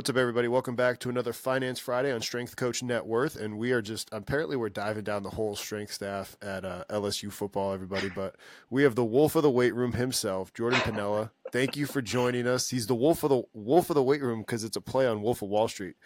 What's 0.00 0.08
up, 0.08 0.16
everybody? 0.16 0.48
Welcome 0.48 0.76
back 0.76 0.98
to 1.00 1.10
another 1.10 1.34
Finance 1.34 1.78
Friday 1.78 2.10
on 2.10 2.22
Strength 2.22 2.56
Coach 2.56 2.82
Net 2.82 3.04
Worth, 3.04 3.36
and 3.36 3.58
we 3.58 3.72
are 3.72 3.82
just 3.82 4.08
apparently 4.12 4.56
we're 4.56 4.70
diving 4.70 5.04
down 5.04 5.22
the 5.22 5.28
whole 5.28 5.54
strength 5.54 5.92
staff 5.92 6.38
at 6.40 6.64
uh, 6.64 6.84
LSU 6.88 7.30
football, 7.30 7.74
everybody. 7.74 8.08
But 8.08 8.36
we 8.70 8.82
have 8.84 8.94
the 8.94 9.04
wolf 9.04 9.36
of 9.36 9.42
the 9.42 9.50
weight 9.50 9.74
room 9.74 9.92
himself, 9.92 10.54
Jordan 10.54 10.80
Pennella. 10.80 11.32
Thank 11.52 11.76
you 11.76 11.84
for 11.84 12.00
joining 12.00 12.46
us. 12.46 12.70
He's 12.70 12.86
the 12.86 12.94
wolf 12.94 13.24
of 13.24 13.28
the 13.28 13.42
wolf 13.52 13.90
of 13.90 13.94
the 13.94 14.02
weight 14.02 14.22
room 14.22 14.40
because 14.40 14.64
it's 14.64 14.78
a 14.78 14.80
play 14.80 15.06
on 15.06 15.20
Wolf 15.20 15.42
of 15.42 15.50
Wall 15.50 15.68
Street. 15.68 15.96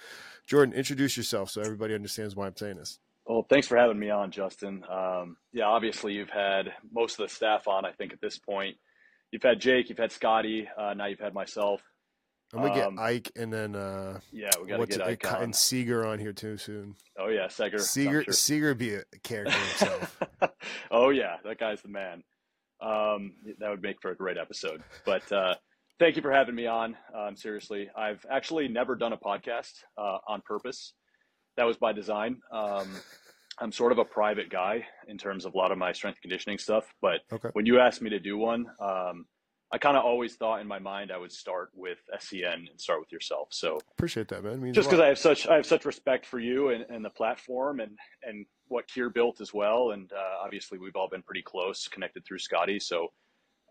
Jordan, 0.44 0.74
introduce 0.74 1.16
yourself 1.16 1.50
so 1.50 1.60
everybody 1.60 1.94
understands 1.94 2.34
why 2.34 2.48
I'm 2.48 2.56
saying 2.56 2.78
this. 2.78 2.98
Well, 3.26 3.46
thanks 3.48 3.68
for 3.68 3.76
having 3.76 4.00
me 4.00 4.10
on, 4.10 4.32
Justin. 4.32 4.82
Um, 4.90 5.36
yeah, 5.52 5.66
obviously 5.66 6.14
you've 6.14 6.30
had 6.30 6.72
most 6.92 7.20
of 7.20 7.28
the 7.28 7.32
staff 7.32 7.68
on. 7.68 7.84
I 7.84 7.92
think 7.92 8.12
at 8.12 8.20
this 8.20 8.40
point, 8.40 8.76
you've 9.30 9.44
had 9.44 9.60
Jake, 9.60 9.88
you've 9.88 9.98
had 9.98 10.10
Scotty, 10.10 10.66
uh, 10.76 10.94
now 10.94 11.06
you've 11.06 11.20
had 11.20 11.32
myself. 11.32 11.80
I'm 12.54 12.62
gonna 12.62 12.74
get 12.74 12.86
um, 12.86 12.98
Ike 12.98 13.32
and 13.36 13.52
then 13.52 13.74
uh 13.74 14.20
yeah, 14.32 14.50
we 14.60 14.68
gotta 14.68 14.86
get 14.86 15.02
Ike 15.02 15.32
on. 15.32 15.42
and 15.42 15.56
Seeger 15.56 16.06
on 16.06 16.18
here 16.18 16.32
too 16.32 16.56
soon. 16.56 16.94
Oh 17.18 17.28
yeah, 17.28 17.48
Seeger. 17.48 17.78
Seeger, 17.78 18.24
sure. 18.24 18.32
Seger 18.32 18.78
be 18.78 18.94
a 18.94 19.02
character 19.22 19.52
himself. 19.52 20.20
oh 20.90 21.10
yeah, 21.10 21.36
that 21.44 21.58
guy's 21.58 21.82
the 21.82 21.88
man. 21.88 22.22
Um, 22.80 23.32
that 23.58 23.70
would 23.70 23.82
make 23.82 24.00
for 24.00 24.10
a 24.10 24.16
great 24.16 24.36
episode. 24.36 24.82
But 25.04 25.30
uh, 25.32 25.54
thank 25.98 26.16
you 26.16 26.22
for 26.22 26.32
having 26.32 26.54
me 26.54 26.66
on. 26.66 26.96
Um, 27.16 27.36
seriously, 27.36 27.88
I've 27.96 28.24
actually 28.30 28.68
never 28.68 28.94
done 28.94 29.12
a 29.12 29.16
podcast 29.16 29.72
uh, 29.96 30.18
on 30.28 30.42
purpose. 30.42 30.92
That 31.56 31.64
was 31.64 31.76
by 31.76 31.92
design. 31.92 32.40
Um, 32.52 32.88
I'm 33.58 33.72
sort 33.72 33.92
of 33.92 33.98
a 33.98 34.04
private 34.04 34.50
guy 34.50 34.84
in 35.06 35.16
terms 35.16 35.44
of 35.44 35.54
a 35.54 35.56
lot 35.56 35.70
of 35.70 35.78
my 35.78 35.92
strength 35.92 36.20
conditioning 36.20 36.58
stuff. 36.58 36.84
But 37.00 37.20
okay. 37.32 37.50
when 37.52 37.66
you 37.66 37.78
asked 37.78 38.02
me 38.02 38.10
to 38.10 38.18
do 38.18 38.36
one, 38.36 38.66
um, 38.80 39.26
I 39.74 39.78
kind 39.78 39.96
of 39.96 40.04
always 40.04 40.36
thought 40.36 40.60
in 40.60 40.68
my 40.68 40.78
mind 40.78 41.10
I 41.10 41.18
would 41.18 41.32
start 41.32 41.70
with 41.74 41.98
SCN 42.16 42.70
and 42.70 42.80
start 42.80 43.00
with 43.00 43.10
yourself. 43.10 43.48
So 43.50 43.80
appreciate 43.98 44.28
that, 44.28 44.44
man. 44.44 44.72
Just 44.72 44.88
because 44.88 45.00
I 45.00 45.08
have 45.08 45.18
such 45.18 45.48
I 45.48 45.56
have 45.56 45.66
such 45.66 45.84
respect 45.84 46.26
for 46.26 46.38
you 46.38 46.68
and, 46.68 46.86
and 46.88 47.04
the 47.04 47.10
platform 47.10 47.80
and 47.80 47.98
and 48.22 48.46
what 48.68 48.86
Keir 48.86 49.10
built 49.10 49.40
as 49.40 49.52
well. 49.52 49.90
And 49.90 50.12
uh, 50.12 50.44
obviously 50.44 50.78
we've 50.78 50.94
all 50.94 51.08
been 51.08 51.22
pretty 51.22 51.42
close, 51.42 51.88
connected 51.88 52.24
through 52.24 52.38
Scotty. 52.38 52.78
So 52.78 53.08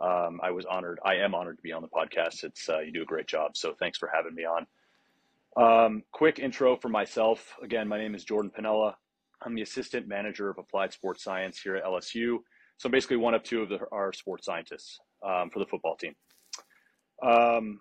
um, 0.02 0.42
I 0.44 0.52
was 0.52 0.66
honored. 0.66 1.00
I 1.06 1.16
am 1.16 1.34
honored 1.34 1.56
to 1.56 1.64
be 1.64 1.72
on 1.72 1.82
the 1.82 1.88
podcast. 1.88 2.44
It's 2.44 2.68
uh, 2.68 2.80
you 2.80 2.92
do 2.92 3.04
a 3.04 3.06
great 3.06 3.28
job. 3.28 3.56
So 3.56 3.74
thanks 3.80 3.98
for 3.98 4.12
having 4.14 4.36
me 4.36 4.44
on. 4.44 4.66
Um, 5.56 6.04
quick 6.12 6.38
intro 6.38 6.76
for 6.76 6.90
myself. 6.90 7.56
Again, 7.64 7.88
my 7.88 7.98
name 7.98 8.14
is 8.14 8.26
Jordan 8.26 8.52
Pennella. 8.52 8.96
I'm 9.42 9.56
the 9.56 9.62
assistant 9.62 10.10
manager 10.10 10.50
of 10.50 10.58
applied 10.58 10.92
sports 10.92 11.24
science 11.24 11.62
here 11.62 11.78
at 11.78 11.86
LSU. 11.86 12.40
So 12.76 12.88
I'm 12.88 12.92
basically 12.92 13.18
one 13.18 13.36
of 13.36 13.44
two 13.44 13.62
of 13.62 13.70
the, 13.70 13.80
our 13.94 14.12
sports 14.12 14.46
scientists 14.46 15.00
um, 15.24 15.50
for 15.50 15.60
the 15.60 15.66
football 15.66 15.96
team. 15.96 16.16
Um, 17.22 17.80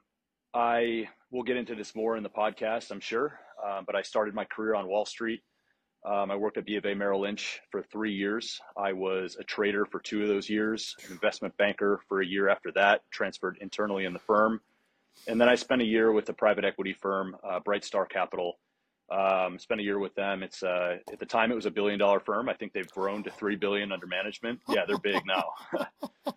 I 0.54 1.08
will 1.30 1.42
get 1.42 1.56
into 1.56 1.74
this 1.74 1.94
more 1.94 2.16
in 2.16 2.22
the 2.22 2.30
podcast, 2.30 2.90
I'm 2.90 3.00
sure, 3.00 3.40
uh, 3.64 3.80
but 3.86 3.96
I 3.96 4.02
started 4.02 4.34
my 4.34 4.44
career 4.44 4.74
on 4.74 4.86
Wall 4.86 5.06
Street. 5.06 5.40
Um, 6.04 6.30
I 6.30 6.36
worked 6.36 6.58
at 6.58 6.66
B 6.66 6.76
of 6.76 6.84
A 6.84 6.94
Merrill 6.94 7.20
Lynch 7.20 7.60
for 7.70 7.82
three 7.82 8.12
years. 8.12 8.60
I 8.76 8.92
was 8.92 9.36
a 9.38 9.44
trader 9.44 9.86
for 9.86 10.00
two 10.00 10.22
of 10.22 10.28
those 10.28 10.50
years, 10.50 10.96
an 11.06 11.12
investment 11.12 11.56
banker 11.56 12.00
for 12.08 12.20
a 12.20 12.26
year 12.26 12.48
after 12.48 12.72
that, 12.72 13.02
transferred 13.10 13.58
internally 13.60 14.04
in 14.04 14.12
the 14.12 14.18
firm. 14.18 14.60
And 15.28 15.40
then 15.40 15.48
I 15.48 15.54
spent 15.54 15.80
a 15.80 15.84
year 15.84 16.12
with 16.12 16.28
a 16.28 16.32
private 16.32 16.64
equity 16.64 16.92
firm, 16.92 17.36
uh, 17.48 17.60
Bright 17.60 17.84
Star 17.84 18.04
Capital. 18.04 18.58
Um, 19.10 19.58
spent 19.58 19.80
a 19.80 19.84
year 19.84 19.98
with 19.98 20.14
them. 20.14 20.42
It's 20.42 20.62
uh, 20.62 20.96
at 21.12 21.18
the 21.18 21.26
time 21.26 21.52
it 21.52 21.54
was 21.54 21.66
a 21.66 21.70
billion 21.70 21.98
dollar 21.98 22.18
firm. 22.18 22.48
I 22.48 22.54
think 22.54 22.72
they've 22.72 22.90
grown 22.90 23.22
to 23.24 23.30
three 23.30 23.56
billion 23.56 23.92
under 23.92 24.06
management. 24.06 24.60
Yeah, 24.68 24.86
they're 24.86 24.98
big 24.98 25.22
now. 25.26 25.44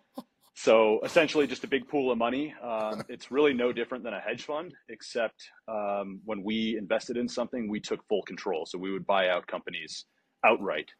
So 0.58 1.00
essentially, 1.04 1.46
just 1.46 1.64
a 1.64 1.68
big 1.68 1.86
pool 1.86 2.10
of 2.10 2.16
money. 2.16 2.54
Um, 2.62 3.02
it's 3.10 3.30
really 3.30 3.52
no 3.52 3.72
different 3.72 4.02
than 4.02 4.14
a 4.14 4.20
hedge 4.20 4.44
fund, 4.44 4.74
except 4.88 5.50
um, 5.68 6.20
when 6.24 6.42
we 6.42 6.78
invested 6.78 7.18
in 7.18 7.28
something, 7.28 7.68
we 7.68 7.78
took 7.78 8.02
full 8.08 8.22
control. 8.22 8.64
So 8.64 8.78
we 8.78 8.90
would 8.90 9.06
buy 9.06 9.28
out 9.28 9.46
companies 9.46 10.06
outright, 10.44 10.90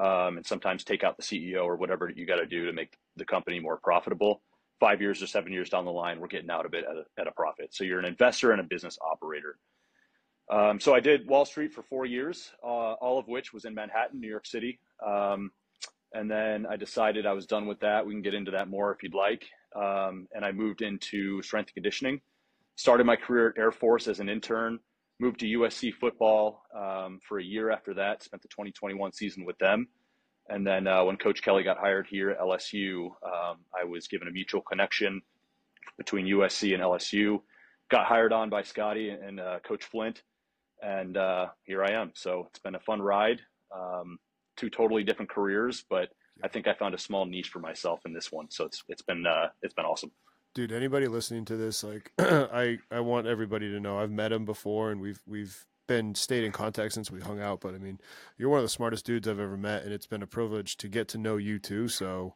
um, 0.00 0.38
and 0.38 0.46
sometimes 0.46 0.84
take 0.84 1.04
out 1.04 1.18
the 1.18 1.22
CEO 1.22 1.64
or 1.64 1.76
whatever 1.76 2.10
you 2.10 2.26
got 2.26 2.36
to 2.36 2.46
do 2.46 2.64
to 2.64 2.72
make 2.72 2.96
the 3.16 3.26
company 3.26 3.60
more 3.60 3.76
profitable. 3.76 4.40
Five 4.80 5.02
years 5.02 5.22
or 5.22 5.26
seven 5.26 5.52
years 5.52 5.68
down 5.68 5.84
the 5.84 5.92
line, 5.92 6.18
we're 6.18 6.26
getting 6.26 6.50
out 6.50 6.64
of 6.64 6.72
it 6.72 6.84
at 6.84 6.96
a, 6.96 7.20
at 7.20 7.26
a 7.28 7.32
profit. 7.32 7.74
So 7.74 7.84
you're 7.84 7.98
an 7.98 8.04
investor 8.06 8.52
and 8.52 8.60
a 8.60 8.64
business 8.64 8.98
operator. 9.02 9.58
Um, 10.50 10.80
so 10.80 10.94
I 10.94 11.00
did 11.00 11.28
Wall 11.28 11.44
Street 11.44 11.72
for 11.72 11.82
four 11.82 12.06
years, 12.06 12.52
uh, 12.62 12.94
all 12.94 13.18
of 13.18 13.28
which 13.28 13.52
was 13.52 13.66
in 13.66 13.74
Manhattan, 13.74 14.18
New 14.20 14.28
York 14.28 14.46
City. 14.46 14.78
And 16.14 16.30
then 16.30 16.64
I 16.64 16.76
decided 16.76 17.26
I 17.26 17.32
was 17.32 17.44
done 17.44 17.66
with 17.66 17.80
that. 17.80 18.06
We 18.06 18.12
can 18.12 18.22
get 18.22 18.34
into 18.34 18.52
that 18.52 18.68
more 18.68 18.92
if 18.92 19.02
you'd 19.02 19.14
like. 19.14 19.44
Um, 19.74 20.28
and 20.32 20.44
I 20.44 20.52
moved 20.52 20.80
into 20.80 21.42
strength 21.42 21.68
and 21.68 21.74
conditioning. 21.74 22.20
Started 22.76 23.04
my 23.04 23.16
career 23.16 23.48
at 23.48 23.58
Air 23.58 23.72
Force 23.72 24.06
as 24.06 24.20
an 24.20 24.28
intern. 24.28 24.78
Moved 25.20 25.40
to 25.40 25.46
USC 25.46 25.92
football 25.92 26.62
um, 26.74 27.18
for 27.28 27.40
a 27.40 27.44
year 27.44 27.70
after 27.70 27.94
that. 27.94 28.22
Spent 28.22 28.42
the 28.42 28.48
2021 28.48 29.12
season 29.12 29.44
with 29.44 29.58
them. 29.58 29.88
And 30.48 30.66
then 30.66 30.86
uh, 30.86 31.04
when 31.04 31.16
Coach 31.16 31.42
Kelly 31.42 31.64
got 31.64 31.78
hired 31.78 32.06
here 32.08 32.30
at 32.30 32.38
LSU, 32.38 33.06
um, 33.24 33.58
I 33.78 33.84
was 33.84 34.06
given 34.06 34.28
a 34.28 34.30
mutual 34.30 34.60
connection 34.62 35.20
between 35.96 36.26
USC 36.26 36.74
and 36.74 36.82
LSU. 36.82 37.40
Got 37.90 38.06
hired 38.06 38.32
on 38.32 38.50
by 38.50 38.62
Scotty 38.62 39.10
and 39.10 39.40
uh, 39.40 39.58
Coach 39.66 39.84
Flint, 39.84 40.22
and 40.82 41.16
uh, 41.16 41.46
here 41.64 41.84
I 41.84 41.92
am. 41.92 42.12
So 42.14 42.46
it's 42.48 42.58
been 42.58 42.74
a 42.74 42.80
fun 42.80 43.00
ride. 43.00 43.40
Um, 43.74 44.18
two 44.56 44.70
totally 44.70 45.04
different 45.04 45.30
careers, 45.30 45.84
but 45.88 46.10
I 46.42 46.48
think 46.48 46.66
I 46.66 46.74
found 46.74 46.94
a 46.94 46.98
small 46.98 47.26
niche 47.26 47.48
for 47.48 47.60
myself 47.60 48.00
in 48.06 48.12
this 48.12 48.32
one. 48.32 48.50
So 48.50 48.64
it's 48.64 48.82
it's 48.88 49.02
been 49.02 49.26
uh, 49.26 49.48
it's 49.62 49.74
been 49.74 49.84
awesome. 49.84 50.12
Dude, 50.54 50.72
anybody 50.72 51.08
listening 51.08 51.44
to 51.46 51.56
this, 51.56 51.82
like 51.84 52.12
I 52.18 52.78
I 52.90 53.00
want 53.00 53.26
everybody 53.26 53.70
to 53.70 53.80
know 53.80 53.98
I've 53.98 54.10
met 54.10 54.32
him 54.32 54.44
before 54.44 54.90
and 54.90 55.00
we've 55.00 55.20
we've 55.26 55.66
been 55.86 56.14
stayed 56.14 56.44
in 56.44 56.52
contact 56.52 56.94
since 56.94 57.10
we 57.10 57.20
hung 57.20 57.40
out. 57.40 57.60
But 57.60 57.74
I 57.74 57.78
mean, 57.78 58.00
you're 58.38 58.48
one 58.48 58.58
of 58.58 58.64
the 58.64 58.70
smartest 58.70 59.04
dudes 59.04 59.28
I've 59.28 59.40
ever 59.40 59.56
met, 59.56 59.84
and 59.84 59.92
it's 59.92 60.06
been 60.06 60.22
a 60.22 60.26
privilege 60.26 60.76
to 60.78 60.88
get 60.88 61.08
to 61.08 61.18
know 61.18 61.36
you 61.36 61.58
too. 61.58 61.88
So 61.88 62.34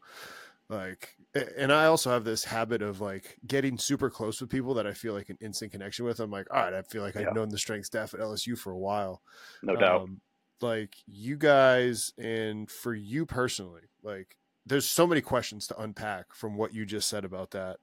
like 0.69 1.17
and 1.57 1.73
I 1.73 1.87
also 1.87 2.11
have 2.11 2.25
this 2.25 2.45
habit 2.45 2.83
of 2.83 3.01
like 3.01 3.39
getting 3.47 3.79
super 3.79 4.11
close 4.11 4.41
with 4.41 4.51
people 4.51 4.75
that 4.75 4.87
I 4.87 4.93
feel 4.93 5.15
like 5.15 5.29
an 5.29 5.39
instant 5.41 5.73
connection 5.73 6.05
with. 6.05 6.21
I'm 6.21 6.31
like, 6.31 6.47
all 6.53 6.61
right, 6.61 6.75
I 6.75 6.83
feel 6.83 7.03
like 7.03 7.17
I've 7.17 7.35
known 7.35 7.49
the 7.49 7.59
strength 7.59 7.87
staff 7.87 8.15
at 8.15 8.21
LSU 8.21 8.57
for 8.57 8.73
a 8.73 8.79
while. 8.79 9.23
No 9.63 9.77
doubt. 9.77 10.03
Um, 10.03 10.21
like 10.63 10.97
you 11.07 11.37
guys 11.37 12.13
and 12.19 12.71
for 12.71 12.95
you 12.95 13.27
personally, 13.27 13.83
like 14.03 14.37
there's 14.67 14.87
so 14.87 15.07
many 15.07 15.21
questions 15.21 15.67
to 15.69 15.81
unpack 15.81 16.35
from 16.35 16.57
what 16.57 16.75
you 16.75 16.85
just 16.85 17.09
said 17.09 17.25
about 17.25 17.51
that. 17.53 17.79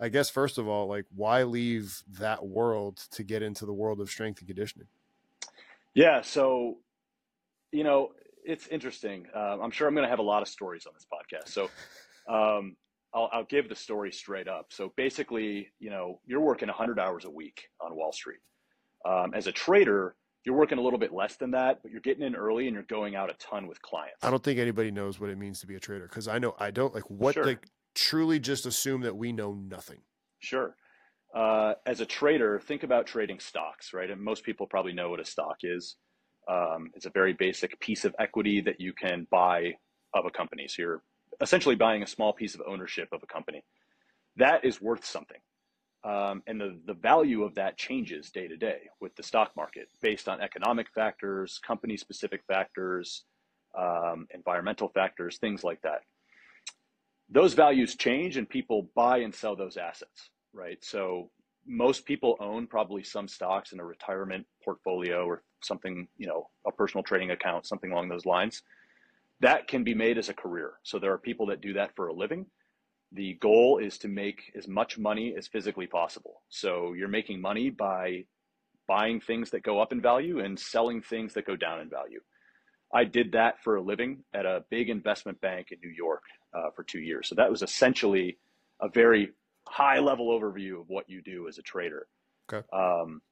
I 0.00 0.08
guess 0.08 0.28
first 0.28 0.58
of 0.58 0.66
all, 0.66 0.88
like 0.88 1.06
why 1.14 1.44
leave 1.44 2.02
that 2.18 2.44
world 2.44 2.98
to 3.12 3.22
get 3.22 3.42
into 3.42 3.64
the 3.64 3.72
world 3.72 4.00
of 4.00 4.10
strength 4.10 4.40
and 4.40 4.48
conditioning? 4.48 4.88
Yeah, 5.94 6.22
so 6.22 6.78
you 7.70 7.84
know 7.84 8.10
it's 8.44 8.66
interesting. 8.68 9.26
Uh, 9.34 9.58
I'm 9.60 9.70
sure 9.70 9.88
I'm 9.88 9.94
going 9.94 10.04
to 10.04 10.10
have 10.10 10.18
a 10.18 10.22
lot 10.22 10.42
of 10.42 10.48
stories 10.48 10.86
on 10.86 10.92
this 10.94 11.06
podcast, 11.06 11.48
so 11.48 11.70
um, 12.28 12.76
I'll, 13.14 13.30
I'll 13.32 13.44
give 13.44 13.68
the 13.68 13.76
story 13.76 14.12
straight 14.12 14.48
up. 14.48 14.66
So 14.70 14.92
basically, 14.96 15.68
you 15.78 15.90
know, 15.90 16.20
you're 16.26 16.40
working 16.40 16.68
100 16.68 16.98
hours 16.98 17.24
a 17.24 17.30
week 17.30 17.68
on 17.80 17.94
Wall 17.94 18.12
Street. 18.12 18.40
Um, 19.06 19.32
as 19.34 19.46
a 19.46 19.52
trader, 19.52 20.16
you're 20.44 20.54
working 20.54 20.78
a 20.78 20.80
little 20.82 20.98
bit 20.98 21.12
less 21.12 21.36
than 21.36 21.52
that, 21.52 21.82
but 21.82 21.90
you're 21.90 22.02
getting 22.02 22.22
in 22.22 22.34
early 22.36 22.66
and 22.66 22.74
you're 22.74 22.82
going 22.84 23.16
out 23.16 23.30
a 23.30 23.34
ton 23.34 23.66
with 23.66 23.80
clients. 23.80 24.22
I 24.22 24.30
don't 24.30 24.42
think 24.42 24.58
anybody 24.58 24.90
knows 24.90 25.18
what 25.18 25.30
it 25.30 25.38
means 25.38 25.60
to 25.60 25.66
be 25.66 25.74
a 25.74 25.80
trader 25.80 26.06
because 26.06 26.28
I 26.28 26.38
know 26.38 26.54
I 26.58 26.70
don't 26.70 26.94
like 26.94 27.08
what 27.10 27.34
sure. 27.34 27.44
like 27.44 27.66
truly 27.94 28.38
just 28.38 28.66
assume 28.66 29.00
that 29.02 29.16
we 29.16 29.32
know 29.32 29.54
nothing. 29.54 30.00
Sure. 30.40 30.76
Uh, 31.34 31.74
as 31.86 32.00
a 32.00 32.06
trader, 32.06 32.60
think 32.60 32.82
about 32.82 33.06
trading 33.06 33.40
stocks, 33.40 33.92
right? 33.92 34.10
And 34.10 34.20
most 34.20 34.44
people 34.44 34.66
probably 34.66 34.92
know 34.92 35.10
what 35.10 35.18
a 35.18 35.24
stock 35.24 35.56
is. 35.62 35.96
Um, 36.46 36.90
it's 36.94 37.06
a 37.06 37.10
very 37.10 37.32
basic 37.32 37.80
piece 37.80 38.04
of 38.04 38.14
equity 38.18 38.60
that 38.60 38.80
you 38.80 38.92
can 38.92 39.26
buy 39.30 39.74
of 40.12 40.26
a 40.26 40.30
company. 40.30 40.68
So 40.68 40.82
you're 40.82 41.02
essentially 41.40 41.74
buying 41.74 42.02
a 42.02 42.06
small 42.06 42.32
piece 42.32 42.54
of 42.54 42.60
ownership 42.68 43.08
of 43.12 43.22
a 43.22 43.26
company. 43.26 43.64
That 44.36 44.64
is 44.64 44.80
worth 44.80 45.04
something. 45.04 45.38
Um, 46.04 46.42
and 46.46 46.60
the, 46.60 46.78
the 46.86 46.94
value 46.94 47.44
of 47.44 47.54
that 47.54 47.78
changes 47.78 48.30
day 48.30 48.46
to 48.46 48.56
day 48.56 48.82
with 49.00 49.16
the 49.16 49.22
stock 49.22 49.52
market 49.56 49.88
based 50.02 50.28
on 50.28 50.40
economic 50.40 50.88
factors, 50.94 51.58
company 51.66 51.96
specific 51.96 52.42
factors, 52.46 53.24
um, 53.76 54.26
environmental 54.34 54.88
factors, 54.88 55.38
things 55.38 55.64
like 55.64 55.80
that. 55.82 56.02
Those 57.30 57.54
values 57.54 57.96
change 57.96 58.36
and 58.36 58.46
people 58.46 58.90
buy 58.94 59.18
and 59.18 59.34
sell 59.34 59.56
those 59.56 59.78
assets, 59.78 60.28
right? 60.52 60.78
So 60.84 61.30
most 61.66 62.04
people 62.04 62.36
own 62.38 62.66
probably 62.66 63.02
some 63.02 63.26
stocks 63.26 63.72
in 63.72 63.80
a 63.80 63.84
retirement 63.84 64.46
portfolio 64.62 65.24
or 65.24 65.42
something, 65.62 66.06
you 66.18 66.26
know, 66.26 66.50
a 66.66 66.72
personal 66.72 67.02
trading 67.02 67.30
account, 67.30 67.66
something 67.66 67.92
along 67.92 68.10
those 68.10 68.26
lines. 68.26 68.62
That 69.40 69.68
can 69.68 69.84
be 69.84 69.94
made 69.94 70.18
as 70.18 70.28
a 70.28 70.34
career. 70.34 70.74
So 70.82 70.98
there 70.98 71.12
are 71.12 71.18
people 71.18 71.46
that 71.46 71.62
do 71.62 71.72
that 71.72 71.96
for 71.96 72.08
a 72.08 72.12
living 72.12 72.44
the 73.14 73.34
goal 73.34 73.78
is 73.78 73.96
to 73.98 74.08
make 74.08 74.52
as 74.56 74.68
much 74.68 74.98
money 74.98 75.34
as 75.38 75.46
physically 75.48 75.86
possible. 75.86 76.42
So 76.48 76.92
you're 76.92 77.08
making 77.08 77.40
money 77.40 77.70
by 77.70 78.24
buying 78.86 79.20
things 79.20 79.50
that 79.50 79.62
go 79.62 79.80
up 79.80 79.92
in 79.92 80.00
value 80.00 80.40
and 80.40 80.58
selling 80.58 81.00
things 81.00 81.32
that 81.34 81.46
go 81.46 81.56
down 81.56 81.80
in 81.80 81.88
value. 81.88 82.20
I 82.92 83.04
did 83.04 83.32
that 83.32 83.62
for 83.62 83.76
a 83.76 83.82
living 83.82 84.24
at 84.34 84.46
a 84.46 84.64
big 84.70 84.90
investment 84.90 85.40
bank 85.40 85.68
in 85.70 85.78
New 85.82 85.94
York 85.94 86.22
uh, 86.52 86.70
for 86.76 86.82
two 86.84 87.00
years. 87.00 87.28
So 87.28 87.34
that 87.36 87.50
was 87.50 87.62
essentially 87.62 88.38
a 88.80 88.88
very 88.88 89.30
high 89.68 90.00
level 90.00 90.28
overview 90.28 90.80
of 90.80 90.88
what 90.88 91.08
you 91.08 91.22
do 91.22 91.48
as 91.48 91.58
a 91.58 91.62
trader. 91.62 92.06
Okay. 92.52 92.66
Um, 92.72 93.22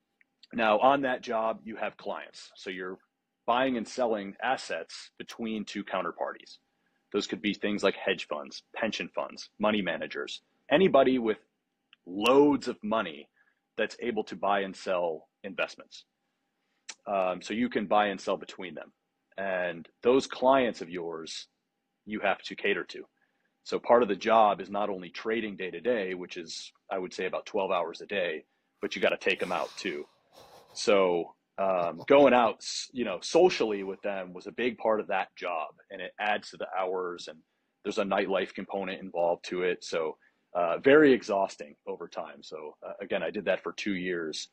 Now, 0.55 0.79
on 0.81 1.03
that 1.03 1.23
job, 1.23 1.61
you 1.65 1.77
have 1.77 1.97
clients. 1.97 2.51
So 2.57 2.71
you're 2.71 2.99
buying 3.47 3.77
and 3.77 3.87
selling 3.87 4.37
assets 4.43 5.11
between 5.19 5.65
two 5.65 5.85
counterparties. 5.85 6.59
Those 7.13 7.27
could 7.27 7.43
be 7.43 7.55
things 7.55 7.83
like 7.83 7.95
hedge 7.95 8.27
funds, 8.27 8.63
pension 8.75 9.09
funds, 9.15 9.51
money 9.59 9.83
managers, 9.83 10.41
anybody 10.71 11.19
with 11.19 11.39
loads 12.07 12.69
of 12.69 12.83
money 12.83 13.29
that's 13.77 13.97
able 14.01 14.25
to 14.25 14.37
buy 14.37 14.61
and 14.61 14.75
sell 14.75 15.29
investments. 15.45 16.05
Um, 17.07 17.43
so 17.43 17.55
you 17.55 17.69
can 17.69 17.87
buy 17.87 18.07
and 18.07 18.21
sell 18.21 18.37
between 18.37 18.75
them. 18.75 18.93
And 19.37 19.89
those 20.03 20.27
clients 20.27 20.81
of 20.81 20.91
yours, 20.91 21.49
you 22.05 22.21
have 22.21 22.39
to 22.43 22.55
cater 22.55 22.85
to. 22.85 23.05
So 23.65 23.79
part 23.79 24.03
of 24.03 24.09
the 24.09 24.17
job 24.17 24.61
is 24.61 24.71
not 24.71 24.91
only 24.91 25.09
trading 25.09 25.57
day 25.57 25.71
to 25.71 25.81
day, 25.81 26.15
which 26.15 26.37
is, 26.37 26.73
I 26.91 26.99
would 26.99 27.15
say, 27.15 27.27
about 27.27 27.47
12 27.47 27.71
hours 27.71 28.01
a 28.01 28.07
day, 28.07 28.45
but 28.81 28.95
you 28.95 29.03
got 29.03 29.11
to 29.11 29.17
take 29.17 29.39
them 29.39 29.53
out 29.53 29.71
too. 29.77 30.05
So 30.75 31.35
um, 31.63 32.03
going 32.09 32.35
out, 32.35 32.65
you 32.93 33.05
know, 33.05 33.19
socially 33.21 33.83
with 33.83 34.01
them 34.03 34.33
was 34.33 34.47
a 34.47 34.53
big 34.53 34.79
part 34.79 35.01
of 35.01 35.09
that 35.09 35.29
job, 35.37 35.75
and 35.91 36.01
it 36.01 36.13
adds 36.19 36.51
to 36.51 36.57
the 36.57 36.67
hours. 36.79 37.29
And 37.29 37.39
there's 37.85 37.99
a 37.99 38.05
nightlife 38.05 38.55
component 38.55 39.01
involved 39.01 39.45
to 39.47 39.63
it, 39.63 39.85
so 39.85 40.17
uh, 40.55 40.79
very 40.79 41.13
exhausting 41.13 41.75
over 41.87 42.09
time. 42.09 42.43
So 42.43 42.77
uh, 42.87 42.93
again, 43.01 43.23
I 43.23 43.31
did 43.31 43.47
that 43.47 43.63
for 43.63 43.73
two 43.73 43.95
years. 43.95 44.49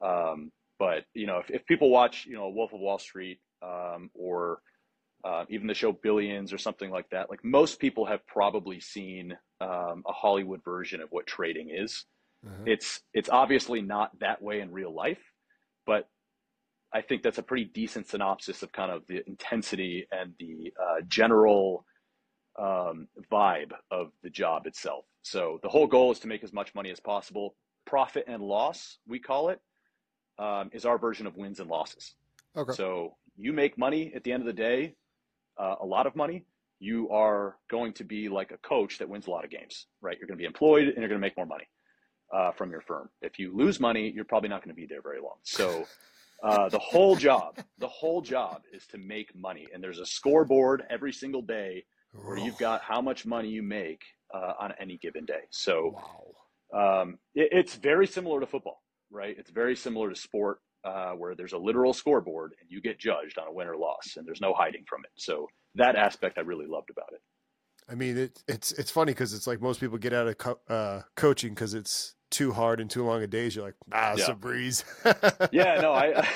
Um, 0.00 0.50
but 0.78 1.04
you 1.14 1.26
know, 1.26 1.38
if, 1.38 1.50
if 1.50 1.66
people 1.66 1.90
watch, 1.90 2.26
you 2.26 2.36
know, 2.36 2.48
Wolf 2.48 2.72
of 2.72 2.80
Wall 2.80 2.98
Street 2.98 3.40
um, 3.62 4.10
or 4.14 4.60
uh, 5.24 5.44
even 5.48 5.66
the 5.66 5.74
show 5.74 5.92
Billions 5.92 6.52
or 6.52 6.58
something 6.58 6.90
like 6.90 7.08
that, 7.10 7.30
like 7.30 7.44
most 7.44 7.80
people 7.80 8.06
have 8.06 8.26
probably 8.26 8.80
seen 8.80 9.36
um, 9.60 10.02
a 10.06 10.12
Hollywood 10.12 10.62
version 10.64 11.00
of 11.00 11.08
what 11.10 11.26
trading 11.26 11.70
is. 11.70 12.04
Uh-huh. 12.46 12.64
It's 12.66 13.00
it's 13.12 13.28
obviously 13.28 13.82
not 13.82 14.16
that 14.20 14.40
way 14.40 14.60
in 14.60 14.70
real 14.70 14.94
life, 14.94 15.18
but 15.86 16.08
I 16.92 17.02
think 17.02 17.22
that's 17.22 17.38
a 17.38 17.42
pretty 17.42 17.66
decent 17.66 18.08
synopsis 18.08 18.62
of 18.62 18.72
kind 18.72 18.90
of 18.90 19.02
the 19.08 19.22
intensity 19.26 20.06
and 20.10 20.32
the 20.38 20.72
uh, 20.80 21.02
general 21.06 21.84
um, 22.58 23.08
vibe 23.30 23.72
of 23.90 24.10
the 24.22 24.30
job 24.30 24.66
itself. 24.66 25.04
So 25.22 25.60
the 25.62 25.68
whole 25.68 25.86
goal 25.86 26.10
is 26.12 26.18
to 26.20 26.28
make 26.28 26.42
as 26.42 26.52
much 26.52 26.74
money 26.74 26.90
as 26.90 27.00
possible. 27.00 27.54
Profit 27.86 28.24
and 28.26 28.42
loss, 28.42 28.98
we 29.06 29.18
call 29.18 29.50
it, 29.50 29.60
um, 30.38 30.70
is 30.72 30.84
our 30.84 30.98
version 30.98 31.26
of 31.26 31.36
wins 31.36 31.60
and 31.60 31.68
losses. 31.68 32.14
Okay. 32.56 32.72
So 32.72 33.16
you 33.36 33.52
make 33.52 33.76
money 33.78 34.12
at 34.14 34.24
the 34.24 34.32
end 34.32 34.42
of 34.42 34.46
the 34.46 34.52
day, 34.52 34.94
uh, 35.58 35.76
a 35.80 35.86
lot 35.86 36.06
of 36.06 36.16
money. 36.16 36.44
You 36.80 37.10
are 37.10 37.56
going 37.70 37.92
to 37.94 38.04
be 38.04 38.28
like 38.28 38.52
a 38.52 38.58
coach 38.58 38.98
that 38.98 39.08
wins 39.08 39.26
a 39.26 39.30
lot 39.30 39.44
of 39.44 39.50
games, 39.50 39.86
right? 40.00 40.16
You're 40.18 40.28
going 40.28 40.38
to 40.38 40.42
be 40.42 40.46
employed 40.46 40.88
and 40.88 40.98
you're 40.98 41.08
going 41.08 41.20
to 41.20 41.26
make 41.26 41.36
more 41.36 41.46
money 41.46 41.68
uh, 42.32 42.52
from 42.52 42.70
your 42.70 42.80
firm. 42.80 43.08
If 43.20 43.38
you 43.38 43.56
lose 43.56 43.80
money, 43.80 44.12
you're 44.14 44.24
probably 44.24 44.48
not 44.48 44.62
going 44.62 44.74
to 44.74 44.80
be 44.80 44.86
there 44.86 45.02
very 45.02 45.20
long. 45.20 45.36
So 45.42 45.86
uh, 46.42 46.68
the 46.68 46.78
whole 46.78 47.16
job, 47.16 47.58
the 47.78 47.88
whole 47.88 48.20
job 48.20 48.62
is 48.72 48.86
to 48.88 48.98
make 48.98 49.34
money, 49.34 49.66
and 49.72 49.82
there's 49.82 49.98
a 49.98 50.06
scoreboard 50.06 50.84
every 50.90 51.12
single 51.12 51.42
day 51.42 51.84
where 52.12 52.38
you've 52.38 52.58
got 52.58 52.82
how 52.82 53.00
much 53.00 53.26
money 53.26 53.48
you 53.48 53.62
make 53.62 54.02
uh, 54.32 54.52
on 54.58 54.72
any 54.80 54.98
given 54.98 55.24
day. 55.24 55.42
So 55.50 55.96
wow. 56.72 57.02
um, 57.02 57.18
it, 57.34 57.48
it's 57.52 57.74
very 57.74 58.06
similar 58.06 58.40
to 58.40 58.46
football, 58.46 58.82
right? 59.10 59.36
It's 59.38 59.50
very 59.50 59.76
similar 59.76 60.10
to 60.10 60.16
sport 60.16 60.60
uh, 60.84 61.12
where 61.12 61.34
there's 61.34 61.52
a 61.52 61.58
literal 61.58 61.92
scoreboard 61.92 62.52
and 62.60 62.70
you 62.70 62.80
get 62.80 62.98
judged 62.98 63.38
on 63.38 63.48
a 63.48 63.52
win 63.52 63.66
or 63.68 63.76
loss, 63.76 64.16
and 64.16 64.26
there's 64.26 64.40
no 64.40 64.54
hiding 64.54 64.84
from 64.88 65.04
it. 65.04 65.10
So 65.16 65.48
that 65.74 65.96
aspect 65.96 66.38
I 66.38 66.42
really 66.42 66.66
loved 66.66 66.90
about 66.90 67.12
it. 67.12 67.20
I 67.90 67.94
mean, 67.94 68.18
it, 68.18 68.42
it's 68.46 68.72
it's 68.72 68.90
funny 68.90 69.12
because 69.12 69.32
it's 69.32 69.46
like 69.46 69.60
most 69.60 69.80
people 69.80 69.98
get 69.98 70.12
out 70.12 70.28
of 70.28 70.38
co- 70.38 70.60
uh, 70.68 71.02
coaching 71.16 71.54
because 71.54 71.74
it's 71.74 72.14
too 72.30 72.52
hard 72.52 72.80
and 72.80 72.90
too 72.90 73.04
long 73.04 73.22
a 73.22 73.26
days, 73.26 73.56
you're 73.56 73.64
like, 73.64 73.74
ah, 73.92 74.12
it's 74.12 74.28
yeah. 74.28 74.32
a 74.32 74.36
breeze. 74.36 74.84
yeah, 75.52 75.80
no, 75.80 75.92
I 75.92 76.26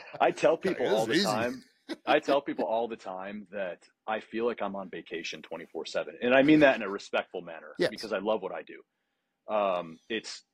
I 0.20 0.30
tell 0.30 0.56
people 0.56 0.86
all 0.86 1.06
the 1.06 1.14
easy. 1.14 1.24
time. 1.24 1.62
I 2.06 2.18
tell 2.20 2.40
people 2.40 2.64
all 2.64 2.88
the 2.88 2.96
time 2.96 3.46
that 3.52 3.82
I 4.06 4.20
feel 4.20 4.46
like 4.46 4.62
I'm 4.62 4.76
on 4.76 4.90
vacation 4.90 5.42
24 5.42 5.86
seven, 5.86 6.14
and 6.22 6.34
I 6.34 6.42
mean 6.42 6.60
that 6.60 6.76
in 6.76 6.82
a 6.82 6.88
respectful 6.88 7.42
manner 7.42 7.74
yes. 7.78 7.90
because 7.90 8.12
I 8.12 8.18
love 8.18 8.42
what 8.42 8.52
I 8.52 8.62
do. 8.62 9.54
Um, 9.54 9.98
it's 10.08 10.44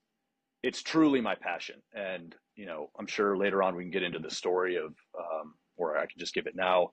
it's 0.63 0.83
truly 0.83 1.21
my 1.21 1.35
passion, 1.35 1.83
and 1.95 2.35
you 2.55 2.67
know, 2.67 2.91
I'm 2.99 3.07
sure 3.07 3.37
later 3.37 3.63
on 3.63 3.77
we 3.77 3.85
can 3.85 3.91
get 3.91 4.03
into 4.03 4.19
the 4.19 4.31
story 4.31 4.77
of, 4.77 4.95
um, 5.19 5.55
or 5.77 5.99
I 5.99 6.07
can 6.07 6.19
just 6.19 6.35
give 6.35 6.47
it 6.47 6.57
now, 6.57 6.91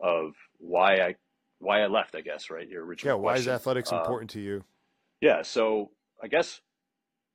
of 0.00 0.32
why 0.58 0.96
I 0.96 1.14
why 1.58 1.82
I 1.82 1.86
left. 1.86 2.14
I 2.14 2.20
guess 2.20 2.50
right 2.50 2.68
your 2.68 2.84
original. 2.84 3.16
Yeah, 3.16 3.20
why 3.20 3.32
question. 3.32 3.50
is 3.50 3.54
athletics 3.54 3.92
uh, 3.92 3.98
important 3.98 4.30
to 4.30 4.40
you? 4.40 4.64
Yeah, 5.20 5.42
so 5.42 5.90
I 6.22 6.28
guess 6.28 6.60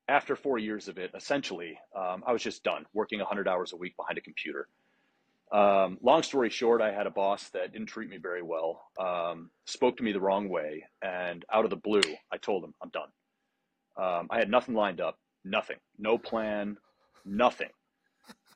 after 0.07 0.35
four 0.35 0.57
years 0.57 0.87
of 0.87 0.97
it, 0.97 1.11
essentially, 1.15 1.77
um, 1.95 2.23
I 2.25 2.31
was 2.31 2.43
just 2.43 2.63
done 2.63 2.85
working 2.93 3.19
100 3.19 3.47
hours 3.47 3.73
a 3.73 3.77
week 3.77 3.95
behind 3.97 4.17
a 4.17 4.21
computer. 4.21 4.67
Um, 5.51 5.97
long 6.01 6.23
story 6.23 6.49
short, 6.49 6.81
I 6.81 6.91
had 6.91 7.07
a 7.07 7.11
boss 7.11 7.49
that 7.49 7.71
didn't 7.71 7.87
treat 7.87 8.09
me 8.09 8.17
very 8.17 8.41
well, 8.41 8.81
um, 8.99 9.49
spoke 9.65 9.97
to 9.97 10.03
me 10.03 10.11
the 10.11 10.19
wrong 10.19 10.49
way, 10.49 10.85
and 11.01 11.45
out 11.53 11.63
of 11.65 11.69
the 11.69 11.75
blue, 11.75 12.01
I 12.31 12.37
told 12.37 12.63
him, 12.63 12.73
I'm 12.81 12.89
done. 12.89 13.09
Um, 13.97 14.27
I 14.29 14.39
had 14.39 14.49
nothing 14.49 14.75
lined 14.75 15.01
up, 15.01 15.17
nothing, 15.43 15.77
no 15.97 16.17
plan, 16.17 16.77
nothing. 17.23 17.69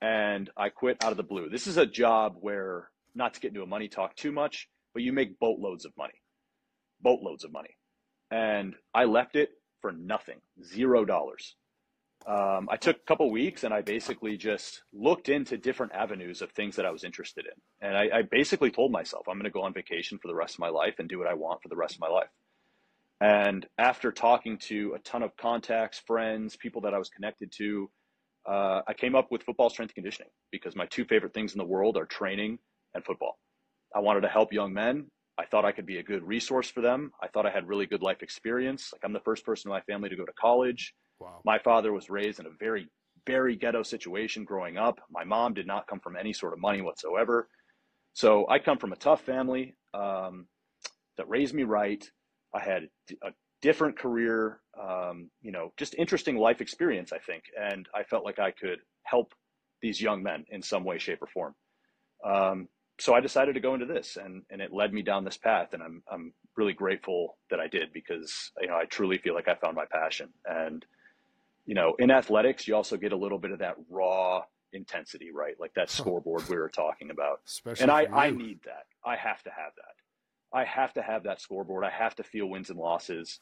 And 0.02 0.50
I 0.58 0.70
quit 0.70 1.04
out 1.04 1.12
of 1.12 1.18
the 1.18 1.24
blue. 1.24 1.50
This 1.50 1.68
is 1.68 1.78
a 1.78 1.86
job 1.86 2.36
where, 2.40 2.90
not 3.16 3.34
to 3.36 3.40
get 3.40 3.50
into 3.50 3.64
a 3.64 3.68
money 3.68 3.88
talk 3.88 4.16
too 4.16 4.32
much, 4.32 4.68
but 4.94 5.04
you 5.04 5.14
make 5.14 5.40
boatloads 5.40 5.86
of 5.86 5.94
money, 5.98 6.22
boatloads 7.02 7.44
of 7.44 7.52
money. 7.52 7.76
And 8.32 8.76
I 8.94 9.06
left 9.06 9.36
it 9.36 9.52
for 9.82 9.92
nothing, 9.92 10.40
zero 10.64 11.06
dollars. 11.06 11.56
Um, 12.28 12.68
I 12.70 12.76
took 12.76 12.98
a 12.98 13.06
couple 13.08 13.32
weeks 13.32 13.64
and 13.64 13.74
I 13.74 13.82
basically 13.82 14.38
just 14.38 14.84
looked 14.94 15.30
into 15.30 15.58
different 15.58 15.94
avenues 15.94 16.42
of 16.42 16.52
things 16.52 16.76
that 16.76 16.86
I 16.86 16.92
was 16.92 17.04
interested 17.04 17.46
in. 17.46 17.88
And 17.88 17.98
I, 17.98 18.20
I 18.20 18.22
basically 18.24 18.72
told 18.72 18.92
myself, 18.92 19.28
I'm 19.28 19.36
going 19.36 19.46
to 19.46 19.50
go 19.50 19.64
on 19.64 19.74
vacation 19.74 20.20
for 20.20 20.28
the 20.28 20.36
rest 20.36 20.56
of 20.56 20.60
my 20.60 20.70
life 20.70 20.96
and 21.00 21.08
do 21.08 21.18
what 21.18 21.28
I 21.28 21.34
want 21.34 21.62
for 21.62 21.70
the 21.70 21.78
rest 21.78 21.96
of 21.96 22.02
my 22.02 22.10
life. 22.10 22.30
And 23.22 23.66
after 23.78 24.12
talking 24.12 24.58
to 24.60 24.94
a 24.96 25.00
ton 25.00 25.24
of 25.24 25.36
contacts, 25.38 26.00
friends, 26.00 26.56
people 26.56 26.82
that 26.82 26.94
I 26.94 26.98
was 26.98 27.10
connected 27.10 27.52
to, 27.54 27.90
uh, 28.46 28.82
I 28.88 28.94
came 28.94 29.16
up 29.16 29.32
with 29.32 29.44
football 29.44 29.70
strength 29.70 29.94
conditioning 29.94 30.30
because 30.52 30.76
my 30.76 30.86
two 30.86 31.06
favorite 31.06 31.34
things 31.34 31.54
in 31.54 31.58
the 31.58 31.66
world 31.66 31.98
are 31.98 32.06
training 32.06 32.60
and 32.94 33.04
football. 33.04 33.38
I 33.96 34.00
wanted 34.00 34.22
to 34.22 34.30
help 34.30 34.54
young 34.54 34.74
men 34.74 35.08
I 35.40 35.46
thought 35.46 35.64
I 35.64 35.72
could 35.72 35.86
be 35.86 36.00
a 36.00 36.04
good 36.04 36.24
resource 36.24 36.70
for 36.70 36.82
them. 36.82 37.12
I 37.24 37.28
thought 37.28 37.46
I 37.46 37.50
had 37.50 37.66
really 37.66 37.86
good 37.86 38.02
life 38.02 38.22
experience. 38.22 38.90
Like 38.92 39.02
I'm 39.06 39.14
the 39.14 39.22
first 39.22 39.46
person 39.46 39.70
in 39.70 39.74
my 39.74 39.82
family 39.82 40.10
to 40.10 40.16
go 40.18 40.26
to 40.26 40.34
college. 40.34 40.94
Wow. 41.20 41.40
My 41.46 41.58
father 41.60 41.94
was 41.94 42.10
raised 42.10 42.42
in 42.42 42.46
a 42.46 42.50
very, 42.60 42.90
very 43.26 43.56
ghetto 43.56 43.82
situation 43.84 44.44
growing 44.44 44.78
up. 44.78 45.00
My 45.10 45.24
mom 45.24 45.54
did 45.54 45.66
not 45.66 45.88
come 45.88 46.02
from 46.02 46.18
any 46.18 46.34
sort 46.34 46.52
of 46.52 46.60
money 46.60 46.82
whatsoever. 46.82 47.48
So 48.14 48.46
I 48.50 48.60
come 48.60 48.78
from 48.78 48.92
a 48.92 48.98
tough 48.98 49.22
family 49.22 49.78
um, 49.94 50.48
that 51.18 51.30
raised 51.30 51.54
me 51.54 51.64
right. 51.64 52.04
I 52.54 52.60
had 52.60 52.90
a 53.24 53.30
different 53.62 53.98
career, 53.98 54.60
um, 54.82 55.30
you 55.42 55.54
know, 55.54 55.72
just 55.78 55.96
interesting 55.96 56.36
life 56.36 56.60
experience, 56.60 57.14
I 57.14 57.20
think. 57.20 57.44
And 57.58 57.88
I 57.96 58.04
felt 58.04 58.26
like 58.26 58.40
I 58.40 58.52
could 58.52 58.80
help 59.04 59.34
these 59.82 60.02
young 60.02 60.22
men 60.22 60.44
in 60.50 60.62
some 60.62 60.84
way, 60.84 60.98
shape, 60.98 61.22
or 61.22 61.28
form. 61.28 61.56
Um, 62.26 62.68
so 63.00 63.14
I 63.14 63.20
decided 63.20 63.54
to 63.54 63.60
go 63.60 63.74
into 63.74 63.86
this 63.86 64.18
and, 64.18 64.44
and 64.50 64.62
it 64.62 64.74
led 64.74 64.94
me 64.94 65.02
down 65.02 65.24
this 65.24 65.38
path. 65.38 65.74
And 65.74 65.82
I'm, 65.82 66.04
I'm 66.12 66.34
really 66.56 66.74
grateful 66.74 67.38
that 67.50 67.60
I 67.60 67.68
did 67.68 67.94
because, 67.94 68.52
you 68.60 68.68
know, 68.68 68.76
I 68.76 68.86
truly 68.86 69.18
feel 69.18 69.34
like 69.34 69.48
I 69.48 69.56
found 69.56 69.76
my 69.76 69.86
passion. 69.92 70.30
And, 70.46 70.86
you 71.66 71.76
know, 71.76 71.96
in 72.00 72.12
athletics, 72.12 72.68
you 72.68 72.76
also 72.76 72.98
get 72.98 73.14
a 73.14 73.18
little 73.18 73.40
bit 73.40 73.52
of 73.52 73.60
that 73.60 73.76
raw 73.90 74.44
intensity, 74.74 75.32
right? 75.34 75.56
Like 75.60 75.74
that 75.76 75.90
scoreboard 75.90 76.48
we 76.50 76.58
were 76.58 76.70
talking 76.70 77.12
about. 77.12 77.42
Especially 77.48 77.84
and 77.84 77.92
I, 77.92 78.06
I 78.12 78.30
need 78.32 78.60
that. 78.66 78.86
I 79.06 79.16
have 79.16 79.42
to 79.44 79.50
have 79.50 79.74
that. 79.78 80.58
I 80.58 80.66
have 80.66 80.94
to 80.94 81.02
have 81.02 81.24
that 81.24 81.42
scoreboard. 81.42 81.86
I 81.86 81.92
have 81.92 82.16
to 82.16 82.24
feel 82.24 82.48
wins 82.48 82.70
and 82.70 82.80
losses. 82.80 83.40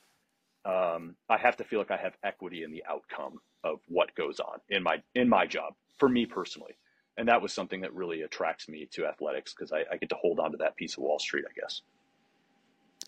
Um, 0.66 1.16
I 1.30 1.38
have 1.38 1.58
to 1.58 1.64
feel 1.64 1.80
like 1.80 1.92
I 1.92 1.98
have 1.98 2.14
equity 2.24 2.64
in 2.64 2.72
the 2.72 2.84
outcome 2.90 3.40
of 3.64 3.80
what 3.88 4.14
goes 4.16 4.40
on 4.40 4.60
in 4.70 4.84
my 4.84 5.02
in 5.16 5.30
my 5.30 5.46
job 5.46 5.74
for 5.98 6.10
me 6.10 6.26
personally 6.26 6.76
and 7.18 7.28
that 7.28 7.42
was 7.42 7.52
something 7.52 7.82
that 7.82 7.94
really 7.94 8.22
attracts 8.22 8.70
me 8.70 8.88
to 8.92 9.06
athletics 9.06 9.54
because 9.54 9.72
I, 9.72 9.84
I, 9.92 9.98
get 9.98 10.10
to 10.10 10.16
hold 10.16 10.40
on 10.40 10.52
to 10.52 10.58
that 10.58 10.76
piece 10.76 10.94
of 10.98 11.04
Wall 11.04 11.18
Street, 11.20 11.46
I 11.50 11.60
guess. 11.60 11.82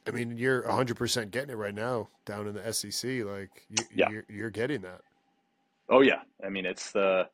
I 0.07 0.11
mean, 0.11 0.37
you're 0.37 0.63
100% 0.63 1.31
getting 1.31 1.51
it 1.51 1.57
right 1.57 1.73
now 1.73 2.09
down 2.25 2.47
in 2.47 2.55
the 2.55 2.73
SEC. 2.73 3.23
Like, 3.23 3.67
you, 3.69 3.85
yeah. 3.93 4.09
you're, 4.09 4.25
you're 4.27 4.49
getting 4.49 4.81
that. 4.81 5.01
Oh, 5.89 6.01
yeah. 6.01 6.21
I 6.43 6.49
mean, 6.49 6.65
it's 6.65 6.91
the 6.91 7.27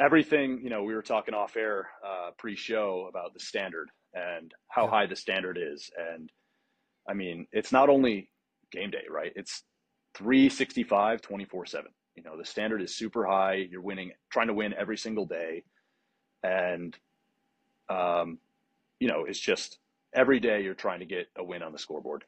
everything, 0.00 0.60
you 0.62 0.70
know, 0.70 0.82
we 0.82 0.94
were 0.94 1.02
talking 1.02 1.34
off 1.34 1.56
air 1.56 1.88
uh, 2.04 2.30
pre 2.36 2.56
show 2.56 3.06
about 3.08 3.34
the 3.34 3.40
standard 3.40 3.88
and 4.14 4.52
how 4.68 4.84
yeah. 4.84 4.90
high 4.90 5.06
the 5.06 5.16
standard 5.16 5.58
is. 5.60 5.90
And 6.14 6.30
I 7.08 7.14
mean, 7.14 7.46
it's 7.52 7.70
not 7.72 7.88
only 7.88 8.30
game 8.72 8.90
day, 8.90 9.04
right? 9.08 9.32
It's 9.36 9.62
365, 10.16 11.20
24 11.20 11.66
7. 11.66 11.90
You 12.16 12.22
know, 12.24 12.36
the 12.36 12.44
standard 12.44 12.82
is 12.82 12.96
super 12.96 13.24
high. 13.24 13.66
You're 13.70 13.80
winning, 13.82 14.10
trying 14.30 14.48
to 14.48 14.54
win 14.54 14.74
every 14.74 14.96
single 14.96 15.24
day 15.24 15.62
and 16.42 16.96
um, 17.88 18.38
you 19.00 19.08
know 19.08 19.24
it's 19.24 19.40
just 19.40 19.78
every 20.12 20.40
day 20.40 20.62
you're 20.62 20.74
trying 20.74 21.00
to 21.00 21.06
get 21.06 21.28
a 21.36 21.44
win 21.44 21.62
on 21.62 21.72
the 21.72 21.78
scoreboard. 21.78 22.24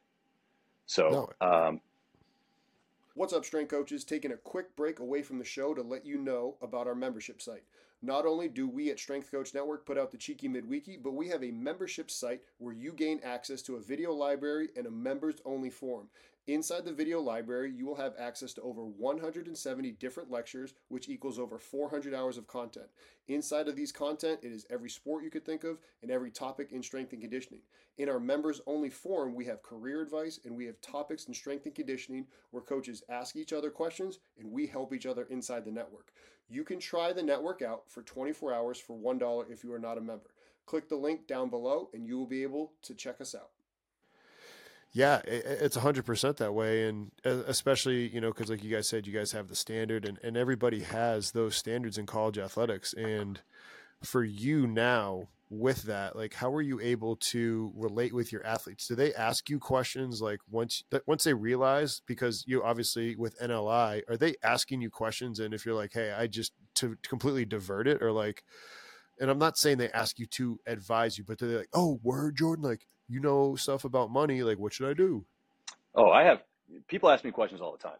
So. 0.85 1.29
No. 1.41 1.47
Um, 1.47 1.81
What's 3.13 3.33
up, 3.33 3.43
strength 3.43 3.69
coaches? 3.69 4.05
Taking 4.05 4.31
a 4.31 4.37
quick 4.37 4.73
break 4.77 4.99
away 4.99 5.21
from 5.21 5.37
the 5.37 5.43
show 5.43 5.73
to 5.73 5.81
let 5.81 6.05
you 6.05 6.17
know 6.17 6.55
about 6.61 6.87
our 6.87 6.95
membership 6.95 7.41
site. 7.41 7.63
Not 8.01 8.25
only 8.25 8.47
do 8.47 8.67
we 8.67 8.89
at 8.89 8.99
Strength 8.99 9.29
Coach 9.29 9.53
Network 9.53 9.85
put 9.85 9.97
out 9.97 10.11
the 10.11 10.17
Cheeky 10.17 10.49
Midweeky, 10.49 11.01
but 11.01 11.13
we 11.13 11.27
have 11.27 11.43
a 11.43 11.51
membership 11.51 12.09
site 12.09 12.41
where 12.57 12.73
you 12.73 12.93
gain 12.93 13.19
access 13.23 13.61
to 13.63 13.75
a 13.75 13.81
video 13.81 14.11
library 14.11 14.69
and 14.75 14.87
a 14.87 14.91
members 14.91 15.35
only 15.45 15.69
forum. 15.69 16.07
Inside 16.47 16.85
the 16.85 16.91
video 16.91 17.21
library, 17.21 17.71
you 17.71 17.85
will 17.85 17.95
have 17.95 18.15
access 18.17 18.51
to 18.53 18.61
over 18.63 18.83
170 18.83 19.91
different 19.91 20.31
lectures, 20.31 20.73
which 20.87 21.07
equals 21.07 21.37
over 21.37 21.59
400 21.59 22.15
hours 22.15 22.35
of 22.35 22.47
content. 22.47 22.87
Inside 23.27 23.67
of 23.67 23.75
these 23.75 23.91
content, 23.91 24.39
it 24.41 24.51
is 24.51 24.65
every 24.71 24.89
sport 24.89 25.23
you 25.23 25.29
could 25.29 25.45
think 25.45 25.63
of 25.63 25.77
and 26.01 26.09
every 26.09 26.31
topic 26.31 26.71
in 26.71 26.81
strength 26.81 27.13
and 27.13 27.21
conditioning. 27.21 27.61
In 27.99 28.09
our 28.09 28.19
members 28.19 28.59
only 28.65 28.89
forum, 28.89 29.35
we 29.35 29.45
have 29.45 29.61
career 29.61 30.01
advice 30.01 30.39
and 30.43 30.57
we 30.57 30.65
have 30.65 30.81
topics 30.81 31.25
in 31.25 31.35
strength 31.35 31.67
and 31.67 31.75
conditioning 31.75 32.25
where 32.49 32.63
coaches 32.63 33.03
ask 33.07 33.35
each 33.35 33.53
other 33.53 33.69
questions 33.69 34.17
and 34.39 34.51
we 34.51 34.65
help 34.65 34.95
each 34.95 35.05
other 35.05 35.27
inside 35.29 35.63
the 35.63 35.71
network. 35.71 36.11
You 36.49 36.63
can 36.63 36.79
try 36.79 37.13
the 37.13 37.21
network 37.21 37.61
out 37.61 37.83
for 37.87 38.01
24 38.01 38.51
hours 38.51 38.79
for 38.79 38.97
$1 38.97 39.51
if 39.51 39.63
you 39.63 39.71
are 39.73 39.79
not 39.79 39.99
a 39.99 40.01
member. 40.01 40.31
Click 40.65 40.89
the 40.89 40.95
link 40.95 41.27
down 41.27 41.51
below 41.51 41.91
and 41.93 42.07
you 42.07 42.17
will 42.17 42.25
be 42.25 42.41
able 42.41 42.71
to 42.81 42.95
check 42.95 43.21
us 43.21 43.35
out. 43.35 43.51
Yeah, 44.93 45.21
it's 45.25 45.77
hundred 45.77 46.05
percent 46.05 46.35
that 46.37 46.53
way, 46.53 46.87
and 46.89 47.11
uh, 47.25 47.43
especially 47.47 48.09
you 48.09 48.19
know 48.19 48.29
because 48.29 48.49
like 48.49 48.63
you 48.63 48.69
guys 48.73 48.89
said, 48.89 49.07
you 49.07 49.13
guys 49.13 49.31
have 49.31 49.47
the 49.47 49.55
standard, 49.55 50.05
and 50.05 50.19
and 50.21 50.35
everybody 50.35 50.81
has 50.81 51.31
those 51.31 51.55
standards 51.55 51.97
in 51.97 52.05
college 52.05 52.37
athletics. 52.37 52.93
And 52.93 53.39
for 54.03 54.23
you 54.23 54.67
now 54.67 55.29
with 55.49 55.83
that, 55.83 56.17
like 56.17 56.33
how 56.33 56.53
are 56.53 56.61
you 56.61 56.81
able 56.81 57.15
to 57.17 57.71
relate 57.75 58.13
with 58.13 58.33
your 58.33 58.45
athletes? 58.45 58.87
Do 58.87 58.95
they 58.95 59.13
ask 59.13 59.49
you 59.49 59.59
questions 59.59 60.21
like 60.21 60.39
once 60.49 60.83
once 61.07 61.23
they 61.23 61.33
realize 61.33 62.01
because 62.05 62.43
you 62.45 62.61
obviously 62.63 63.15
with 63.15 63.39
NIL 63.41 63.69
are 63.69 64.01
they 64.19 64.35
asking 64.43 64.81
you 64.81 64.89
questions? 64.89 65.39
And 65.39 65.53
if 65.53 65.65
you're 65.65 65.75
like, 65.75 65.93
hey, 65.93 66.11
I 66.11 66.27
just 66.27 66.51
to 66.75 66.97
completely 67.03 67.45
divert 67.45 67.87
it, 67.87 68.01
or 68.01 68.11
like, 68.11 68.43
and 69.19 69.29
I'm 69.29 69.39
not 69.39 69.57
saying 69.57 69.77
they 69.77 69.89
ask 69.91 70.19
you 70.19 70.25
to 70.27 70.59
advise 70.67 71.17
you, 71.17 71.23
but 71.23 71.39
they're 71.39 71.59
like, 71.59 71.69
oh, 71.73 71.99
word, 72.03 72.35
Jordan, 72.37 72.65
like 72.65 72.87
you 73.11 73.19
know 73.19 73.55
stuff 73.55 73.83
about 73.83 74.09
money. 74.09 74.41
Like, 74.41 74.57
what 74.57 74.73
should 74.73 74.89
I 74.89 74.93
do? 74.93 75.25
Oh, 75.93 76.09
I 76.09 76.23
have 76.23 76.41
people 76.87 77.09
ask 77.09 77.23
me 77.23 77.31
questions 77.31 77.61
all 77.61 77.73
the 77.73 77.77
time. 77.77 77.97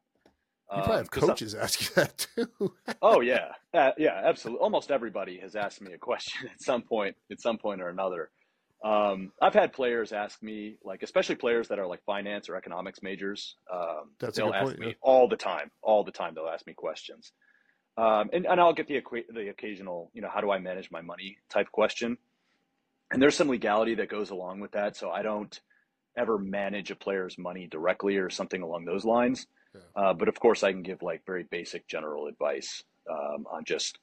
You 0.74 0.84
probably 0.84 0.98
have 0.98 1.10
um, 1.24 1.28
coaches 1.28 1.54
ask 1.54 1.82
you 1.82 1.88
that 1.96 2.28
too. 2.36 2.74
oh 3.02 3.20
yeah, 3.20 3.50
uh, 3.74 3.92
yeah, 3.98 4.22
absolutely. 4.24 4.62
Almost 4.62 4.90
everybody 4.90 5.38
has 5.40 5.56
asked 5.56 5.82
me 5.82 5.92
a 5.92 5.98
question 5.98 6.48
at 6.54 6.62
some 6.62 6.82
point, 6.82 7.16
at 7.30 7.42
some 7.42 7.58
point 7.58 7.82
or 7.82 7.90
another. 7.90 8.30
Um, 8.84 9.32
I've 9.42 9.54
had 9.54 9.74
players 9.74 10.12
ask 10.12 10.42
me, 10.42 10.78
like 10.84 11.04
especially 11.04 11.36
players 11.36 11.68
that 11.68 11.78
are 11.78 11.86
like 11.86 12.02
finance 12.06 12.48
or 12.50 12.56
economics 12.56 13.04
majors. 13.04 13.58
Um, 13.72 14.12
That's 14.20 14.38
they'll 14.38 14.54
ask 14.54 14.64
point, 14.64 14.80
me 14.80 14.88
yeah. 14.88 14.94
all 15.02 15.28
the 15.28 15.36
time, 15.36 15.70
all 15.84 16.04
the 16.06 16.12
time. 16.12 16.34
They'll 16.34 16.48
ask 16.48 16.66
me 16.66 16.74
questions, 16.74 17.34
um, 17.98 18.30
and 18.32 18.46
and 18.46 18.62
I'll 18.62 18.74
get 18.74 18.88
the 18.88 19.02
the 19.34 19.50
occasional, 19.50 20.10
you 20.14 20.22
know, 20.22 20.30
how 20.34 20.40
do 20.40 20.52
I 20.52 20.60
manage 20.60 20.90
my 20.90 21.02
money 21.02 21.38
type 21.50 21.70
question 21.74 22.18
and 23.12 23.22
there's 23.22 23.36
some 23.36 23.50
legality 23.50 23.96
that 23.96 24.10
goes 24.10 24.30
along 24.30 24.60
with 24.60 24.72
that. 24.72 24.96
So 24.96 25.10
I 25.12 25.22
don't 25.22 25.60
ever 26.18 26.38
manage 26.38 26.92
a 26.92 26.96
player's 26.96 27.38
money 27.38 27.68
directly 27.68 28.18
or 28.18 28.30
something 28.30 28.62
along 28.62 28.86
those 28.86 29.06
lines. 29.06 29.48
Yeah. 29.74 29.82
Uh, 29.96 30.14
but 30.14 30.28
of 30.28 30.40
course, 30.40 30.64
I 30.64 30.72
can 30.72 30.82
give 30.82 31.02
like 31.02 31.26
very 31.26 31.44
basic 31.44 31.88
general 31.88 32.28
advice 32.28 32.84
um, 33.10 33.46
on 33.52 33.64
just 33.66 33.98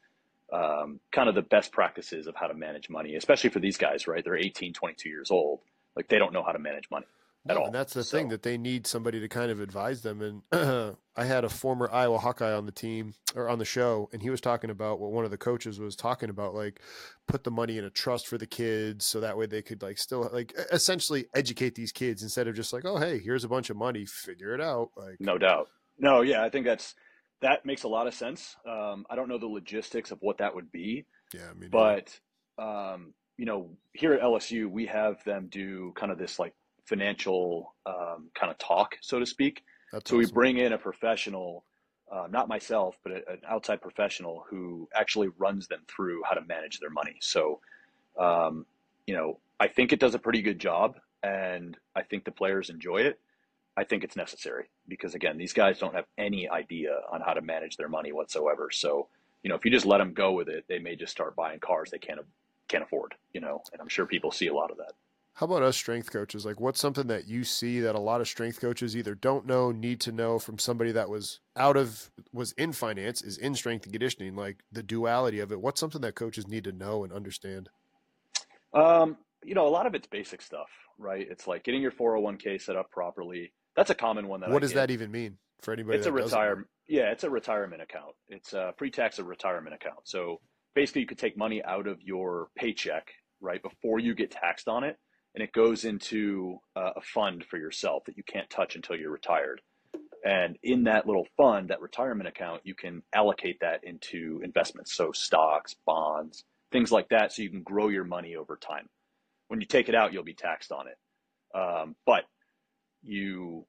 um, 0.52 1.00
kind 1.12 1.28
of 1.28 1.34
the 1.34 1.42
best 1.42 1.72
practices 1.72 2.26
of 2.26 2.34
how 2.34 2.46
to 2.46 2.54
manage 2.54 2.88
money, 2.88 3.14
especially 3.16 3.50
for 3.50 3.60
these 3.60 3.76
guys, 3.76 4.06
right? 4.06 4.24
They're 4.24 4.36
18, 4.36 4.72
22 4.72 5.08
years 5.08 5.30
old. 5.30 5.60
Like 5.96 6.08
they 6.08 6.18
don't 6.18 6.32
know 6.32 6.42
how 6.42 6.52
to 6.52 6.58
manage 6.58 6.88
money 6.90 7.06
at 7.48 7.56
all. 7.56 7.66
And 7.66 7.74
that's 7.74 7.94
the 7.94 8.04
so. 8.04 8.16
thing 8.16 8.28
that 8.28 8.42
they 8.42 8.58
need 8.58 8.86
somebody 8.86 9.20
to 9.20 9.28
kind 9.28 9.50
of 9.50 9.60
advise 9.60 10.02
them. 10.02 10.42
And 10.52 10.96
I 11.16 11.24
had 11.24 11.44
a 11.44 11.48
former 11.48 11.90
Iowa 11.92 12.18
Hawkeye 12.18 12.52
on 12.52 12.66
the 12.66 12.72
team 12.72 13.14
or 13.34 13.48
on 13.48 13.58
the 13.58 13.64
show, 13.64 14.08
and 14.12 14.22
he 14.22 14.30
was 14.30 14.40
talking 14.40 14.70
about 14.70 15.00
what 15.00 15.10
one 15.10 15.24
of 15.24 15.30
the 15.30 15.38
coaches 15.38 15.80
was 15.80 15.96
talking 15.96 16.30
about, 16.30 16.54
like 16.54 16.80
put 17.26 17.44
the 17.44 17.50
money 17.50 17.78
in 17.78 17.84
a 17.84 17.90
trust 17.90 18.26
for 18.28 18.38
the 18.38 18.46
kids, 18.46 19.04
so 19.04 19.20
that 19.20 19.36
way 19.36 19.46
they 19.46 19.62
could 19.62 19.82
like 19.82 19.98
still 19.98 20.28
like 20.32 20.54
essentially 20.72 21.26
educate 21.34 21.74
these 21.74 21.92
kids 21.92 22.22
instead 22.22 22.48
of 22.48 22.54
just 22.54 22.72
like, 22.72 22.84
oh 22.84 22.98
hey, 22.98 23.18
here's 23.18 23.44
a 23.44 23.48
bunch 23.48 23.70
of 23.70 23.76
money, 23.76 24.06
figure 24.06 24.54
it 24.54 24.60
out. 24.60 24.90
Like 24.96 25.16
no 25.20 25.38
doubt, 25.38 25.68
no, 25.98 26.20
yeah, 26.22 26.44
I 26.44 26.50
think 26.50 26.66
that's 26.66 26.94
that 27.40 27.64
makes 27.64 27.84
a 27.84 27.88
lot 27.88 28.06
of 28.06 28.14
sense. 28.14 28.56
Um, 28.66 29.06
I 29.08 29.16
don't 29.16 29.28
know 29.28 29.38
the 29.38 29.46
logistics 29.46 30.10
of 30.10 30.18
what 30.20 30.38
that 30.38 30.54
would 30.54 30.70
be. 30.72 31.04
Yeah, 31.32 31.48
I 31.50 31.54
mean, 31.58 31.70
but 31.70 32.18
um, 32.58 33.14
you 33.36 33.44
know, 33.44 33.70
here 33.92 34.12
at 34.12 34.20
LSU, 34.20 34.68
we 34.70 34.86
have 34.86 35.22
them 35.24 35.48
do 35.50 35.92
kind 35.96 36.12
of 36.12 36.18
this 36.18 36.38
like 36.38 36.54
financial 36.88 37.74
um, 37.86 38.30
kind 38.34 38.50
of 38.50 38.58
talk, 38.58 38.96
so 39.00 39.18
to 39.18 39.26
speak. 39.26 39.64
That's 39.92 40.10
so 40.10 40.16
awesome. 40.16 40.28
we 40.28 40.32
bring 40.32 40.58
in 40.58 40.72
a 40.72 40.78
professional, 40.78 41.64
uh, 42.10 42.26
not 42.30 42.48
myself, 42.48 42.96
but 43.02 43.12
a, 43.12 43.16
an 43.32 43.40
outside 43.48 43.80
professional 43.80 44.44
who 44.48 44.88
actually 44.94 45.28
runs 45.38 45.68
them 45.68 45.80
through 45.88 46.22
how 46.24 46.34
to 46.34 46.42
manage 46.46 46.80
their 46.80 46.90
money. 46.90 47.16
So, 47.20 47.60
um, 48.18 48.66
you 49.06 49.14
know, 49.14 49.38
I 49.60 49.68
think 49.68 49.92
it 49.92 50.00
does 50.00 50.14
a 50.14 50.18
pretty 50.18 50.42
good 50.42 50.58
job, 50.58 50.96
and 51.22 51.76
I 51.94 52.02
think 52.02 52.24
the 52.24 52.30
players 52.30 52.70
enjoy 52.70 52.98
it. 52.98 53.18
I 53.76 53.84
think 53.84 54.02
it's 54.02 54.16
necessary 54.16 54.66
because 54.88 55.14
again, 55.14 55.38
these 55.38 55.52
guys 55.52 55.78
don't 55.78 55.94
have 55.94 56.06
any 56.16 56.48
idea 56.48 56.96
on 57.12 57.20
how 57.20 57.32
to 57.32 57.40
manage 57.40 57.76
their 57.76 57.88
money 57.88 58.12
whatsoever. 58.12 58.70
So, 58.72 59.08
you 59.42 59.50
know, 59.50 59.54
if 59.54 59.64
you 59.64 59.70
just 59.70 59.86
let 59.86 59.98
them 59.98 60.14
go 60.14 60.32
with 60.32 60.48
it, 60.48 60.64
they 60.68 60.80
may 60.80 60.96
just 60.96 61.12
start 61.12 61.36
buying 61.36 61.60
cars 61.60 61.90
they 61.90 61.98
can't 61.98 62.20
can't 62.66 62.82
afford. 62.82 63.14
You 63.32 63.40
know, 63.40 63.62
and 63.72 63.80
I'm 63.80 63.88
sure 63.88 64.04
people 64.04 64.32
see 64.32 64.48
a 64.48 64.54
lot 64.54 64.70
of 64.70 64.78
that. 64.78 64.92
How 65.38 65.46
about 65.46 65.62
us 65.62 65.76
strength 65.76 66.10
coaches? 66.10 66.44
Like, 66.44 66.58
what's 66.58 66.80
something 66.80 67.06
that 67.06 67.28
you 67.28 67.44
see 67.44 67.78
that 67.78 67.94
a 67.94 68.00
lot 68.00 68.20
of 68.20 68.26
strength 68.26 68.60
coaches 68.60 68.96
either 68.96 69.14
don't 69.14 69.46
know, 69.46 69.70
need 69.70 70.00
to 70.00 70.10
know 70.10 70.40
from 70.40 70.58
somebody 70.58 70.90
that 70.90 71.08
was 71.08 71.38
out 71.54 71.76
of, 71.76 72.10
was 72.32 72.50
in 72.52 72.72
finance, 72.72 73.22
is 73.22 73.38
in 73.38 73.54
strength 73.54 73.84
and 73.84 73.92
conditioning, 73.92 74.34
like 74.34 74.64
the 74.72 74.82
duality 74.82 75.38
of 75.38 75.52
it? 75.52 75.60
What's 75.60 75.78
something 75.78 76.00
that 76.00 76.16
coaches 76.16 76.48
need 76.48 76.64
to 76.64 76.72
know 76.72 77.04
and 77.04 77.12
understand? 77.12 77.68
Um, 78.74 79.16
you 79.44 79.54
know, 79.54 79.64
a 79.64 79.70
lot 79.70 79.86
of 79.86 79.94
it's 79.94 80.08
basic 80.08 80.42
stuff, 80.42 80.70
right? 80.98 81.24
It's 81.30 81.46
like 81.46 81.62
getting 81.62 81.82
your 81.82 81.92
401k 81.92 82.60
set 82.60 82.74
up 82.74 82.90
properly. 82.90 83.52
That's 83.76 83.90
a 83.90 83.94
common 83.94 84.26
one 84.26 84.40
that 84.40 84.50
What 84.50 84.56
I 84.56 84.60
does 84.62 84.72
get. 84.72 84.88
that 84.88 84.90
even 84.90 85.12
mean 85.12 85.38
for 85.60 85.72
anybody? 85.72 85.98
It's 85.98 86.08
a 86.08 86.12
retirement. 86.12 86.66
Yeah, 86.88 87.12
it's 87.12 87.22
a 87.22 87.30
retirement 87.30 87.80
account. 87.80 88.16
It's 88.28 88.54
a 88.54 88.74
pre-tax 88.76 89.20
a 89.20 89.24
retirement 89.24 89.76
account. 89.76 90.00
So 90.02 90.40
basically 90.74 91.02
you 91.02 91.06
could 91.06 91.18
take 91.18 91.36
money 91.38 91.62
out 91.62 91.86
of 91.86 92.02
your 92.02 92.48
paycheck, 92.56 93.12
right, 93.40 93.62
before 93.62 94.00
you 94.00 94.16
get 94.16 94.32
taxed 94.32 94.66
on 94.66 94.82
it 94.82 94.96
and 95.34 95.42
it 95.42 95.52
goes 95.52 95.84
into 95.84 96.58
uh, 96.76 96.92
a 96.96 97.00
fund 97.00 97.44
for 97.44 97.58
yourself 97.58 98.04
that 98.06 98.16
you 98.16 98.22
can't 98.24 98.48
touch 98.50 98.76
until 98.76 98.96
you're 98.96 99.10
retired. 99.10 99.60
And 100.24 100.58
in 100.62 100.84
that 100.84 101.06
little 101.06 101.26
fund, 101.36 101.68
that 101.68 101.80
retirement 101.80 102.28
account, 102.28 102.62
you 102.64 102.74
can 102.74 103.02
allocate 103.14 103.60
that 103.60 103.84
into 103.84 104.40
investments. 104.42 104.94
So 104.94 105.12
stocks, 105.12 105.76
bonds, 105.86 106.44
things 106.72 106.90
like 106.90 107.08
that. 107.10 107.32
So 107.32 107.42
you 107.42 107.50
can 107.50 107.62
grow 107.62 107.88
your 107.88 108.04
money 108.04 108.36
over 108.36 108.56
time. 108.56 108.88
When 109.48 109.60
you 109.60 109.66
take 109.66 109.88
it 109.88 109.94
out, 109.94 110.12
you'll 110.12 110.24
be 110.24 110.34
taxed 110.34 110.72
on 110.72 110.86
it. 110.88 110.98
Um, 111.58 111.94
but 112.04 112.24
you 113.02 113.64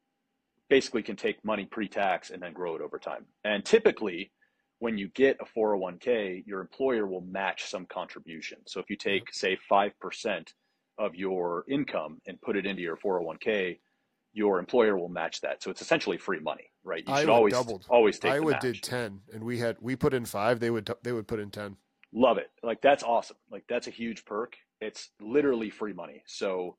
basically 0.69 1.03
can 1.03 1.15
take 1.15 1.43
money 1.45 1.65
pre-tax 1.65 2.29
and 2.29 2.41
then 2.41 2.53
grow 2.53 2.75
it 2.75 2.81
over 2.81 2.99
time. 2.99 3.25
And 3.43 3.63
typically, 3.63 4.31
when 4.79 4.97
you 4.97 5.09
get 5.09 5.37
a 5.39 5.59
401k, 5.59 6.45
your 6.45 6.61
employer 6.61 7.05
will 7.05 7.21
match 7.21 7.65
some 7.65 7.85
contribution. 7.85 8.59
So 8.65 8.79
if 8.79 8.89
you 8.89 8.95
take, 8.95 9.33
say, 9.33 9.57
5% 9.71 9.91
of 10.99 11.15
your 11.15 11.63
income 11.67 12.21
and 12.27 12.39
put 12.41 12.55
it 12.57 12.65
into 12.65 12.81
your 12.81 12.97
401k, 12.97 13.79
your 14.33 14.59
employer 14.59 14.97
will 14.97 15.09
match 15.09 15.41
that. 15.41 15.63
So 15.63 15.71
it's 15.71 15.81
essentially 15.81 16.17
free 16.17 16.39
money, 16.39 16.65
right? 16.83 17.03
You 17.07 17.17
should 17.17 17.29
always 17.29 17.53
doubled. 17.53 17.85
always 17.89 18.19
take. 18.19 18.33
Iowa 18.33 18.59
did 18.59 18.83
ten, 18.83 19.21
and 19.33 19.43
we 19.43 19.57
had 19.57 19.77
we 19.81 19.95
put 19.95 20.13
in 20.13 20.25
five. 20.25 20.59
They 20.59 20.69
would 20.69 20.89
they 21.03 21.11
would 21.11 21.27
put 21.27 21.39
in 21.39 21.49
ten. 21.49 21.77
Love 22.13 22.37
it. 22.37 22.51
Like 22.61 22.81
that's 22.81 23.03
awesome. 23.03 23.37
Like 23.51 23.63
that's 23.67 23.87
a 23.87 23.91
huge 23.91 24.25
perk. 24.25 24.55
It's 24.81 25.09
literally 25.19 25.69
free 25.69 25.93
money. 25.93 26.23
So 26.27 26.77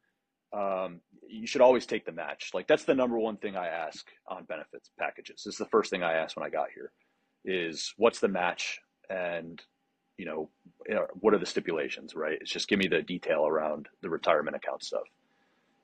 um, 0.53 1.01
you 1.29 1.47
should 1.47 1.61
always 1.61 1.87
take 1.87 2.07
the 2.07 2.13
match. 2.13 2.51
Like 2.55 2.69
that's 2.69 2.85
the 2.85 2.95
number 2.95 3.19
one 3.19 3.37
thing 3.37 3.57
I 3.57 3.69
ask 3.69 4.07
on 4.29 4.45
benefits 4.45 4.91
packages. 4.99 5.43
This 5.45 5.55
is 5.55 5.59
the 5.59 5.67
first 5.67 5.91
thing 5.91 6.03
I 6.03 6.15
asked 6.15 6.37
when 6.37 6.47
I 6.47 6.51
got 6.51 6.69
here. 6.75 6.93
Is 7.45 7.95
what's 7.97 8.21
the 8.21 8.29
match 8.29 8.81
and 9.09 9.61
you 10.21 10.27
know, 10.27 10.51
what 11.15 11.35
are 11.35 11.39
the 11.39 11.47
stipulations, 11.47 12.15
right? 12.15 12.39
It's 12.41 12.51
just 12.51 12.69
give 12.69 12.79
me 12.79 12.89
the 12.89 13.03
detail 13.03 13.47
around 13.47 13.89
the 14.03 14.11
retirement 14.11 14.57
account 14.57 14.83
stuff. 14.83 15.07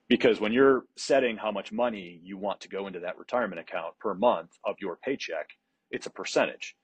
Because 0.09 0.41
when 0.41 0.53
you're 0.53 0.85
setting 0.97 1.37
how 1.37 1.51
much 1.51 1.73
money 1.73 2.21
you 2.23 2.39
want 2.39 2.61
to 2.61 2.69
go 2.69 2.87
into 2.87 3.01
that 3.01 3.19
retirement 3.19 3.61
account 3.61 3.99
per 3.99 4.15
month 4.15 4.51
of 4.65 4.77
your 4.81 4.97
paycheck, 4.97 5.49
it's 5.91 6.07
a 6.07 6.11
percentage. 6.11 6.77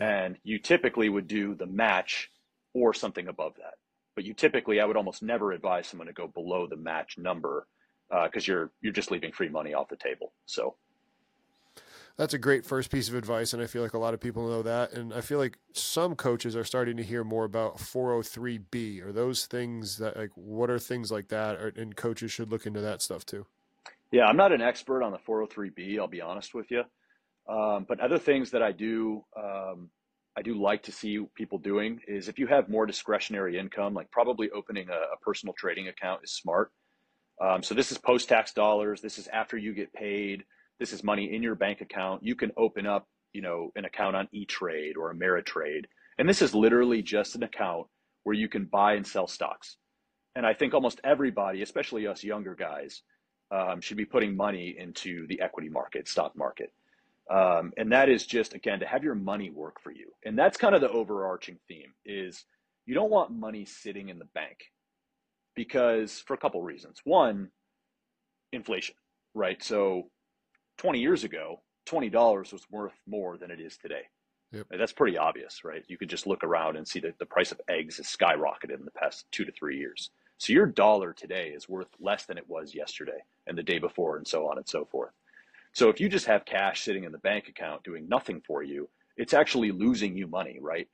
And 0.00 0.36
you 0.42 0.58
typically 0.58 1.08
would 1.08 1.28
do 1.28 1.54
the 1.54 1.66
match 1.66 2.30
or 2.72 2.92
something 2.92 3.28
above 3.28 3.54
that. 3.56 3.74
But 4.16 4.24
you 4.24 4.34
typically, 4.34 4.80
I 4.80 4.84
would 4.84 4.96
almost 4.96 5.22
never 5.22 5.52
advise 5.52 5.86
someone 5.86 6.08
to 6.08 6.12
go 6.12 6.26
below 6.26 6.66
the 6.66 6.76
match 6.76 7.16
number 7.16 7.66
because 8.08 8.48
uh, 8.48 8.52
you're 8.52 8.72
you're 8.80 8.92
just 8.92 9.10
leaving 9.10 9.32
free 9.32 9.48
money 9.48 9.74
off 9.74 9.88
the 9.88 9.96
table. 9.96 10.32
So 10.46 10.76
that's 12.16 12.34
a 12.34 12.38
great 12.38 12.64
first 12.64 12.90
piece 12.90 13.08
of 13.08 13.14
advice, 13.14 13.52
and 13.52 13.62
I 13.62 13.66
feel 13.66 13.82
like 13.82 13.94
a 13.94 13.98
lot 13.98 14.14
of 14.14 14.20
people 14.20 14.48
know 14.48 14.62
that. 14.62 14.92
And 14.92 15.12
I 15.12 15.20
feel 15.20 15.38
like 15.38 15.58
some 15.72 16.14
coaches 16.14 16.54
are 16.54 16.64
starting 16.64 16.96
to 16.96 17.02
hear 17.02 17.24
more 17.24 17.44
about 17.44 17.78
403b. 17.78 19.04
or 19.04 19.12
those 19.12 19.46
things 19.46 19.98
that 19.98 20.16
like 20.16 20.30
what 20.34 20.70
are 20.70 20.78
things 20.78 21.10
like 21.10 21.28
that? 21.28 21.56
Or, 21.56 21.72
and 21.76 21.96
coaches 21.96 22.30
should 22.30 22.50
look 22.50 22.66
into 22.66 22.80
that 22.80 23.02
stuff 23.02 23.26
too. 23.26 23.46
Yeah, 24.12 24.26
I'm 24.26 24.36
not 24.36 24.52
an 24.52 24.62
expert 24.62 25.02
on 25.02 25.10
the 25.10 25.18
403b. 25.18 25.98
I'll 25.98 26.06
be 26.06 26.20
honest 26.20 26.54
with 26.54 26.70
you, 26.70 26.84
um, 27.48 27.84
but 27.88 27.98
other 27.98 28.18
things 28.18 28.52
that 28.52 28.62
I 28.62 28.70
do, 28.70 29.24
um, 29.36 29.90
I 30.36 30.42
do 30.42 30.60
like 30.60 30.84
to 30.84 30.92
see 30.92 31.24
people 31.34 31.58
doing 31.58 32.00
is 32.06 32.28
if 32.28 32.38
you 32.38 32.46
have 32.46 32.68
more 32.68 32.86
discretionary 32.86 33.58
income, 33.58 33.92
like 33.92 34.10
probably 34.12 34.50
opening 34.50 34.88
a, 34.88 34.92
a 34.92 35.18
personal 35.20 35.54
trading 35.58 35.88
account 35.88 36.20
is 36.22 36.32
smart. 36.32 36.70
Um, 37.40 37.64
so 37.64 37.74
this 37.74 37.90
is 37.90 37.98
post 37.98 38.28
tax 38.28 38.52
dollars. 38.52 39.00
This 39.00 39.18
is 39.18 39.26
after 39.26 39.56
you 39.58 39.74
get 39.74 39.92
paid. 39.92 40.44
This 40.78 40.92
is 40.92 41.04
money 41.04 41.34
in 41.34 41.42
your 41.42 41.54
bank 41.54 41.80
account. 41.80 42.22
You 42.22 42.34
can 42.34 42.52
open 42.56 42.86
up, 42.86 43.06
you 43.32 43.42
know, 43.42 43.70
an 43.76 43.84
account 43.84 44.16
on 44.16 44.28
E 44.32 44.44
Trade 44.44 44.96
or 44.96 45.14
Ameritrade, 45.14 45.84
and 46.18 46.28
this 46.28 46.42
is 46.42 46.54
literally 46.54 47.02
just 47.02 47.34
an 47.34 47.42
account 47.42 47.86
where 48.24 48.34
you 48.34 48.48
can 48.48 48.64
buy 48.64 48.94
and 48.94 49.06
sell 49.06 49.26
stocks. 49.26 49.76
And 50.34 50.44
I 50.46 50.54
think 50.54 50.74
almost 50.74 51.00
everybody, 51.04 51.62
especially 51.62 52.06
us 52.06 52.24
younger 52.24 52.54
guys, 52.54 53.02
um, 53.50 53.80
should 53.80 53.96
be 53.96 54.04
putting 54.04 54.36
money 54.36 54.74
into 54.76 55.26
the 55.28 55.40
equity 55.40 55.68
market, 55.68 56.08
stock 56.08 56.36
market. 56.36 56.72
Um, 57.30 57.72
and 57.76 57.92
that 57.92 58.08
is 58.08 58.26
just 58.26 58.54
again 58.54 58.80
to 58.80 58.86
have 58.86 59.04
your 59.04 59.14
money 59.14 59.50
work 59.50 59.80
for 59.80 59.92
you. 59.92 60.10
And 60.24 60.38
that's 60.38 60.56
kind 60.56 60.74
of 60.74 60.80
the 60.80 60.90
overarching 60.90 61.58
theme 61.68 61.94
is 62.04 62.44
you 62.86 62.94
don't 62.94 63.10
want 63.10 63.30
money 63.30 63.64
sitting 63.64 64.08
in 64.08 64.18
the 64.18 64.26
bank 64.34 64.58
because 65.54 66.22
for 66.26 66.34
a 66.34 66.38
couple 66.38 66.62
reasons. 66.62 67.00
One, 67.04 67.48
inflation, 68.52 68.94
right? 69.34 69.62
So 69.62 70.10
20 70.78 71.00
years 71.00 71.24
ago, 71.24 71.60
$20 71.86 72.52
was 72.52 72.66
worth 72.70 72.94
more 73.06 73.36
than 73.36 73.50
it 73.50 73.60
is 73.60 73.76
today. 73.76 74.02
Yep. 74.52 74.66
That's 74.78 74.92
pretty 74.92 75.18
obvious, 75.18 75.64
right? 75.64 75.84
You 75.88 75.98
could 75.98 76.08
just 76.08 76.26
look 76.26 76.44
around 76.44 76.76
and 76.76 76.86
see 76.86 77.00
that 77.00 77.18
the 77.18 77.26
price 77.26 77.52
of 77.52 77.60
eggs 77.68 77.96
has 77.96 78.06
skyrocketed 78.06 78.78
in 78.78 78.84
the 78.84 78.90
past 78.92 79.26
two 79.32 79.44
to 79.44 79.52
three 79.52 79.78
years. 79.78 80.10
So 80.38 80.52
your 80.52 80.66
dollar 80.66 81.12
today 81.12 81.48
is 81.48 81.68
worth 81.68 81.88
less 82.00 82.26
than 82.26 82.38
it 82.38 82.48
was 82.48 82.74
yesterday 82.74 83.24
and 83.46 83.58
the 83.58 83.62
day 83.62 83.78
before, 83.78 84.16
and 84.16 84.26
so 84.26 84.48
on 84.48 84.58
and 84.58 84.68
so 84.68 84.84
forth. 84.84 85.12
So 85.72 85.88
if 85.88 86.00
you 86.00 86.08
just 86.08 86.26
have 86.26 86.44
cash 86.44 86.82
sitting 86.82 87.04
in 87.04 87.12
the 87.12 87.18
bank 87.18 87.48
account 87.48 87.82
doing 87.82 88.08
nothing 88.08 88.42
for 88.46 88.62
you, 88.62 88.88
it's 89.16 89.34
actually 89.34 89.72
losing 89.72 90.16
you 90.16 90.26
money, 90.26 90.58
right? 90.60 90.88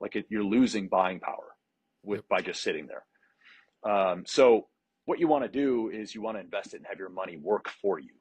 Like 0.00 0.16
it, 0.16 0.26
you're 0.30 0.44
losing 0.44 0.88
buying 0.88 1.20
power 1.20 1.54
with 2.02 2.18
yep. 2.18 2.28
by 2.28 2.40
just 2.40 2.62
sitting 2.62 2.86
there. 2.86 3.04
Um, 3.90 4.24
so 4.26 4.68
what 5.04 5.20
you 5.20 5.28
want 5.28 5.44
to 5.44 5.50
do 5.50 5.90
is 5.90 6.14
you 6.14 6.22
want 6.22 6.36
to 6.36 6.42
invest 6.42 6.74
it 6.74 6.78
and 6.78 6.86
have 6.86 6.98
your 6.98 7.08
money 7.08 7.36
work 7.36 7.68
for 7.82 7.98
you. 7.98 8.12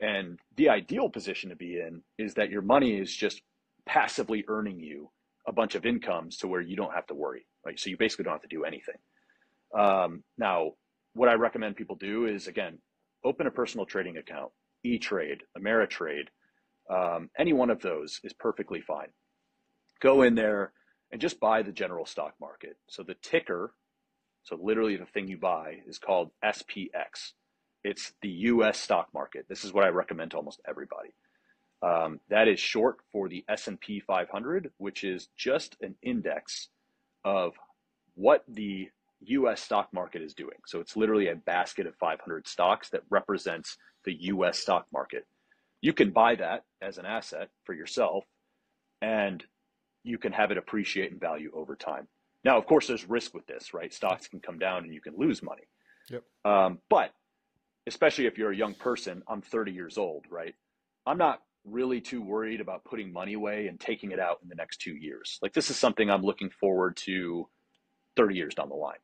And 0.00 0.38
the 0.56 0.68
ideal 0.68 1.08
position 1.08 1.50
to 1.50 1.56
be 1.56 1.78
in 1.78 2.02
is 2.18 2.34
that 2.34 2.50
your 2.50 2.62
money 2.62 2.98
is 2.98 3.14
just 3.14 3.40
passively 3.86 4.44
earning 4.48 4.80
you 4.80 5.10
a 5.46 5.52
bunch 5.52 5.74
of 5.74 5.86
incomes 5.86 6.38
to 6.38 6.48
where 6.48 6.60
you 6.60 6.76
don't 6.76 6.94
have 6.94 7.06
to 7.06 7.14
worry, 7.14 7.46
right? 7.64 7.78
So 7.78 7.90
you 7.90 7.96
basically 7.96 8.24
don't 8.24 8.34
have 8.34 8.42
to 8.42 8.48
do 8.48 8.64
anything. 8.64 8.96
Um, 9.78 10.24
now, 10.38 10.72
what 11.14 11.28
I 11.28 11.34
recommend 11.34 11.76
people 11.76 11.96
do 11.96 12.26
is 12.26 12.46
again, 12.46 12.78
open 13.24 13.46
a 13.46 13.50
personal 13.50 13.86
trading 13.86 14.16
account, 14.16 14.50
E 14.84 14.98
Trade, 14.98 15.42
Ameritrade, 15.56 16.28
um, 16.90 17.30
any 17.38 17.52
one 17.52 17.70
of 17.70 17.80
those 17.80 18.20
is 18.24 18.32
perfectly 18.32 18.80
fine. 18.80 19.08
Go 20.00 20.22
in 20.22 20.34
there 20.34 20.72
and 21.12 21.20
just 21.20 21.40
buy 21.40 21.62
the 21.62 21.72
general 21.72 22.04
stock 22.04 22.34
market. 22.40 22.76
So 22.88 23.02
the 23.02 23.16
ticker 23.22 23.72
so 24.44 24.58
literally 24.62 24.96
the 24.96 25.06
thing 25.06 25.26
you 25.26 25.38
buy 25.38 25.78
is 25.86 25.98
called 25.98 26.30
SPX. 26.44 27.32
It's 27.84 28.14
the 28.22 28.28
U.S. 28.28 28.80
stock 28.80 29.08
market. 29.12 29.46
This 29.48 29.64
is 29.64 29.72
what 29.72 29.84
I 29.84 29.88
recommend 29.88 30.30
to 30.32 30.38
almost 30.38 30.60
everybody. 30.66 31.10
Um, 31.82 32.18
that 32.30 32.48
is 32.48 32.58
short 32.58 32.96
for 33.12 33.28
the 33.28 33.44
S&P 33.48 34.00
500, 34.00 34.72
which 34.78 35.04
is 35.04 35.28
just 35.36 35.76
an 35.82 35.94
index 36.02 36.68
of 37.24 37.52
what 38.14 38.42
the 38.48 38.88
U.S. 39.26 39.60
stock 39.60 39.88
market 39.92 40.22
is 40.22 40.32
doing. 40.32 40.56
So 40.66 40.80
it's 40.80 40.96
literally 40.96 41.28
a 41.28 41.36
basket 41.36 41.86
of 41.86 41.94
500 41.96 42.48
stocks 42.48 42.88
that 42.90 43.02
represents 43.10 43.76
the 44.04 44.14
U.S. 44.20 44.58
stock 44.58 44.86
market. 44.92 45.26
You 45.82 45.92
can 45.92 46.10
buy 46.10 46.36
that 46.36 46.64
as 46.80 46.96
an 46.96 47.04
asset 47.04 47.50
for 47.64 47.74
yourself, 47.74 48.24
and 49.02 49.44
you 50.04 50.16
can 50.16 50.32
have 50.32 50.50
it 50.50 50.56
appreciate 50.56 51.12
in 51.12 51.18
value 51.18 51.50
over 51.54 51.76
time. 51.76 52.08
Now, 52.44 52.56
of 52.58 52.66
course, 52.66 52.86
there's 52.86 53.08
risk 53.08 53.34
with 53.34 53.46
this, 53.46 53.74
right? 53.74 53.92
Stocks 53.92 54.28
can 54.28 54.40
come 54.40 54.58
down 54.58 54.84
and 54.84 54.94
you 54.94 55.00
can 55.00 55.14
lose 55.16 55.42
money. 55.42 55.64
Yep. 56.10 56.22
Um, 56.44 56.78
but 56.90 57.10
especially 57.86 58.26
if 58.26 58.38
you're 58.38 58.52
a 58.52 58.56
young 58.56 58.74
person, 58.74 59.22
I'm 59.28 59.42
30 59.42 59.72
years 59.72 59.98
old, 59.98 60.24
right? 60.30 60.54
I'm 61.06 61.18
not 61.18 61.40
really 61.64 62.00
too 62.00 62.22
worried 62.22 62.60
about 62.60 62.84
putting 62.84 63.12
money 63.12 63.34
away 63.34 63.66
and 63.68 63.80
taking 63.80 64.12
it 64.12 64.20
out 64.20 64.38
in 64.42 64.48
the 64.48 64.54
next 64.54 64.80
two 64.80 64.94
years. 64.94 65.38
Like 65.42 65.52
this 65.52 65.70
is 65.70 65.76
something 65.76 66.10
I'm 66.10 66.22
looking 66.22 66.50
forward 66.50 66.96
to 66.98 67.48
30 68.16 68.34
years 68.34 68.54
down 68.54 68.68
the 68.68 68.74
line. 68.74 68.98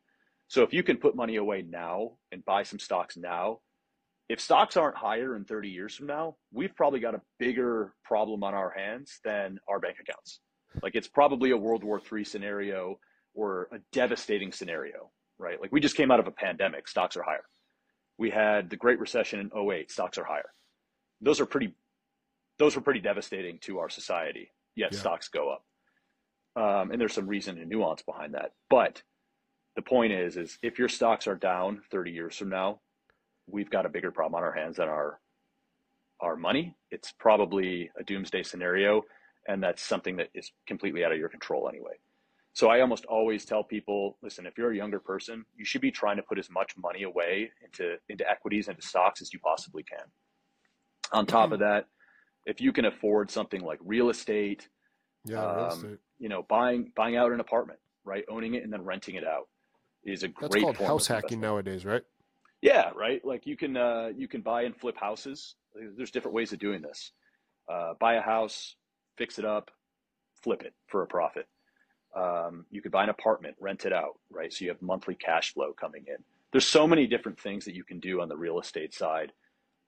So 0.49 0.63
if 0.63 0.73
you 0.73 0.83
can 0.83 0.97
put 0.97 1.15
money 1.15 1.37
away 1.37 1.63
now 1.63 2.13
and 2.33 2.45
buy 2.45 2.65
some 2.65 2.79
stocks 2.79 3.17
now, 3.17 3.61
if 4.29 4.41
stocks 4.41 4.77
aren't 4.77 4.97
higher 4.97 5.37
in 5.37 5.45
30 5.45 5.69
years 5.69 5.95
from 5.95 6.07
now, 6.07 6.37
we've 6.53 6.75
probably 6.75 7.01
got 7.01 7.15
a 7.15 7.21
bigger 7.39 7.95
problem 8.05 8.45
on 8.45 8.55
our 8.55 8.71
hands 8.71 9.19
than 9.25 9.59
our 9.69 9.81
bank 9.81 9.97
accounts. 10.01 10.41
Like 10.83 10.95
it's 10.95 11.09
probably 11.09 11.51
a 11.51 11.57
World 11.57 11.83
War 11.83 12.01
III 12.01 12.25
scenario 12.25 12.99
or 13.35 13.69
a 13.73 13.79
devastating 13.93 14.53
scenario, 14.53 15.11
right? 15.39 15.61
Like 15.61 15.73
we 15.73 15.81
just 15.81 15.97
came 15.97 16.11
out 16.11 16.21
of 16.21 16.27
a 16.27 16.33
pandemic, 16.33 16.89
stocks 16.89 17.17
are 17.17 17.23
higher. 17.23 17.45
We 18.21 18.29
had 18.29 18.69
the 18.69 18.77
Great 18.77 19.01
Recession 19.01 19.41
in 19.41 19.71
08, 19.71 19.91
stocks 19.91 20.19
are 20.19 20.25
higher. 20.25 20.51
Those 21.23 21.41
are 21.41 21.47
pretty 21.47 21.75
those 22.59 22.77
were 22.77 22.83
pretty 22.83 23.01
devastating 23.01 23.59
to 23.63 23.79
our 23.79 23.89
society. 23.89 24.53
Yet 24.77 24.93
yeah. 24.93 24.99
stocks 24.99 25.29
go 25.29 25.49
up. 25.49 25.65
Um, 26.55 26.91
and 26.91 27.01
there's 27.01 27.15
some 27.15 27.27
reason 27.27 27.57
and 27.57 27.71
nuance 27.71 28.03
behind 28.03 28.35
that. 28.35 28.53
But 28.69 29.03
the 29.75 29.81
point 29.81 30.13
is, 30.13 30.37
is 30.37 30.59
if 30.63 30.79
your 30.79 30.91
stocks 30.91 31.27
are 31.27 31.35
down 31.35 31.81
30 31.91 32.11
years 32.11 32.37
from 32.37 32.51
now, 32.51 32.81
we've 33.47 33.71
got 33.71 33.87
a 33.87 33.89
bigger 33.89 34.11
problem 34.11 34.35
on 34.35 34.45
our 34.45 34.53
hands 34.53 34.77
than 34.77 34.89
our 34.89 35.19
our 36.21 36.37
money. 36.37 36.77
It's 36.91 37.15
probably 37.19 37.91
a 37.99 38.05
doomsday 38.05 38.43
scenario, 38.43 39.03
and 39.49 39.63
that's 39.63 39.81
something 39.81 40.17
that 40.17 40.29
is 40.35 40.53
completely 40.67 41.07
out 41.07 41.13
of 41.13 41.19
your 41.19 41.31
control 41.31 41.71
anyway. 41.71 41.95
So 42.53 42.69
I 42.69 42.81
almost 42.81 43.05
always 43.05 43.45
tell 43.45 43.63
people, 43.63 44.19
listen, 44.23 44.45
if 44.45 44.59
you're 44.59 44.73
a 44.73 44.77
younger 44.77 44.99
person, 44.99 45.45
you 45.57 45.65
should 45.65 45.81
be 45.81 45.91
trying 45.91 46.17
to 46.17 46.23
put 46.23 46.39
as 46.39 46.51
much 46.51 46.77
money 46.77 47.05
away 47.05 47.51
into 47.65 47.97
into 48.09 48.29
equities 48.29 48.69
into 48.69 48.83
stocks 48.83 49.23
as 49.23 49.33
you 49.33 49.39
possibly 49.39 49.83
can. 49.83 50.05
On 51.13 51.27
top 51.27 51.47
mm-hmm. 51.47 51.55
of 51.55 51.61
that, 51.61 51.87
if 52.47 52.61
you 52.61 52.73
can 52.73 52.87
afford 52.87 53.31
something 53.31 53.63
like 53.63 53.79
real 53.85 54.11
estate, 54.11 54.69
yeah, 55.25 55.45
um, 55.45 55.57
real 55.57 55.67
estate. 55.69 55.99
you 56.19 56.29
know, 56.29 56.45
buying 56.49 56.93
buying 56.97 57.17
out 57.17 57.33
an 57.33 57.41
apartment, 57.41 57.79
right, 58.05 58.25
owning 58.29 58.55
it 58.55 58.65
and 58.65 58.73
then 58.73 58.83
renting 58.83 59.15
it 59.15 59.25
out 59.25 59.49
is 60.05 60.23
a 60.23 60.29
That's 60.29 60.49
great 60.49 60.63
called 60.63 60.77
house 60.77 61.07
hacking 61.07 61.41
nowadays, 61.41 61.85
right? 61.85 62.03
Yeah, 62.63 62.91
right. 62.95 63.25
Like 63.25 63.47
you 63.47 63.57
can 63.57 63.77
uh, 63.77 64.11
you 64.17 64.29
can 64.29 64.41
buy 64.41 64.63
and 64.63 64.77
flip 64.77 64.97
houses. 64.99 65.55
There's 65.97 66.11
different 66.11 66.35
ways 66.35 66.53
of 66.53 66.59
doing 66.59 66.83
this. 66.83 67.13
Uh, 67.71 67.95
buy 68.01 68.15
a 68.15 68.21
house, 68.21 68.75
fix 69.17 69.39
it 69.39 69.45
up, 69.45 69.71
flip 70.43 70.63
it 70.63 70.75
for 70.89 71.03
a 71.03 71.07
profit. 71.07 71.47
Um, 72.15 72.67
you 72.71 72.83
could 72.83 72.93
buy 72.93 73.05
an 73.05 73.11
apartment, 73.11 73.57
rent 73.61 73.85
it 73.85 73.93
out, 73.93 74.19
right? 74.31 74.53
So 74.53 74.65
you 74.65 74.71
have 74.71 74.83
monthly 74.83 75.15
cash 75.15 75.55
flow 75.55 75.73
coming 75.73 76.05
in. 76.09 76.17
There's 76.53 76.67
so 76.67 76.87
many 76.87 77.07
different 77.07 77.39
things 77.39 77.65
that 77.67 77.75
you 77.75 77.85
can 77.85 78.01
do 78.01 78.21
on 78.21 78.29
the 78.29 78.37
real 78.37 78.59
estate 78.59 78.93
side, 78.93 79.33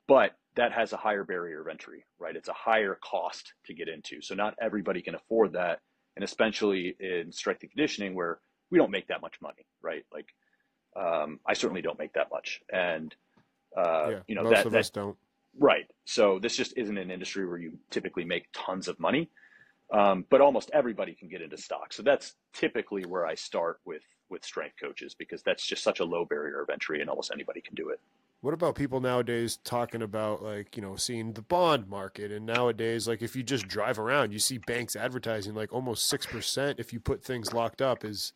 but 0.07 0.37
that 0.55 0.73
has 0.73 0.93
a 0.93 0.97
higher 0.97 1.25
barrier 1.25 1.63
of 1.63 1.69
entry, 1.69 2.05
right? 2.19 2.37
It's 2.37 2.49
a 2.49 2.53
higher 2.53 2.99
cost 3.03 3.55
to 3.67 3.75
get 3.75 3.89
into. 3.89 4.21
So 4.21 4.35
not 4.35 4.55
everybody 4.61 5.03
can 5.03 5.15
afford 5.15 5.55
that. 5.55 5.81
And 6.15 6.23
especially 6.25 6.95
in 7.01 7.33
strength 7.33 7.63
and 7.63 7.71
conditioning 7.71 8.15
where 8.15 8.39
we 8.71 8.79
don't 8.79 8.91
make 8.91 9.09
that 9.09 9.23
much 9.23 9.41
money, 9.41 9.67
right? 9.81 10.05
Like, 10.13 10.27
um, 10.95 11.41
I 11.47 11.55
certainly 11.55 11.83
don't 11.83 11.99
make 11.99 12.13
that 12.13 12.29
much. 12.31 12.61
And, 12.71 13.15
uh, 13.77 14.09
yeah, 14.11 14.19
you 14.27 14.35
know, 14.35 14.43
most 14.43 14.57
that, 14.57 14.67
of 14.67 14.73
that, 14.73 14.79
us 14.79 14.91
don't. 14.91 15.17
Right. 15.59 15.87
So 16.05 16.39
this 16.39 16.55
just 16.55 16.75
isn't 16.77 16.99
an 16.99 17.11
industry 17.11 17.47
where 17.47 17.59
you 17.59 17.79
typically 17.91 18.25
make 18.25 18.47
tons 18.53 18.89
of 18.89 19.01
money. 19.01 19.31
Um, 19.93 20.25
but 20.31 20.41
almost 20.41 20.71
everybody 20.73 21.15
can 21.15 21.29
get 21.29 21.43
into 21.43 21.59
stock. 21.59 21.93
So 21.93 22.03
that's 22.03 22.35
typically 22.55 23.05
where 23.05 23.27
I 23.27 23.35
start 23.35 23.81
with 23.85 24.03
with 24.31 24.43
strength 24.45 24.77
coaches 24.81 25.15
because 25.15 25.43
that's 25.43 25.65
just 25.65 25.85
such 25.85 26.01
a 26.01 26.05
low 26.05 26.25
barrier 26.25 26.63
of 26.63 26.71
entry 26.71 27.03
and 27.03 27.11
almost 27.11 27.31
anybody 27.33 27.61
can 27.61 27.75
do 27.75 27.91
it. 27.91 28.01
What 28.41 28.55
about 28.55 28.75
people 28.75 29.01
nowadays 29.01 29.59
talking 29.63 30.03
about 30.03 30.43
like, 30.43 30.75
you 30.75 30.83
know, 30.83 30.97
seeing 30.97 31.35
the 31.35 31.43
bond 31.43 31.87
market 31.89 32.33
and 32.33 32.45
nowadays 32.45 33.07
like 33.07 33.23
if 33.23 33.37
you 33.37 33.45
just 33.45 33.69
drive 33.69 33.99
around, 34.01 34.33
you 34.33 34.41
see 34.41 34.59
banks 34.59 34.97
advertising 34.97 35.55
like 35.55 35.73
almost 35.73 36.11
6% 36.11 36.81
if 36.81 36.93
you 36.93 36.99
put 36.99 37.23
things 37.23 37.53
locked 37.53 37.81
up 37.81 38.05
is 38.05 38.33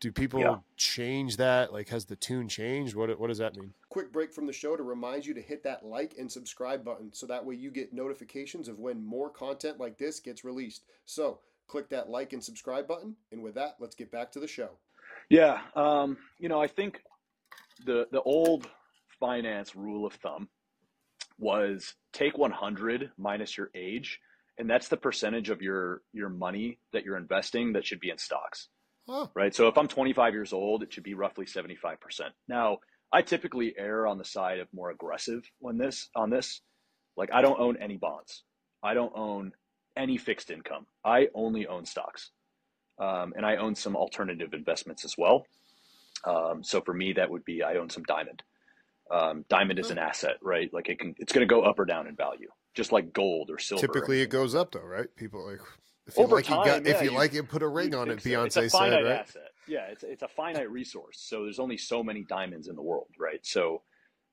do 0.00 0.12
people 0.12 0.40
yeah. 0.40 0.56
change 0.76 1.36
that? 1.38 1.72
Like, 1.72 1.88
has 1.88 2.04
the 2.04 2.16
tune 2.16 2.48
changed? 2.48 2.94
What 2.94 3.18
what 3.18 3.28
does 3.28 3.38
that 3.38 3.56
mean? 3.56 3.72
Quick 3.88 4.12
break 4.12 4.32
from 4.32 4.46
the 4.46 4.52
show 4.52 4.76
to 4.76 4.82
remind 4.82 5.26
you 5.26 5.34
to 5.34 5.40
hit 5.40 5.62
that 5.64 5.84
like 5.84 6.14
and 6.18 6.30
subscribe 6.30 6.84
button 6.84 7.12
so 7.12 7.26
that 7.26 7.44
way 7.44 7.54
you 7.54 7.70
get 7.70 7.92
notifications 7.92 8.68
of 8.68 8.78
when 8.78 9.04
more 9.04 9.30
content 9.30 9.80
like 9.80 9.98
this 9.98 10.20
gets 10.20 10.44
released. 10.44 10.82
So 11.04 11.40
click 11.66 11.88
that 11.90 12.08
like 12.08 12.32
and 12.32 12.42
subscribe 12.42 12.86
button, 12.86 13.16
and 13.32 13.42
with 13.42 13.54
that, 13.54 13.76
let's 13.80 13.94
get 13.94 14.10
back 14.10 14.32
to 14.32 14.40
the 14.40 14.48
show. 14.48 14.70
Yeah, 15.28 15.60
um, 15.74 16.18
you 16.38 16.48
know, 16.48 16.60
I 16.60 16.68
think 16.68 17.00
the 17.84 18.06
the 18.10 18.22
old 18.22 18.68
finance 19.18 19.74
rule 19.74 20.06
of 20.06 20.12
thumb 20.14 20.48
was 21.38 21.94
take 22.12 22.38
100 22.38 23.10
minus 23.18 23.56
your 23.56 23.70
age, 23.74 24.20
and 24.58 24.68
that's 24.68 24.88
the 24.88 24.96
percentage 24.96 25.50
of 25.50 25.62
your 25.62 26.02
your 26.12 26.28
money 26.28 26.78
that 26.92 27.04
you're 27.04 27.16
investing 27.16 27.72
that 27.72 27.84
should 27.84 28.00
be 28.00 28.10
in 28.10 28.18
stocks. 28.18 28.68
Huh. 29.08 29.26
Right. 29.34 29.54
So 29.54 29.68
if 29.68 29.78
I'm 29.78 29.88
25 29.88 30.34
years 30.34 30.52
old, 30.52 30.82
it 30.82 30.92
should 30.92 31.04
be 31.04 31.14
roughly 31.14 31.46
75%. 31.46 31.96
Now, 32.48 32.78
I 33.12 33.22
typically 33.22 33.74
err 33.78 34.06
on 34.06 34.18
the 34.18 34.24
side 34.24 34.58
of 34.58 34.68
more 34.72 34.90
aggressive 34.90 35.48
on 35.64 35.78
this 35.78 36.08
on 36.14 36.30
this. 36.30 36.60
Like 37.16 37.30
I 37.32 37.40
don't 37.40 37.58
own 37.60 37.76
any 37.80 37.96
bonds. 37.96 38.42
I 38.82 38.94
don't 38.94 39.12
own 39.14 39.52
any 39.96 40.18
fixed 40.18 40.50
income. 40.50 40.86
I 41.04 41.28
only 41.34 41.66
own 41.66 41.86
stocks, 41.86 42.30
um, 42.98 43.32
and 43.36 43.46
I 43.46 43.56
own 43.56 43.74
some 43.74 43.96
alternative 43.96 44.52
investments 44.52 45.04
as 45.04 45.16
well. 45.16 45.46
Um, 46.24 46.62
so 46.62 46.80
for 46.80 46.92
me, 46.92 47.12
that 47.14 47.30
would 47.30 47.44
be 47.44 47.62
I 47.62 47.76
own 47.76 47.90
some 47.90 48.02
diamond. 48.02 48.42
Um, 49.10 49.44
diamond 49.48 49.78
is 49.78 49.90
an 49.90 49.98
asset, 49.98 50.36
right? 50.42 50.72
Like 50.74 50.88
it 50.88 50.98
can, 50.98 51.14
it's 51.18 51.32
going 51.32 51.46
to 51.46 51.52
go 51.52 51.62
up 51.62 51.78
or 51.78 51.84
down 51.84 52.08
in 52.08 52.16
value, 52.16 52.48
just 52.74 52.90
like 52.90 53.12
gold 53.12 53.50
or 53.50 53.58
silver. 53.60 53.86
Typically, 53.86 54.20
it 54.20 54.30
goes 54.30 54.54
up 54.54 54.72
though, 54.72 54.80
right? 54.80 55.06
People 55.14 55.46
like 55.46 55.60
if 56.06 56.16
you 56.16 56.24
Over 56.24 56.36
like 56.36 56.44
time, 56.44 56.60
it, 56.60 56.64
got, 56.64 56.84
yeah, 56.84 56.90
if 56.96 57.02
you 57.02 57.10
you- 57.10 57.16
like 57.16 57.34
it, 57.34 57.48
put 57.48 57.62
a 57.62 57.68
ring 57.68 57.94
on 57.94 58.08
it. 58.10 58.22
so. 58.22 58.44
It's 58.44 58.56
a 58.56 58.60
Beyonce 58.62 58.70
finite 58.70 58.92
said, 58.92 59.04
right? 59.04 59.20
asset. 59.20 59.50
Yeah, 59.66 59.86
it's 59.90 60.04
it's 60.04 60.22
a 60.22 60.28
finite 60.28 60.70
resource. 60.70 61.18
So 61.20 61.42
there's 61.42 61.58
only 61.58 61.76
so 61.76 62.02
many 62.02 62.22
diamonds 62.22 62.68
in 62.68 62.76
the 62.76 62.82
world, 62.82 63.08
right? 63.18 63.44
So 63.44 63.82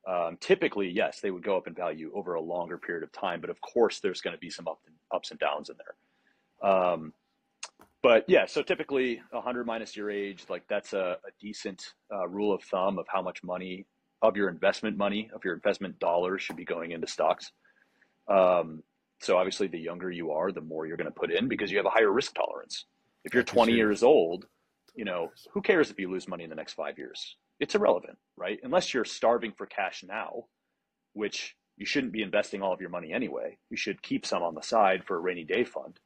um, 0.08 0.38
typically, 0.40 0.90
yes, 0.90 1.20
they 1.22 1.32
would 1.32 1.44
go 1.44 1.58
up 1.58 1.68
in 1.68 1.74
value 1.74 2.12
over 2.14 2.36
a 2.36 2.42
longer 2.42 2.78
period 2.78 3.04
of 3.04 3.12
time, 3.12 3.42
but 3.42 3.50
of 3.50 3.60
course, 3.62 4.00
there's 4.00 4.22
going 4.22 4.36
to 4.36 4.40
be 4.40 4.50
some 4.50 4.68
up 4.68 4.80
and, 4.86 4.96
ups 5.14 5.32
and 5.32 5.40
downs 5.40 5.70
in 5.70 5.76
there. 5.78 6.70
Um, 6.72 7.14
but 8.04 8.26
yeah, 8.28 8.46
so 8.46 8.62
typically 8.62 9.22
100 9.32 9.66
minus 9.66 9.96
your 9.96 10.12
age, 10.12 10.46
like 10.50 10.64
that's 10.68 10.92
a, 10.94 11.18
a 11.26 11.32
decent 11.42 11.94
uh, 12.14 12.28
rule 12.28 12.54
of 12.54 12.62
thumb 12.64 13.00
of 13.00 13.06
how 13.08 13.22
much 13.22 13.42
money 13.44 13.86
of 14.22 14.36
your 14.38 14.50
investment 14.50 14.98
money, 14.98 15.30
of 15.34 15.44
your 15.44 15.54
investment 15.54 15.98
dollars 16.00 16.42
should 16.42 16.58
be 16.58 16.66
going 16.66 16.92
into 16.92 17.08
stocks. 17.08 17.52
Um, 18.28 18.84
so 19.24 19.38
obviously, 19.38 19.68
the 19.68 19.80
younger 19.80 20.12
you 20.12 20.32
are, 20.32 20.52
the 20.52 20.62
more 20.62 20.86
you're 20.86 20.98
going 20.98 21.12
to 21.12 21.20
put 21.20 21.32
in 21.32 21.48
because 21.48 21.72
you 21.72 21.78
have 21.78 21.86
a 21.86 21.90
higher 21.90 22.12
risk 22.12 22.34
tolerance. 22.36 22.86
If 23.24 23.34
you're 23.34 23.44
20 23.44 23.72
years 23.72 24.04
old, 24.04 24.46
you 24.96 25.06
know, 25.06 25.32
who 25.52 25.62
cares 25.62 25.90
if 25.90 26.00
you 26.00 26.12
lose 26.12 26.28
money 26.28 26.44
in 26.44 26.50
the 26.50 26.56
next 26.56 26.74
five 26.74 26.98
years? 26.98 27.38
It's 27.60 27.74
irrelevant, 27.74 28.18
right? 28.36 28.60
Unless 28.64 28.94
you're 28.94 29.06
starving 29.06 29.54
for 29.58 29.66
cash 29.66 30.04
now, 30.06 30.46
which 31.14 31.56
you 31.78 31.86
shouldn't 31.86 32.12
be 32.12 32.22
investing 32.22 32.62
all 32.62 32.74
of 32.74 32.82
your 32.82 32.90
money 32.90 33.14
anyway. 33.14 33.58
You 33.70 33.78
should 33.78 34.02
keep 34.02 34.26
some 34.26 34.44
on 34.44 34.56
the 34.56 34.62
side 34.62 35.06
for 35.06 35.16
a 35.16 35.22
rainy 35.22 35.46
day 35.46 35.64
fund, 35.64 36.00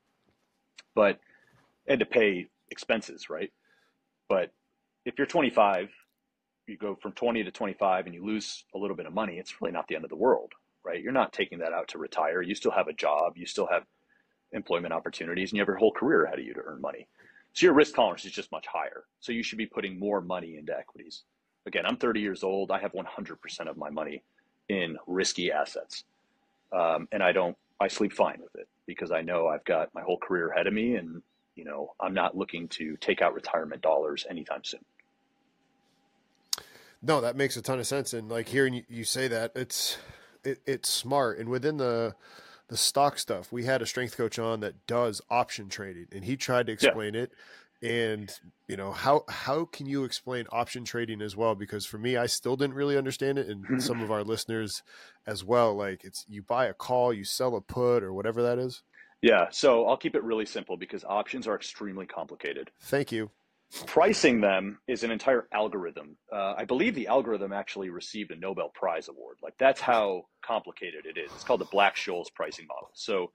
but 0.94 1.20
and 1.88 2.00
to 2.00 2.06
pay 2.06 2.48
expenses, 2.70 3.30
right? 3.30 3.52
But 4.30 4.52
if 5.06 5.18
you're 5.18 5.28
25, 5.28 5.90
you 6.68 6.78
go 6.78 6.96
from 7.02 7.14
20 7.14 7.44
to 7.46 7.52
25 7.52 8.06
and 8.06 8.14
you 8.14 8.24
lose 8.24 8.64
a 8.76 8.78
little 8.78 8.96
bit 8.96 9.06
of 9.06 9.14
money, 9.14 9.38
it's 9.38 9.60
really 9.62 9.72
not 9.72 9.88
the 9.88 9.96
end 9.96 10.04
of 10.04 10.10
the 10.10 10.16
world, 10.16 10.52
right? 10.88 11.04
You're 11.04 11.12
not 11.12 11.34
taking 11.34 11.60
that 11.60 11.74
out 11.74 11.90
to 11.90 11.98
retire. 11.98 12.42
You 12.42 12.56
still 12.56 12.72
have 12.72 12.88
a 12.88 12.94
job, 12.94 13.34
you 13.36 13.46
still 13.46 13.68
have 13.68 13.84
employment 14.54 14.94
opportunities, 14.94 15.52
and 15.52 15.58
you 15.58 15.62
have 15.62 15.68
your 15.68 15.78
whole 15.78 15.92
career 15.92 16.24
ahead 16.24 16.40
of 16.40 16.46
you 16.46 16.54
to 16.54 16.62
earn 16.66 16.80
money. 16.80 17.08
So 17.54 17.66
your 17.66 17.74
risk 17.74 17.96
tolerance 17.96 18.24
is 18.24 18.32
just 18.32 18.52
much 18.52 18.66
higher. 18.68 19.04
So 19.20 19.34
you 19.34 19.44
should 19.44 19.58
be 19.58 19.66
putting 19.66 20.00
more 20.00 20.22
money 20.22 20.56
into 20.58 20.78
equities. 20.78 21.24
Again, 21.66 21.86
I'm 21.86 21.98
30 21.98 22.22
years 22.22 22.44
old. 22.44 22.72
I 22.72 22.80
have 22.80 22.94
100% 22.94 23.70
of 23.70 23.78
my 23.78 23.90
money 23.90 24.24
in 24.70 24.98
risky 25.06 25.52
assets. 25.52 26.06
Um, 26.72 27.10
and 27.12 27.22
I 27.22 27.34
don't, 27.34 27.58
I 27.80 27.90
sleep 27.90 28.14
fine 28.14 28.40
with 28.42 28.56
it 28.56 28.68
because 28.86 29.12
I 29.12 29.22
know 29.22 29.48
I've 29.48 29.66
got 29.66 29.94
my 29.94 30.02
whole 30.02 30.18
career 30.18 30.50
ahead 30.50 30.68
of 30.68 30.74
me 30.74 30.96
and, 30.96 31.22
you 31.56 31.66
know, 31.66 31.94
I'm 32.00 32.14
not 32.14 32.38
looking 32.38 32.70
to 32.70 32.96
take 32.98 33.22
out 33.22 33.34
retirement 33.34 33.82
dollars 33.82 34.26
anytime 34.30 34.64
soon. 34.64 34.86
No, 37.02 37.22
that 37.22 37.36
makes 37.36 37.58
a 37.58 37.62
ton 37.62 37.80
of 37.80 37.88
sense. 37.88 38.14
And 38.14 38.30
like 38.30 38.48
hearing 38.48 38.74
you, 38.74 38.84
you 38.88 39.04
say 39.04 39.28
that, 39.28 39.52
it's 39.56 39.98
it, 40.48 40.62
it's 40.66 40.90
smart. 40.90 41.40
And 41.40 41.50
within 41.50 41.78
the 41.78 42.16
the 42.70 42.78
stock 42.78 43.18
stuff, 43.18 43.52
we 43.52 43.64
had 43.64 43.82
a 43.82 43.86
strength 43.86 44.18
coach 44.18 44.38
on 44.38 44.60
that 44.60 44.88
does 44.88 45.22
option 45.30 45.70
trading, 45.70 46.08
and 46.12 46.26
he 46.26 46.36
tried 46.36 46.68
to 46.68 46.74
explain 46.74 47.16
it. 47.16 47.32
And 47.82 48.32
you 48.68 48.76
know 48.76 48.92
how 48.92 49.24
how 49.30 49.66
can 49.66 49.86
you 49.86 50.04
explain 50.04 50.48
option 50.52 50.84
trading 50.84 51.22
as 51.22 51.36
well? 51.36 51.54
Because 51.54 51.86
for 51.86 51.98
me, 51.98 52.18
I 52.18 52.26
still 52.26 52.56
didn't 52.56 52.76
really 52.76 52.98
understand 52.98 53.38
it, 53.38 53.48
and 53.48 53.64
mm-hmm. 53.64 53.80
some 53.80 54.02
of 54.02 54.12
our 54.12 54.24
listeners 54.24 54.82
as 55.28 55.44
well. 55.44 55.76
Like 55.76 56.04
it's 56.04 56.26
you 56.28 56.42
buy 56.42 56.66
a 56.66 56.74
call, 56.74 57.14
you 57.14 57.24
sell 57.24 57.56
a 57.56 57.62
put, 57.62 58.04
or 58.04 58.14
whatever 58.14 58.42
that 58.42 58.58
is. 58.58 58.82
Yeah. 59.22 59.48
So 59.52 59.86
I'll 59.88 59.98
keep 59.98 60.16
it 60.16 60.24
really 60.24 60.46
simple 60.46 60.78
because 60.78 61.04
options 61.04 61.48
are 61.48 61.56
extremely 61.56 62.06
complicated. 62.06 62.72
Thank 62.82 63.12
you. 63.12 63.32
Pricing 63.86 64.42
them 64.42 64.80
is 64.88 65.04
an 65.04 65.12
entire 65.12 65.48
algorithm. 65.54 66.18
Uh, 66.32 66.54
I 66.58 66.66
believe 66.66 66.96
the 66.96 67.08
algorithm 67.08 67.52
actually 67.52 67.90
received 67.90 68.32
a 68.32 68.36
Nobel 68.36 68.70
Prize 68.74 69.08
award. 69.10 69.38
Like 69.44 69.56
that's 69.60 69.82
how 69.82 70.24
complicated 70.46 71.06
it 71.06 71.20
is. 71.20 71.32
It's 71.34 71.44
called 71.44 71.62
the 71.62 71.66
Black-Scholes 71.66 72.34
pricing 72.34 72.66
model. 72.68 72.90
So 72.94 73.32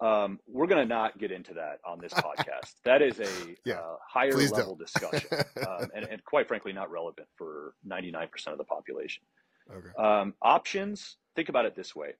um, 0.00 0.38
we're 0.46 0.66
going 0.66 0.82
to 0.82 0.88
not 0.88 1.18
get 1.18 1.30
into 1.30 1.54
that 1.54 1.80
on 1.86 1.98
this 2.00 2.12
podcast. 2.14 2.72
That 2.84 3.02
is 3.02 3.20
a 3.20 3.56
Yeah, 3.66 3.74
uh, 3.74 3.96
higher 4.08 4.32
level 4.32 4.76
don't. 4.76 4.78
discussion, 4.78 5.28
um, 5.66 5.90
and, 5.94 6.06
and 6.06 6.24
quite 6.24 6.48
frankly, 6.48 6.72
not 6.72 6.90
relevant 6.90 7.28
for 7.36 7.74
99% 7.86 8.28
of 8.48 8.58
the 8.58 8.64
population. 8.64 9.22
Okay. 9.70 9.88
Um, 10.02 10.34
options, 10.40 11.16
think 11.36 11.50
about 11.50 11.66
it 11.66 11.76
this 11.76 11.94
way, 11.94 12.14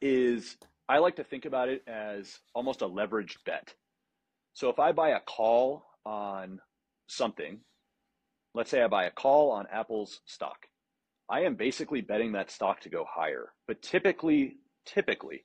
is 0.00 0.56
I 0.88 0.98
like 0.98 1.16
to 1.16 1.24
think 1.24 1.44
about 1.44 1.68
it 1.68 1.82
as 1.86 2.38
almost 2.54 2.80
a 2.80 2.88
leveraged 2.88 3.36
bet. 3.44 3.74
So 4.54 4.70
if 4.70 4.78
I 4.78 4.92
buy 4.92 5.10
a 5.10 5.20
call 5.20 5.84
on 6.08 6.60
something, 7.06 7.60
let's 8.54 8.70
say 8.70 8.82
I 8.82 8.88
buy 8.88 9.04
a 9.04 9.10
call 9.10 9.50
on 9.50 9.66
Apple's 9.70 10.20
stock, 10.24 10.66
I 11.28 11.42
am 11.42 11.54
basically 11.54 12.00
betting 12.00 12.32
that 12.32 12.50
stock 12.50 12.80
to 12.80 12.88
go 12.88 13.04
higher. 13.08 13.52
But 13.66 13.82
typically, 13.82 14.56
typically, 14.86 15.44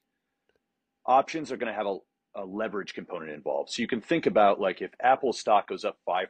options 1.06 1.52
are 1.52 1.58
going 1.58 1.72
to 1.72 1.78
have 1.78 1.86
a, 1.86 1.98
a 2.36 2.46
leverage 2.46 2.94
component 2.94 3.32
involved. 3.32 3.72
So 3.72 3.82
you 3.82 3.88
can 3.88 4.00
think 4.00 4.26
about 4.26 4.62
like 4.62 4.82
if 4.82 4.92
Apple's 5.02 5.40
stock 5.40 5.68
goes 5.68 5.84
up 5.84 5.98
5% 6.08 6.28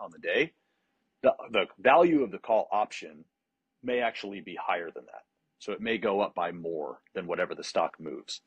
on 0.00 0.10
the 0.12 0.18
day, 0.18 0.52
the, 1.24 1.34
the 1.50 1.66
value 1.80 2.22
of 2.22 2.30
the 2.30 2.38
call 2.38 2.68
option 2.70 3.24
may 3.82 4.00
actually 4.00 4.40
be 4.40 4.56
higher 4.60 4.90
than 4.94 5.04
that. 5.06 5.22
So 5.58 5.72
it 5.72 5.80
may 5.80 5.98
go 5.98 6.20
up 6.20 6.34
by 6.34 6.52
more 6.52 7.00
than 7.14 7.26
whatever 7.26 7.54
the 7.54 7.64
stock 7.64 7.94
moves. 7.98 8.40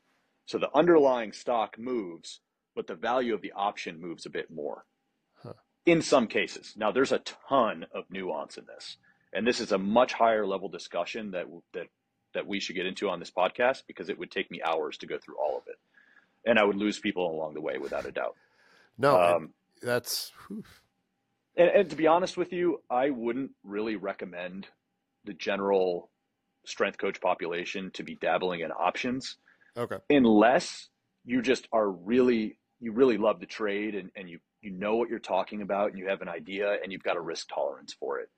So 0.46 0.58
the 0.58 0.74
underlying 0.74 1.32
stock 1.32 1.78
moves, 1.78 2.40
but 2.74 2.86
the 2.86 2.94
value 2.94 3.34
of 3.34 3.42
the 3.42 3.52
option 3.52 4.00
moves 4.00 4.24
a 4.24 4.30
bit 4.30 4.50
more. 4.50 4.84
In 5.86 6.02
some 6.02 6.26
cases. 6.26 6.74
Now 6.76 6.92
there's 6.92 7.12
a 7.12 7.20
ton 7.48 7.86
of 7.94 8.04
nuance 8.10 8.58
in 8.58 8.66
this. 8.66 8.96
And 9.32 9.46
this 9.46 9.60
is 9.60 9.72
a 9.72 9.78
much 9.78 10.12
higher 10.12 10.46
level 10.46 10.68
discussion 10.68 11.30
that 11.30 11.46
that 11.72 11.86
that 12.34 12.46
we 12.46 12.60
should 12.60 12.76
get 12.76 12.86
into 12.86 13.08
on 13.08 13.18
this 13.18 13.30
podcast 13.30 13.84
because 13.86 14.08
it 14.10 14.18
would 14.18 14.30
take 14.30 14.50
me 14.50 14.60
hours 14.62 14.98
to 14.98 15.06
go 15.06 15.18
through 15.18 15.36
all 15.36 15.56
of 15.56 15.62
it. 15.68 15.78
And 16.44 16.58
I 16.58 16.64
would 16.64 16.76
lose 16.76 16.98
people 16.98 17.30
along 17.30 17.54
the 17.54 17.60
way 17.60 17.78
without 17.78 18.04
a 18.04 18.12
doubt. 18.12 18.36
No, 18.98 19.20
Um, 19.20 19.50
that's 19.82 20.32
and, 21.56 21.68
and 21.68 21.90
to 21.90 21.96
be 21.96 22.06
honest 22.06 22.36
with 22.36 22.52
you, 22.52 22.82
I 22.90 23.10
wouldn't 23.10 23.52
really 23.64 23.96
recommend 23.96 24.68
the 25.24 25.34
general 25.34 26.10
strength 26.64 26.98
coach 26.98 27.20
population 27.20 27.90
to 27.92 28.02
be 28.02 28.16
dabbling 28.16 28.60
in 28.60 28.72
options 28.72 29.36
okay. 29.76 29.96
unless 30.10 30.88
you 31.24 31.40
just 31.40 31.68
are 31.72 31.88
really 31.88 32.58
you 32.80 32.92
really 32.92 33.16
love 33.16 33.40
the 33.40 33.46
trade 33.46 33.94
and, 33.94 34.10
and 34.16 34.28
you 34.28 34.38
you 34.66 34.72
know 34.72 34.96
what 34.96 35.08
you're 35.08 35.20
talking 35.20 35.62
about 35.62 35.90
and 35.90 35.98
you 35.98 36.08
have 36.08 36.22
an 36.22 36.28
idea 36.28 36.76
and 36.82 36.90
you've 36.90 37.04
got 37.04 37.16
a 37.16 37.20
risk 37.20 37.48
tolerance 37.48 37.94
for 37.94 38.18
it. 38.18 38.28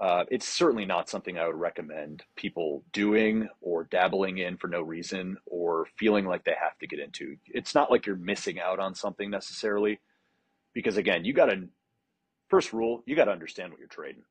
Uh, 0.00 0.24
it's 0.30 0.48
certainly 0.48 0.86
not 0.86 1.10
something 1.10 1.36
I 1.36 1.46
would 1.46 1.56
recommend 1.56 2.22
people 2.36 2.84
doing 2.92 3.48
or 3.60 3.84
dabbling 3.84 4.38
in 4.38 4.56
for 4.56 4.68
no 4.68 4.80
reason 4.80 5.36
or 5.44 5.86
feeling 5.98 6.24
like 6.24 6.44
they 6.44 6.54
have 6.58 6.78
to 6.78 6.86
get 6.86 7.00
into. 7.00 7.36
It's 7.46 7.74
not 7.74 7.90
like 7.90 8.06
you're 8.06 8.16
missing 8.16 8.58
out 8.60 8.78
on 8.78 8.94
something 8.94 9.28
necessarily, 9.28 10.00
because 10.72 10.96
again, 10.96 11.24
you 11.24 11.34
got 11.34 11.46
to 11.46 11.68
first 12.48 12.72
rule 12.72 13.02
you 13.04 13.14
got 13.14 13.26
to 13.26 13.32
understand 13.32 13.70
what 13.70 13.78
you're 13.78 13.88
trading. 13.88 14.22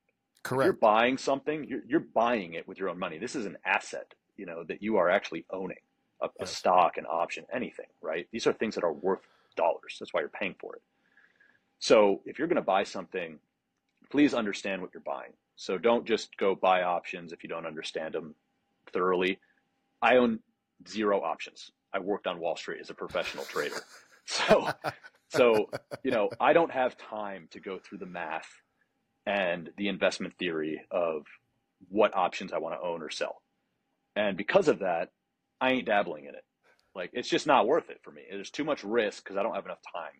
If 0.62 0.66
you're 0.66 0.72
buying 0.80 1.18
something, 1.18 1.64
you're, 1.68 1.82
you're 1.86 2.00
buying 2.00 2.54
it 2.54 2.66
with 2.66 2.78
your 2.78 2.88
own 2.88 2.98
money. 2.98 3.18
This 3.18 3.36
is 3.36 3.46
an 3.46 3.58
asset, 3.64 4.14
you 4.36 4.46
know, 4.46 4.64
that 4.64 4.82
you 4.82 4.96
are 4.96 5.08
actually 5.08 5.44
owning 5.50 5.76
a, 6.20 6.28
a 6.40 6.46
stock, 6.46 6.96
an 6.96 7.06
option, 7.06 7.44
anything, 7.52 7.86
right? 8.00 8.26
These 8.32 8.46
are 8.46 8.52
things 8.54 8.74
that 8.74 8.84
are 8.84 8.92
worth 8.92 9.20
dollars. 9.54 9.98
That's 10.00 10.14
why 10.14 10.20
you're 10.20 10.30
paying 10.30 10.56
for 10.58 10.74
it. 10.76 10.82
So 11.78 12.22
if 12.24 12.38
you're 12.38 12.48
going 12.48 12.56
to 12.56 12.62
buy 12.62 12.84
something, 12.84 13.38
please 14.10 14.34
understand 14.34 14.82
what 14.82 14.90
you're 14.92 15.02
buying. 15.02 15.32
So 15.56 15.78
don't 15.78 16.06
just 16.06 16.36
go 16.36 16.54
buy 16.54 16.82
options 16.82 17.32
if 17.32 17.42
you 17.42 17.48
don't 17.48 17.66
understand 17.66 18.14
them 18.14 18.34
thoroughly. 18.92 19.38
I 20.02 20.16
own 20.16 20.40
zero 20.88 21.20
options. 21.20 21.70
I 21.92 21.98
worked 21.98 22.26
on 22.26 22.38
Wall 22.38 22.56
Street 22.56 22.80
as 22.80 22.90
a 22.90 22.94
professional 22.94 23.44
trader. 23.44 23.76
So, 24.30 24.68
so, 25.30 25.70
you 26.04 26.10
know, 26.10 26.28
I 26.38 26.52
don't 26.52 26.70
have 26.70 26.98
time 26.98 27.48
to 27.52 27.60
go 27.60 27.78
through 27.78 27.96
the 27.96 28.04
math 28.04 28.46
and 29.24 29.70
the 29.78 29.88
investment 29.88 30.34
theory 30.38 30.82
of 30.90 31.22
what 31.88 32.14
options 32.14 32.52
I 32.52 32.58
want 32.58 32.78
to 32.78 32.86
own 32.86 33.02
or 33.02 33.08
sell. 33.08 33.40
And 34.16 34.36
because 34.36 34.68
of 34.68 34.80
that, 34.80 35.12
I 35.62 35.70
ain't 35.72 35.86
dabbling 35.86 36.24
in 36.24 36.34
it. 36.34 36.44
Like 36.94 37.10
it's 37.14 37.28
just 37.28 37.46
not 37.46 37.66
worth 37.66 37.88
it 37.88 38.00
for 38.02 38.10
me. 38.10 38.22
There's 38.30 38.50
too 38.50 38.64
much 38.64 38.84
risk 38.84 39.24
because 39.24 39.38
I 39.38 39.42
don't 39.42 39.54
have 39.54 39.64
enough 39.64 39.80
time. 39.94 40.12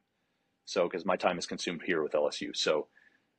So 0.69 0.85
because 0.85 1.07
my 1.07 1.17
time 1.17 1.39
is 1.39 1.47
consumed 1.47 1.83
here 1.85 2.03
with 2.03 2.13
LSU. 2.13 2.55
So 2.55 2.89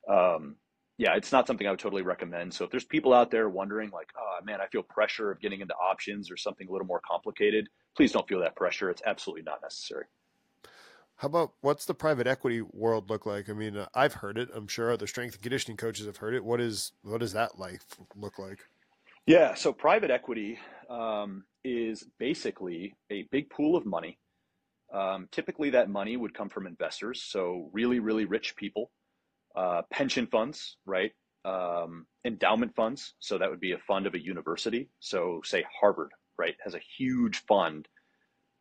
um, 0.10 0.56
yeah, 0.98 1.16
it's 1.16 1.32
not 1.32 1.46
something 1.46 1.68
I 1.68 1.70
would 1.70 1.80
totally 1.80 2.02
recommend. 2.02 2.54
So 2.54 2.66
if 2.66 2.72
there's 2.72 2.84
people 2.84 3.14
out 3.14 3.30
there 3.30 3.48
wondering 3.48 3.92
like, 3.92 4.10
oh 4.18 4.44
man, 4.44 4.60
I 4.62 4.68
feel 4.68 4.82
pressure 4.82 5.32
of 5.32 5.40
getting 5.40 5.62
into 5.62 5.76
options 5.76 6.32
or 6.32 6.38
something 6.38 6.68
a 6.68 6.72
little 6.72 6.88
more 6.88 7.02
complicated, 7.08 7.70
please 7.96 8.12
don't 8.12 8.28
feel 8.28 8.40
that 8.40 8.56
pressure. 8.56 8.90
It's 8.90 9.04
absolutely 9.06 9.44
not 9.44 9.62
necessary. 9.62 10.06
How 11.18 11.28
about 11.28 11.52
what's 11.62 11.86
the 11.86 11.94
private 11.94 12.26
equity 12.26 12.62
world 12.62 13.12
look 13.12 13.28
like? 13.28 13.48
I 13.48 13.54
mean, 13.54 13.78
uh, 13.78 13.88
I've 13.94 14.16
heard 14.16 14.38
it. 14.40 14.50
I'm 14.56 14.68
sure 14.68 14.92
other 14.92 15.06
strength 15.06 15.36
and 15.36 15.44
conditioning 15.44 15.78
coaches 15.78 16.08
have 16.08 16.18
heard 16.18 16.34
it. 16.34 16.44
What 16.44 16.60
is 16.60 16.94
what 17.04 17.20
does 17.20 17.34
that 17.34 17.60
like 17.60 17.82
look 18.16 18.40
like? 18.40 18.60
Yeah, 19.28 19.54
so 19.54 19.72
private 19.72 20.10
equity 20.10 20.58
um, 20.90 21.44
is 21.64 22.06
basically 22.18 22.96
a 23.12 23.28
big 23.32 23.52
pool 23.52 23.76
of 23.76 23.86
money 23.86 24.18
Um, 24.92 25.28
typically, 25.32 25.72
that 25.72 25.90
money 25.90 26.18
would 26.18 26.34
come 26.34 26.50
from 26.50 26.66
investors, 26.66 27.22
so 27.22 27.70
really, 27.74 28.00
really 28.00 28.26
rich 28.26 28.56
people, 28.56 28.92
uh, 29.56 29.84
pension 29.92 30.28
funds, 30.28 30.78
right? 30.86 31.12
Um, 31.46 32.08
endowment 32.26 32.76
funds. 32.76 33.14
So 33.20 33.38
that 33.38 33.50
would 33.50 33.60
be 33.60 33.74
a 33.74 33.78
fund 33.78 34.08
of 34.08 34.14
a 34.14 34.24
university. 34.24 34.90
So, 35.00 35.42
say 35.44 35.64
Harvard, 35.80 36.12
right, 36.38 36.56
has 36.64 36.74
a 36.74 36.82
huge 36.98 37.46
fund 37.46 37.88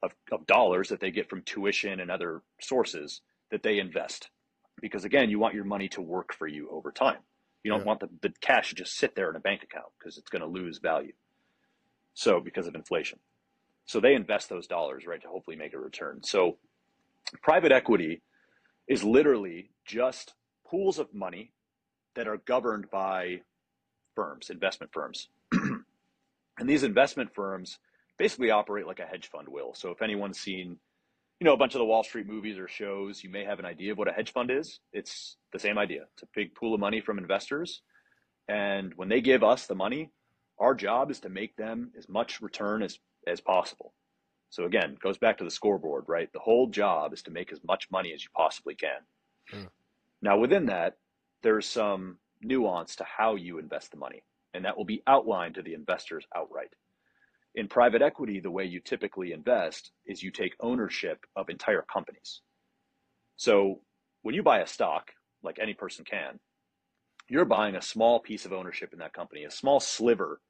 of, 0.03 0.13
of 0.31 0.47
dollars 0.47 0.91
that 0.91 1.01
they 1.01 1.11
get 1.11 1.29
from 1.29 1.43
tuition 1.43 2.01
and 2.01 2.11
other 2.11 2.43
sources 2.61 3.23
that 3.51 3.63
they 3.63 3.79
invest. 3.79 4.29
Because 4.81 5.05
again, 5.05 5.31
you 5.31 5.39
want 5.39 5.55
your 5.55 5.65
money 5.65 5.89
to 5.89 6.03
work 6.03 6.33
for 6.35 6.47
you 6.47 6.69
over 6.71 6.93
time. 6.93 7.19
You 7.65 7.73
don't 7.73 7.81
yeah. 7.81 7.87
want 7.87 8.01
the, 8.01 8.09
the 8.23 8.33
cash 8.41 8.69
to 8.69 8.77
just 8.77 8.97
sit 8.97 9.17
there 9.17 9.31
in 9.31 9.37
a 9.37 9.41
bank 9.41 9.63
account 9.63 9.87
because 9.99 10.19
it's 10.19 10.31
going 10.31 10.43
to 10.43 10.49
lose 10.49 10.79
value. 10.79 11.13
So, 12.15 12.41
because 12.41 12.67
of 12.67 12.75
inflation. 12.75 13.19
So 13.89 14.01
they 14.01 14.15
invest 14.15 14.51
those 14.51 14.67
dollars, 14.67 15.07
right, 15.07 15.21
to 15.23 15.29
hopefully 15.29 15.57
make 15.57 15.73
a 15.73 15.79
return. 15.79 16.21
So 16.23 16.59
private 17.43 17.73
equity 17.73 18.21
is 18.87 19.03
literally 19.03 19.71
just 19.87 20.35
pools 20.69 20.99
of 20.99 21.15
money 21.15 21.53
that 22.15 22.29
are 22.29 22.37
governed 22.37 22.91
by 22.91 23.41
firms, 24.15 24.51
investment 24.51 24.93
firms. 24.93 25.29
and 25.53 26.69
these 26.69 26.83
investment 26.83 27.35
firms 27.35 27.79
basically 28.19 28.51
operate 28.51 28.87
like 28.87 29.01
a 29.01 29.07
hedge 29.07 29.31
fund 29.31 29.49
will. 29.49 29.73
So 29.73 29.91
if 29.91 30.03
anyone's 30.03 30.39
seen, 30.39 30.77
you 31.41 31.47
know, 31.47 31.55
a 31.55 31.59
bunch 31.59 31.75
of 31.75 31.79
the 31.79 31.87
Wall 31.87 32.05
Street 32.05 32.27
movies 32.27 32.59
or 32.59 32.69
shows, 32.69 33.25
you 33.25 33.31
may 33.31 33.45
have 33.45 33.59
an 33.59 33.65
idea 33.65 33.93
of 33.93 33.99
what 33.99 34.09
a 34.09 34.13
hedge 34.13 34.35
fund 34.35 34.51
is. 34.51 34.81
It's 34.93 35.39
the 35.51 35.59
same 35.59 35.79
idea. 35.79 36.03
It's 36.13 36.25
a 36.25 36.29
big 36.35 36.55
pool 36.55 36.75
of 36.75 36.81
money 36.81 37.01
from 37.01 37.17
investors. 37.17 37.81
And 38.49 38.93
when 38.97 39.09
they 39.09 39.23
give 39.23 39.43
us 39.43 39.67
the 39.67 39.75
money, 39.75 40.11
our 40.59 40.75
job 40.75 41.11
is 41.11 41.21
to 41.21 41.31
make 41.31 41.57
them 41.57 41.93
as 41.97 42.07
much 42.07 42.43
return 42.43 42.83
as 42.83 42.99
as 43.29 43.41
possible. 43.41 43.93
So 44.51 44.65
again, 44.65 44.97
goes 45.01 45.19
back 45.19 45.39
to 45.39 45.45
the 45.45 45.51
scoreboard, 45.51 46.05
right? 46.09 46.33
The 46.33 46.39
whole 46.39 46.69
job 46.69 47.13
is 47.13 47.23
to 47.23 47.31
make 47.31 47.53
as 47.53 47.61
much 47.65 47.91
money 47.91 48.13
as 48.13 48.23
you 48.23 48.31
possibly 48.35 48.75
can. 48.75 49.01
Mm. 49.53 49.69
Now, 50.23 50.39
within 50.39 50.67
that, 50.67 50.97
there's 51.43 51.67
some 51.67 52.19
nuance 52.43 52.97
to 52.97 53.05
how 53.05 53.37
you 53.37 53.59
invest 53.59 53.91
the 53.91 53.99
money, 53.99 54.23
and 54.55 54.65
that 54.65 54.77
will 54.77 54.85
be 54.85 55.03
outlined 55.07 55.55
to 55.57 55.63
the 55.63 55.75
investors 55.75 56.27
outright. 56.35 56.73
In 57.55 57.69
private 57.69 58.03
equity, 58.03 58.41
the 58.41 58.51
way 58.51 58.65
you 58.65 58.81
typically 58.81 59.33
invest 59.33 59.91
is 60.07 60.23
you 60.23 60.31
take 60.31 60.55
ownership 60.61 61.25
of 61.37 61.49
entire 61.49 61.83
companies. 61.83 62.41
So 63.37 63.81
when 64.23 64.35
you 64.35 64.43
buy 64.43 64.61
a 64.61 64.67
stock, 64.67 65.13
like 65.43 65.59
any 65.61 65.75
person 65.75 66.05
can, 66.05 66.39
you're 67.29 67.45
buying 67.45 67.77
a 67.77 67.83
small 67.83 68.21
piece 68.21 68.45
of 68.45 68.53
ownership 68.53 68.93
in 68.93 68.99
that 69.01 69.13
company, 69.13 69.45
a 69.45 69.51
small 69.51 69.81
sliver 69.81 70.41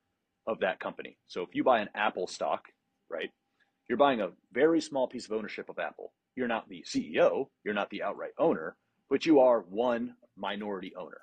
of 0.49 0.61
that 0.61 0.81
company. 0.81 1.19
So 1.29 1.43
if 1.43 1.51
you 1.55 1.63
buy 1.63 1.81
an 1.81 1.91
Apple 1.95 2.27
stock, 2.27 2.65
right, 3.09 3.31
you're 3.89 3.99
buying 3.99 4.21
a 4.21 4.31
very 4.53 4.81
small 4.81 5.07
piece 5.07 5.27
of 5.27 5.33
ownership 5.33 5.69
of 5.69 5.79
Apple. 5.79 6.13
You're 6.35 6.49
not 6.49 6.69
the 6.69 6.85
CEO, 6.87 7.49
you're 7.65 7.75
not 7.75 7.91
the 7.91 8.03
outright 8.03 8.33
owner, 8.39 8.77
but 9.11 9.27
you 9.27 9.41
are 9.41 9.61
one 9.61 10.15
minority 10.37 10.95
owner. 10.97 11.21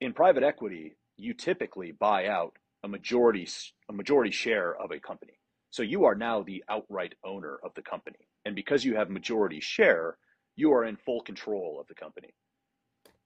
In 0.00 0.12
private 0.12 0.44
equity, 0.44 0.96
you 1.16 1.34
typically 1.34 1.92
buy 1.92 2.28
out 2.28 2.56
a 2.84 2.88
majority 2.88 3.48
a 3.90 3.92
majority 3.92 4.30
share 4.30 4.74
of 4.76 4.92
a 4.92 5.00
company. 5.00 5.32
So 5.70 5.82
you 5.82 6.04
are 6.04 6.14
now 6.14 6.42
the 6.42 6.64
outright 6.68 7.14
owner 7.24 7.58
of 7.64 7.72
the 7.74 7.82
company. 7.82 8.28
And 8.44 8.54
because 8.54 8.84
you 8.84 8.96
have 8.96 9.10
majority 9.10 9.60
share, 9.60 10.16
you 10.56 10.72
are 10.72 10.84
in 10.84 10.96
full 10.96 11.20
control 11.20 11.78
of 11.80 11.88
the 11.88 11.94
company. 11.94 12.34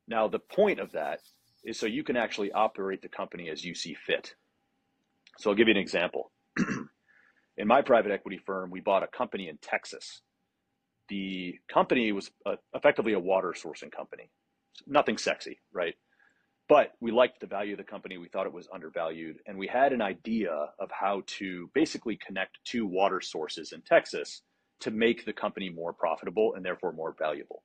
Now, 0.09 0.29
the 0.29 0.39
point 0.39 0.81
of 0.81 0.93
that 0.93 1.21
is 1.65 1.79
so 1.79 1.87
you 1.87 2.03
can 2.03 2.17
actually 2.17 2.53
operate 2.53 3.03
the 3.03 3.09
company 3.09 3.49
as 3.49 3.65
you 3.65 3.75
see 3.75 3.95
fit. 3.95 4.35
So 5.39 5.51
I'll 5.51 5.57
give 5.57 5.69
you 5.69 5.75
an 5.75 5.81
example. 5.81 6.31
in 7.57 7.67
my 7.67 7.83
private 7.83 8.13
equity 8.13 8.39
firm, 8.45 8.71
we 8.71 8.81
bought 8.81 9.03
a 9.03 9.07
company 9.07 9.49
in 9.49 9.59
Texas. 9.63 10.21
The 11.09 11.55
company 11.73 12.13
was 12.13 12.31
a, 12.47 12.55
effectively 12.75 13.13
a 13.13 13.19
water 13.19 13.55
sourcing 13.57 13.91
company. 13.91 14.31
Nothing 14.87 15.19
sexy, 15.19 15.61
right? 15.73 15.95
But 16.69 16.93
we 17.01 17.11
liked 17.11 17.41
the 17.41 17.47
value 17.47 17.73
of 17.73 17.79
the 17.79 17.85
company. 17.85 18.19
We 18.19 18.29
thought 18.29 18.47
it 18.47 18.53
was 18.53 18.69
undervalued. 18.73 19.39
And 19.47 19.59
we 19.59 19.67
had 19.67 19.93
an 19.93 20.01
idea 20.01 20.53
of 20.79 20.91
how 20.91 21.23
to 21.39 21.71
basically 21.75 22.19
connect 22.25 22.59
two 22.65 22.87
water 22.87 23.21
sources 23.21 23.73
in 23.73 23.83
Texas 23.83 24.43
to 24.81 24.91
make 24.91 25.25
the 25.25 25.33
company 25.33 25.69
more 25.69 25.93
profitable 25.93 26.55
and 26.55 26.65
therefore 26.65 26.93
more 26.93 27.15
valuable. 27.19 27.63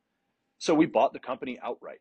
So 0.57 0.73
we 0.73 0.85
bought 0.87 1.13
the 1.13 1.19
company 1.19 1.59
outright. 1.63 1.99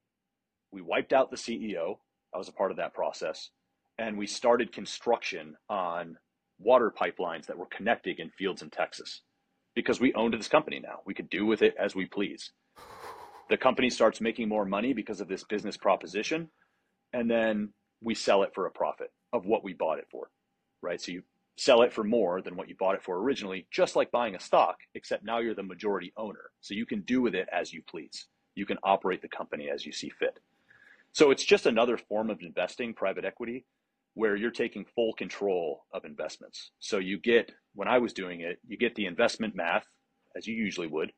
We 0.72 0.83
wiped 0.83 1.12
out 1.12 1.31
the 1.31 1.37
CEO. 1.37 1.98
I 2.35 2.38
was 2.38 2.48
a 2.48 2.52
part 2.52 2.70
of 2.70 2.79
that 2.79 2.94
process 2.94 3.50
and 3.98 4.16
we 4.16 4.26
started 4.26 4.72
construction 4.72 5.56
on 5.68 6.18
water 6.59 6.92
pipelines 6.96 7.46
that 7.46 7.59
were 7.59 7.66
connecting 7.66 8.16
in 8.18 8.30
fields 8.30 8.62
in 8.62 8.70
Texas 8.70 9.22
because 9.74 10.00
we 10.00 10.12
owned 10.14 10.35
this 10.35 10.48
company 10.48 10.80
now. 10.80 11.00
We 11.04 11.14
could 11.14 11.30
do 11.30 11.46
with 11.46 11.62
it 11.62 11.74
as 11.78 11.94
we 11.94 12.06
please. 12.06 12.52
The 13.48 13.56
company 13.56 13.90
starts 13.90 14.20
making 14.20 14.48
more 14.48 14.64
money 14.64 14.92
because 14.92 15.20
of 15.20 15.28
this 15.28 15.44
business 15.44 15.76
proposition, 15.76 16.48
and 17.12 17.30
then 17.30 17.70
we 18.02 18.14
sell 18.14 18.42
it 18.42 18.52
for 18.54 18.66
a 18.66 18.70
profit 18.70 19.12
of 19.32 19.46
what 19.46 19.62
we 19.62 19.72
bought 19.72 19.98
it 19.98 20.09
for, 20.11 20.30
right? 20.82 21.00
So 21.00 21.12
you 21.12 21.22
sell 21.56 21.82
it 21.82 21.92
for 21.92 22.04
more 22.04 22.42
than 22.42 22.56
what 22.56 22.68
you 22.68 22.74
bought 22.78 22.96
it 22.96 23.02
for 23.02 23.18
originally, 23.18 23.66
just 23.70 23.96
like 23.96 24.11
buying 24.11 24.35
a 24.35 24.40
stock, 24.40 24.78
except 24.94 25.24
now 25.24 25.38
you're 25.38 25.54
the 25.54 25.62
majority 25.62 26.12
owner. 26.16 26.50
So 26.61 26.74
you 26.74 26.87
can 26.87 27.00
do 27.02 27.22
with 27.22 27.35
it 27.35 27.48
as 27.52 27.72
you 27.72 27.82
please. 27.88 28.26
You 28.54 28.66
can 28.66 28.78
operate 28.82 29.22
the 29.22 29.28
company 29.28 29.70
as 29.70 29.87
you 29.87 29.92
see 29.92 30.11
fit. 30.11 30.38
So 31.12 31.30
it's 31.30 31.44
just 31.44 31.66
another 31.66 31.96
form 31.96 32.28
of 32.30 32.42
investing, 32.42 32.92
private 32.92 33.24
equity, 33.24 33.64
where 34.16 34.35
you're 34.35 34.50
taking 34.50 34.87
full 34.94 35.12
control 35.12 35.85
of 35.92 36.07
investments. 36.07 36.70
So 36.79 36.96
you 36.96 37.18
get, 37.18 37.52
when 37.74 37.87
I 37.87 37.98
was 37.98 38.14
doing 38.14 38.40
it, 38.40 38.59
you 38.66 38.79
get 38.79 38.94
the 38.94 39.05
investment 39.05 39.55
math 39.55 39.85
as 40.35 40.46
you 40.46 40.55
usually 40.55 40.87
would. 40.87 41.12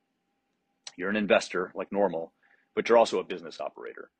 You're 0.96 1.08
an 1.08 1.14
investor 1.14 1.70
like 1.76 1.92
normal, 1.92 2.32
but 2.74 2.88
you're 2.88 2.98
also 2.98 3.20
a 3.20 3.24
business 3.24 3.61
operator. 3.61 4.11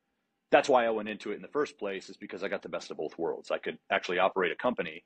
That's 0.53 0.69
why 0.69 0.87
I 0.87 0.91
went 0.91 1.09
into 1.09 1.33
it 1.33 1.35
in 1.35 1.43
the 1.43 1.49
first 1.49 1.77
place, 1.77 2.09
is 2.09 2.17
because 2.17 2.45
I 2.45 2.49
got 2.49 2.63
the 2.63 2.69
best 2.69 2.93
of 2.93 2.99
both 2.99 3.19
worlds. 3.19 3.51
I 3.51 3.59
could 3.59 3.79
actually 3.91 4.21
operate 4.21 4.53
a 4.53 4.57
company, 4.57 5.03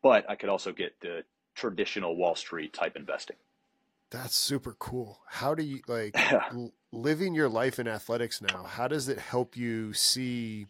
but 0.00 0.24
I 0.30 0.36
could 0.36 0.48
also 0.48 0.70
get 0.70 0.92
the 1.00 1.24
traditional 1.56 2.16
Wall 2.16 2.36
Street 2.36 2.72
type 2.72 2.94
investing. 2.94 3.36
That's 4.12 4.36
super 4.36 4.76
cool. 4.78 5.18
How 5.26 5.56
do 5.56 5.64
you 5.64 5.80
like 5.88 6.16
living 6.92 7.34
your 7.34 7.48
life 7.48 7.80
in 7.80 7.88
athletics 7.88 8.40
now? 8.40 8.62
How 8.62 8.86
does 8.86 9.08
it 9.08 9.18
help 9.18 9.56
you 9.56 9.92
see 9.92 10.68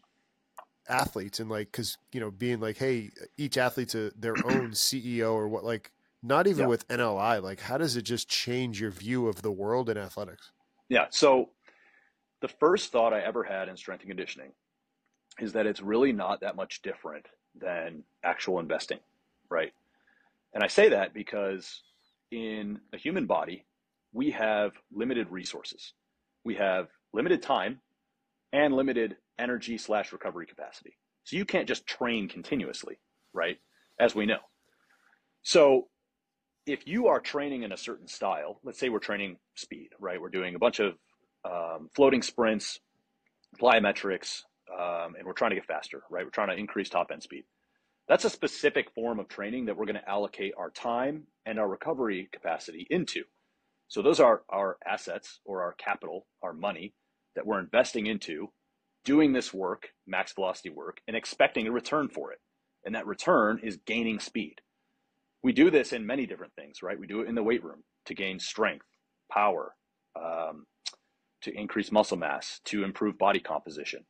athletes 0.88 1.40
and 1.40 1.50
like 1.50 1.70
because 1.70 1.98
you 2.12 2.20
know 2.20 2.30
being 2.30 2.60
like 2.60 2.76
hey 2.76 3.10
each 3.36 3.56
athlete's 3.56 3.94
a, 3.94 4.10
their 4.18 4.34
own 4.44 4.70
ceo 4.70 5.32
or 5.32 5.48
what 5.48 5.64
like 5.64 5.92
not 6.22 6.46
even 6.46 6.62
yeah. 6.62 6.66
with 6.66 6.88
NIL 6.90 7.14
like 7.42 7.60
how 7.60 7.78
does 7.78 7.96
it 7.96 8.02
just 8.02 8.28
change 8.28 8.80
your 8.80 8.90
view 8.90 9.26
of 9.28 9.42
the 9.42 9.50
world 9.50 9.88
in 9.88 9.96
athletics? 9.96 10.50
Yeah 10.88 11.06
so 11.10 11.50
the 12.40 12.48
first 12.48 12.92
thought 12.92 13.12
i 13.12 13.20
ever 13.20 13.44
had 13.44 13.68
in 13.68 13.76
strength 13.76 14.02
and 14.02 14.10
conditioning 14.10 14.52
is 15.38 15.52
that 15.52 15.66
it's 15.66 15.80
really 15.80 16.12
not 16.12 16.40
that 16.40 16.56
much 16.56 16.82
different 16.82 17.26
than 17.58 18.02
actual 18.24 18.58
investing 18.58 18.98
right? 19.48 19.72
And 20.54 20.64
i 20.64 20.66
say 20.66 20.88
that 20.88 21.14
because 21.14 21.82
in 22.30 22.80
a 22.92 22.96
human 22.96 23.26
body 23.26 23.64
we 24.12 24.30
have 24.30 24.72
limited 24.92 25.30
resources. 25.30 25.92
We 26.44 26.54
have 26.56 26.88
limited 27.12 27.42
time 27.42 27.80
and 28.52 28.74
limited 28.74 29.16
energy 29.40 29.78
slash 29.78 30.12
recovery 30.12 30.46
capacity. 30.46 30.96
So 31.24 31.36
you 31.36 31.44
can't 31.44 31.68
just 31.68 31.86
train 31.86 32.28
continuously, 32.28 32.98
right? 33.32 33.58
As 33.98 34.14
we 34.14 34.26
know. 34.26 34.38
So 35.42 35.88
if 36.66 36.86
you 36.86 37.08
are 37.08 37.20
training 37.20 37.62
in 37.62 37.72
a 37.72 37.76
certain 37.76 38.08
style, 38.08 38.60
let's 38.62 38.78
say 38.78 38.88
we're 38.88 38.98
training 38.98 39.36
speed, 39.54 39.90
right? 39.98 40.20
We're 40.20 40.28
doing 40.28 40.54
a 40.54 40.58
bunch 40.58 40.80
of 40.80 40.94
um, 41.44 41.88
floating 41.94 42.22
sprints, 42.22 42.80
plyometrics, 43.60 44.42
um, 44.72 45.14
and 45.16 45.26
we're 45.26 45.32
trying 45.32 45.50
to 45.50 45.56
get 45.56 45.66
faster, 45.66 46.02
right? 46.10 46.24
We're 46.24 46.30
trying 46.30 46.48
to 46.48 46.56
increase 46.56 46.88
top 46.88 47.10
end 47.12 47.22
speed. 47.22 47.44
That's 48.08 48.24
a 48.24 48.30
specific 48.30 48.90
form 48.94 49.18
of 49.20 49.28
training 49.28 49.66
that 49.66 49.76
we're 49.76 49.86
going 49.86 49.96
to 49.96 50.08
allocate 50.08 50.54
our 50.58 50.70
time 50.70 51.24
and 51.46 51.58
our 51.58 51.68
recovery 51.68 52.28
capacity 52.32 52.86
into. 52.90 53.24
So 53.88 54.02
those 54.02 54.20
are 54.20 54.42
our 54.48 54.78
assets 54.86 55.40
or 55.44 55.62
our 55.62 55.72
capital, 55.72 56.26
our 56.42 56.52
money 56.52 56.94
that 57.34 57.46
we're 57.46 57.60
investing 57.60 58.06
into 58.06 58.52
doing 59.04 59.32
this 59.32 59.52
work, 59.52 59.88
max 60.06 60.32
velocity 60.32 60.70
work, 60.70 61.00
and 61.06 61.16
expecting 61.16 61.66
a 61.66 61.72
return 61.72 62.08
for 62.08 62.32
it. 62.32 62.38
And 62.84 62.94
that 62.94 63.06
return 63.06 63.60
is 63.62 63.78
gaining 63.86 64.20
speed. 64.20 64.56
We 65.42 65.52
do 65.52 65.70
this 65.70 65.92
in 65.92 66.06
many 66.06 66.26
different 66.26 66.54
things, 66.54 66.82
right? 66.82 66.98
We 66.98 67.06
do 67.06 67.20
it 67.20 67.28
in 67.28 67.34
the 67.34 67.42
weight 67.42 67.64
room 67.64 67.84
to 68.06 68.14
gain 68.14 68.38
strength, 68.38 68.86
power, 69.30 69.74
um, 70.16 70.66
to 71.42 71.52
increase 71.58 71.92
muscle 71.92 72.16
mass, 72.16 72.60
to 72.66 72.84
improve 72.84 73.18
body 73.18 73.40
composition. 73.40 74.04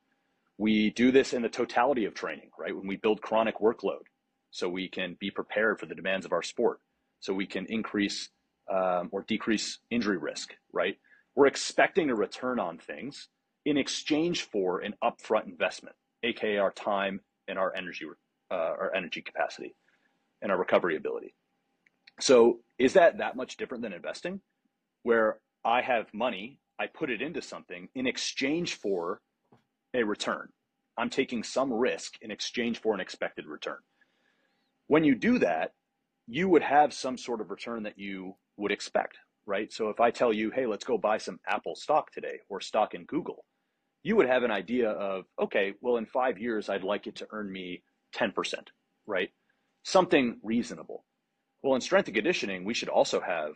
We 0.59 0.91
do 0.91 1.13
this 1.13 1.33
in 1.33 1.43
the 1.43 1.49
totality 1.49 2.05
of 2.05 2.15
training, 2.15 2.51
right? 2.59 2.77
When 2.77 2.87
we 2.87 2.97
build 2.97 3.23
chronic 3.23 3.59
workload, 3.61 4.03
so 4.51 4.69
we 4.69 4.89
can 4.89 5.17
be 5.21 5.31
prepared 5.31 5.79
for 5.79 5.87
the 5.87 5.95
demands 5.95 6.27
of 6.27 6.33
our 6.33 6.43
sport, 6.43 6.81
so 7.21 7.33
we 7.33 7.47
can 7.47 7.67
increase 7.67 8.29
um, 8.73 9.09
or 9.13 9.25
decrease 9.27 9.79
injury 9.91 10.19
risk, 10.19 10.55
right? 10.73 10.97
We're 11.35 11.47
expecting 11.47 12.11
a 12.11 12.15
return 12.15 12.59
on 12.59 12.79
things 12.79 13.29
in 13.65 13.77
exchange 13.77 14.43
for 14.43 14.81
an 14.81 14.95
upfront 15.03 15.47
investment, 15.47 15.97
aka 16.23 16.59
our 16.59 16.73
time 16.73 17.21
and 17.49 17.59
our 17.59 17.75
energy, 17.77 18.07
uh, 18.51 18.55
our 18.55 18.95
energy 18.95 19.23
capacity, 19.23 19.75
and 20.43 20.51
our 20.51 20.59
recovery 20.59 20.97
ability. 20.97 21.35
So 22.21 22.61
Is 22.79 22.95
that 22.95 23.19
that 23.19 23.37
much 23.37 23.59
different 23.59 23.83
than 23.83 23.93
investing 23.93 24.41
where 25.03 25.39
I 25.65 25.83
have 25.83 26.13
money, 26.15 26.59
I 26.79 26.87
put 26.87 27.11
it 27.11 27.21
into 27.21 27.43
something 27.43 27.89
in 27.95 28.07
exchange 28.07 28.77
for 28.77 29.21
a 29.93 30.03
return? 30.03 30.49
I'm 30.97 31.11
taking 31.11 31.43
some 31.43 31.71
risk 31.71 32.15
in 32.23 32.31
exchange 32.31 32.81
for 32.81 32.95
an 32.95 33.01
expected 33.01 33.47
return. 33.47 33.79
When 34.87 35.05
you 35.05 35.15
do 35.15 35.39
that, 35.41 35.73
you 36.27 36.49
would 36.49 36.63
have 36.63 36.95
some 36.95 37.19
sort 37.19 37.43
of 37.43 37.51
return 37.51 37.83
that 37.83 37.99
you 37.99 38.37
would 38.57 38.73
expect, 38.73 39.19
right? 39.45 39.71
So 39.71 39.91
if 39.91 40.01
I 40.01 40.11
tell 40.11 40.33
you, 40.33 40.51
hey, 40.51 40.65
let's 40.65 40.85
go 40.85 40.97
buy 40.97 41.19
some 41.19 41.39
Apple 41.47 41.75
stock 41.75 42.11
today 42.13 42.39
or 42.49 42.63
stock 42.63 42.95
in 42.95 43.05
Google, 43.05 43.45
you 44.03 44.17
would 44.17 44.29
have 44.29 44.43
an 44.43 44.51
idea 44.51 44.91
of, 44.91 45.25
okay, 45.41 45.75
well, 45.81 45.97
in 45.97 46.07
five 46.07 46.39
years, 46.39 46.69
I'd 46.69 46.85
like 46.85 47.07
it 47.07 47.17
to 47.17 47.29
earn 47.31 47.51
me 47.51 47.83
10%, 48.17 48.33
right? 49.07 49.31
Something 49.83 50.39
reasonable. 50.43 51.05
Well, 51.63 51.75
in 51.75 51.81
strength 51.81 52.07
and 52.09 52.15
conditioning, 52.15 52.65
we 52.65 52.75
should 52.75 52.89
also 52.89 53.21
have 53.21 53.53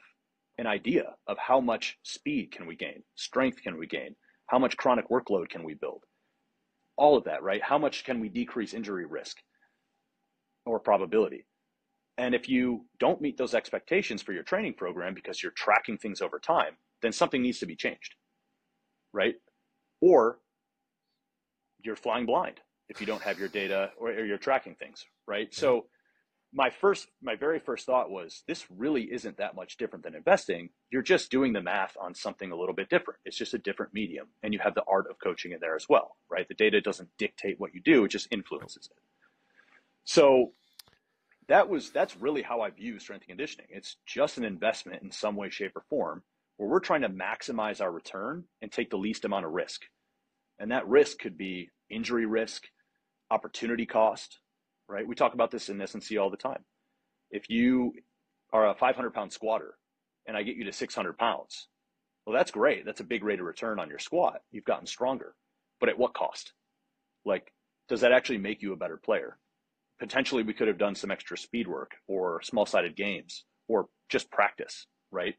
an 0.59 0.67
idea 0.67 1.15
of 1.27 1.39
how 1.39 1.61
much 1.61 1.99
speed 2.03 2.53
can 2.53 2.67
we 2.67 2.77
gain, 2.77 3.03
strength 3.15 3.63
can 3.63 3.79
we 3.79 3.87
gain, 3.87 4.15
how 4.47 4.59
much 4.59 4.77
chronic 4.77 5.09
workload 5.09 5.49
can 5.49 5.65
we 5.65 5.75
build, 5.75 6.05
all 6.97 7.17
of 7.17 7.25
that, 7.25 7.43
right? 7.43 7.63
How 7.63 7.79
much 7.79 8.05
can 8.05 8.21
we 8.21 8.29
decrease 8.29 8.75
injury 8.75 9.07
risk 9.07 9.39
or 10.67 10.79
probability? 10.79 11.47
And 12.19 12.35
if 12.35 12.49
you 12.49 12.85
don't 13.01 13.21
meet 13.21 13.37
those 13.37 13.55
expectations 13.55 14.23
for 14.23 14.33
your 14.33 14.45
training 14.45 14.75
program 14.75 15.15
because 15.15 15.43
you're 15.43 15.53
tracking 15.53 15.99
things 15.99 16.21
over 16.21 16.39
time, 16.39 16.77
then 17.03 17.13
something 17.13 17.43
needs 17.43 17.59
to 17.59 17.67
be 17.67 17.75
changed, 17.75 18.15
right? 19.13 19.35
Or 20.05 20.39
you're 21.83 21.97
flying 21.97 22.27
blind 22.27 22.61
if 22.91 23.01
you 23.01 23.07
don't 23.07 23.23
have 23.23 23.39
your 23.39 23.49
data 23.49 23.91
or, 23.99 24.11
or 24.11 24.27
you're 24.27 24.37
tracking 24.37 24.75
things, 24.75 25.07
right? 25.27 25.53
So 25.55 25.87
my 26.53 26.69
first 26.69 27.09
my 27.23 27.37
very 27.37 27.59
first 27.59 27.87
thought 27.87 28.11
was 28.11 28.43
this 28.47 28.67
really 28.71 29.05
isn't 29.11 29.39
that 29.39 29.57
much 29.57 29.79
different 29.79 30.05
than 30.05 30.15
investing. 30.15 30.69
You're 30.91 31.01
just 31.01 31.31
doing 31.31 31.55
the 31.55 31.63
math 31.63 31.97
on 31.99 32.15
something 32.15 32.53
a 32.53 32.57
little 32.57 32.75
bit 32.75 32.91
different. 32.91 33.19
It's 33.25 33.39
just 33.39 33.55
a 33.55 33.59
different 33.59 33.95
medium 33.95 34.27
and 34.43 34.53
you 34.53 34.61
have 34.63 34.75
the 34.75 34.85
art 34.87 35.07
of 35.09 35.19
coaching 35.19 35.53
in 35.53 35.61
there 35.61 35.75
as 35.75 35.89
well 35.89 36.17
right? 36.31 36.47
The 36.47 36.55
data 36.55 36.83
doesn't 36.83 37.09
dictate 37.17 37.59
what 37.59 37.75
you 37.75 37.81
do 37.81 38.05
it 38.05 38.09
just 38.09 38.29
influences 38.31 38.91
it. 38.93 38.99
So 40.05 40.53
that 41.49 41.71
was 41.71 41.91
that's 41.93 42.19
really 42.19 42.43
how 42.43 42.61
i 42.61 42.69
view 42.69 42.99
strength 42.99 43.23
and 43.23 43.39
conditioning. 43.39 43.69
It's 43.71 43.97
just 44.05 44.37
an 44.37 44.45
investment 44.45 45.03
in 45.03 45.11
some 45.11 45.35
way 45.35 45.49
shape 45.49 45.73
or 45.75 45.85
form 45.89 46.25
where 46.57 46.69
we're 46.69 46.81
trying 46.81 47.03
to 47.03 47.09
maximize 47.09 47.81
our 47.81 47.91
return 47.91 48.45
and 48.63 48.71
take 48.71 48.91
the 48.91 48.97
least 48.97 49.25
amount 49.25 49.47
of 49.47 49.53
risk 49.53 49.83
and 50.59 50.71
that 50.71 50.87
risk 50.89 51.19
could 51.19 51.37
be 51.37 51.71
injury 51.91 52.27
risk 52.27 52.65
opportunity 53.31 53.87
cost 53.87 54.39
right? 54.89 55.07
We 55.07 55.15
talk 55.15 55.35
about 55.35 55.51
this 55.51 55.69
in 55.69 55.81
S&C 55.81 56.19
all 56.19 56.31
the 56.31 56.37
time. 56.37 56.65
If 57.31 57.49
you 57.51 57.93
are 58.53 58.69
a 58.69 58.75
500 58.75 59.13
pound 59.13 59.33
squatter 59.33 59.75
and 60.27 60.37
I 60.37 60.43
get 60.43 60.57
you 60.57 60.65
to 60.65 60.73
600 60.73 61.19
pounds, 61.19 61.69
well, 62.27 62.35
that's 62.35 62.51
great. 62.51 62.87
That's 62.87 63.01
a 63.01 63.05
big 63.05 63.25
rate 63.25 63.41
of 63.41 63.47
return 63.47 63.79
on 63.79 63.89
your 63.89 63.99
squat. 63.99 64.41
You've 64.51 64.65
gotten 64.65 64.87
stronger, 64.87 65.35
but 65.81 65.89
at 65.89 65.99
what 65.99 66.15
cost? 66.15 66.53
Like, 67.25 67.53
does 67.89 68.01
that 68.01 68.13
actually 68.13 68.39
make 68.39 68.63
you 68.63 68.73
a 68.73 68.77
better 68.77 68.97
player? 68.97 69.39
Potentially, 69.99 70.43
we 70.43 70.55
could 70.55 70.69
have 70.69 70.79
done 70.79 70.95
some 70.95 71.11
extra 71.11 71.37
speed 71.37 71.69
work 71.69 71.93
or 72.09 72.41
small 72.43 72.67
sided 72.67 72.97
games 72.97 73.45
or 73.69 73.89
just 74.09 74.31
practice, 74.31 74.87
right? 75.11 75.35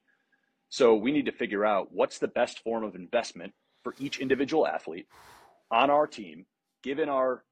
So 0.70 0.96
we 0.96 1.12
need 1.12 1.26
to 1.26 1.32
figure 1.32 1.66
out 1.66 1.88
what's 1.92 2.20
the 2.20 2.28
best 2.28 2.60
form 2.60 2.84
of 2.84 2.96
investment 2.96 3.54
for 3.86 3.96
each 4.00 4.20
individual 4.20 4.68
athlete 4.68 5.08
on 5.72 5.92
our 5.92 6.08
team, 6.08 6.46
given 6.84 7.08
our 7.08 7.44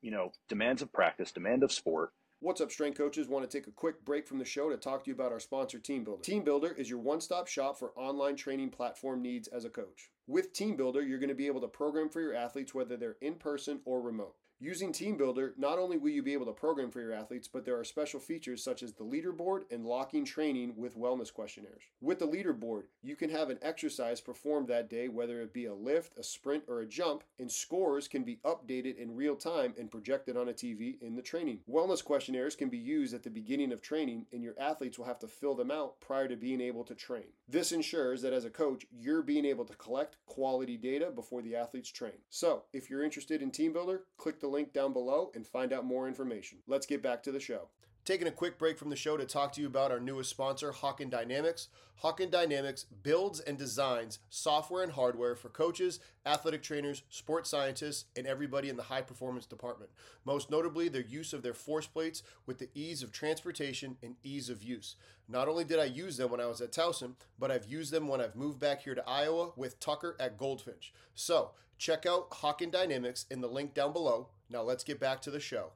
you 0.00 0.10
know, 0.10 0.32
demands 0.48 0.80
of 0.80 0.92
practice, 0.92 1.32
demand 1.32 1.62
of 1.62 1.72
sport. 1.72 2.12
What's 2.40 2.60
up, 2.60 2.72
strength 2.72 2.98
coaches? 2.98 3.28
Want 3.28 3.48
to 3.48 3.58
take 3.58 3.68
a 3.68 3.72
quick 3.72 4.04
break 4.04 4.26
from 4.26 4.38
the 4.38 4.44
show 4.44 4.68
to 4.68 4.76
talk 4.76 5.04
to 5.04 5.10
you 5.10 5.14
about 5.14 5.30
our 5.30 5.38
sponsor, 5.38 5.78
TeamBuildr. 5.78 6.22
Team 6.22 6.42
Builder 6.42 6.72
is 6.72 6.90
your 6.90 6.98
one 6.98 7.20
stop 7.20 7.46
shop 7.46 7.78
for 7.78 7.92
online 7.94 8.34
training 8.34 8.70
platform 8.70 9.22
needs 9.22 9.46
as 9.48 9.64
a 9.64 9.70
coach. 9.70 10.10
With 10.26 10.52
TeamBuildr, 10.52 11.08
you're 11.08 11.20
going 11.20 11.28
to 11.28 11.36
be 11.36 11.46
able 11.46 11.60
to 11.60 11.68
program 11.68 12.08
for 12.08 12.20
your 12.20 12.34
athletes 12.34 12.74
whether 12.74 12.96
they're 12.96 13.16
in 13.20 13.34
person 13.34 13.80
or 13.84 14.02
remote. 14.02 14.34
Using 14.64 14.92
TeamBuildr, 14.92 15.58
not 15.58 15.80
only 15.80 15.98
will 15.98 16.10
you 16.10 16.22
be 16.22 16.34
able 16.34 16.46
to 16.46 16.52
program 16.52 16.92
for 16.92 17.00
your 17.00 17.12
athletes, 17.12 17.48
but 17.48 17.64
there 17.64 17.76
are 17.76 17.82
special 17.82 18.20
features 18.20 18.62
such 18.62 18.84
as 18.84 18.92
the 18.92 19.02
leaderboard 19.02 19.62
and 19.72 19.84
locking 19.84 20.24
training 20.24 20.74
with 20.76 20.96
wellness 20.96 21.34
questionnaires. 21.34 21.82
With 22.00 22.20
the 22.20 22.28
leaderboard, 22.28 22.84
you 23.02 23.16
can 23.16 23.28
have 23.30 23.50
an 23.50 23.58
exercise 23.60 24.20
performed 24.20 24.68
that 24.68 24.88
day, 24.88 25.08
whether 25.08 25.40
it 25.40 25.52
be 25.52 25.64
a 25.64 25.74
lift, 25.74 26.16
a 26.16 26.22
sprint, 26.22 26.62
or 26.68 26.80
a 26.80 26.86
jump, 26.86 27.24
and 27.40 27.50
scores 27.50 28.06
can 28.06 28.22
be 28.22 28.38
updated 28.44 28.98
in 28.98 29.16
real 29.16 29.34
time 29.34 29.74
and 29.76 29.90
projected 29.90 30.36
on 30.36 30.48
a 30.48 30.52
TV 30.52 31.02
in 31.02 31.16
the 31.16 31.22
training. 31.22 31.58
Wellness 31.68 32.04
questionnaires 32.04 32.54
can 32.54 32.68
be 32.68 32.78
used 32.78 33.14
at 33.14 33.24
the 33.24 33.30
beginning 33.30 33.72
of 33.72 33.82
training, 33.82 34.26
and 34.32 34.44
your 34.44 34.54
athletes 34.60 34.96
will 34.96 35.06
have 35.06 35.18
to 35.18 35.26
fill 35.26 35.56
them 35.56 35.72
out 35.72 36.00
prior 36.00 36.28
to 36.28 36.36
being 36.36 36.60
able 36.60 36.84
to 36.84 36.94
train. 36.94 37.26
This 37.48 37.72
ensures 37.72 38.22
that 38.22 38.32
as 38.32 38.44
a 38.44 38.50
coach, 38.50 38.86
you're 38.92 39.22
being 39.22 39.44
able 39.44 39.64
to 39.64 39.74
collect 39.74 40.18
quality 40.26 40.76
data 40.76 41.10
before 41.12 41.42
the 41.42 41.56
athletes 41.56 41.90
train. 41.90 42.12
So, 42.30 42.62
if 42.72 42.88
you're 42.88 43.02
interested 43.02 43.42
in 43.42 43.50
TeamBuildr, 43.50 44.02
click 44.18 44.38
the 44.38 44.51
link 44.52 44.72
down 44.72 44.92
below 44.92 45.32
and 45.34 45.46
find 45.46 45.72
out 45.72 45.84
more 45.84 46.06
information. 46.06 46.58
Let's 46.66 46.86
get 46.86 47.02
back 47.02 47.22
to 47.24 47.32
the 47.32 47.40
show. 47.40 47.68
Taking 48.04 48.26
a 48.26 48.32
quick 48.32 48.58
break 48.58 48.78
from 48.78 48.90
the 48.90 48.96
show 48.96 49.16
to 49.16 49.24
talk 49.24 49.52
to 49.52 49.60
you 49.60 49.68
about 49.68 49.92
our 49.92 50.00
newest 50.00 50.28
sponsor, 50.28 50.72
Hawkin 50.72 51.08
Dynamics. 51.08 51.68
Hawkin 52.02 52.32
Dynamics 52.32 52.84
builds 53.04 53.38
and 53.38 53.56
designs 53.56 54.18
software 54.28 54.82
and 54.82 54.90
hardware 54.90 55.36
for 55.36 55.50
coaches, 55.50 56.00
athletic 56.26 56.64
trainers, 56.64 57.04
sports 57.10 57.48
scientists, 57.48 58.06
and 58.16 58.26
everybody 58.26 58.68
in 58.68 58.76
the 58.76 58.82
high 58.82 59.02
performance 59.02 59.46
department. 59.46 59.88
Most 60.24 60.50
notably, 60.50 60.88
their 60.88 61.02
use 61.02 61.32
of 61.32 61.44
their 61.44 61.54
force 61.54 61.86
plates 61.86 62.24
with 62.44 62.58
the 62.58 62.70
ease 62.74 63.04
of 63.04 63.12
transportation 63.12 63.96
and 64.02 64.16
ease 64.24 64.50
of 64.50 64.64
use. 64.64 64.96
Not 65.28 65.46
only 65.46 65.62
did 65.62 65.78
I 65.78 65.84
use 65.84 66.16
them 66.16 66.32
when 66.32 66.40
I 66.40 66.46
was 66.46 66.60
at 66.60 66.72
Towson, 66.72 67.14
but 67.38 67.52
I've 67.52 67.66
used 67.66 67.92
them 67.92 68.08
when 68.08 68.20
I've 68.20 68.34
moved 68.34 68.58
back 68.58 68.82
here 68.82 68.96
to 68.96 69.08
Iowa 69.08 69.52
with 69.54 69.78
Tucker 69.78 70.16
at 70.18 70.36
Goldfinch. 70.36 70.92
So 71.14 71.52
check 71.78 72.04
out 72.04 72.30
Hawkin 72.32 72.72
Dynamics 72.72 73.26
in 73.30 73.40
the 73.40 73.48
link 73.48 73.74
down 73.74 73.92
below. 73.92 74.30
Now 74.50 74.62
let's 74.62 74.82
get 74.82 74.98
back 74.98 75.22
to 75.22 75.30
the 75.30 75.38
show. 75.38 75.70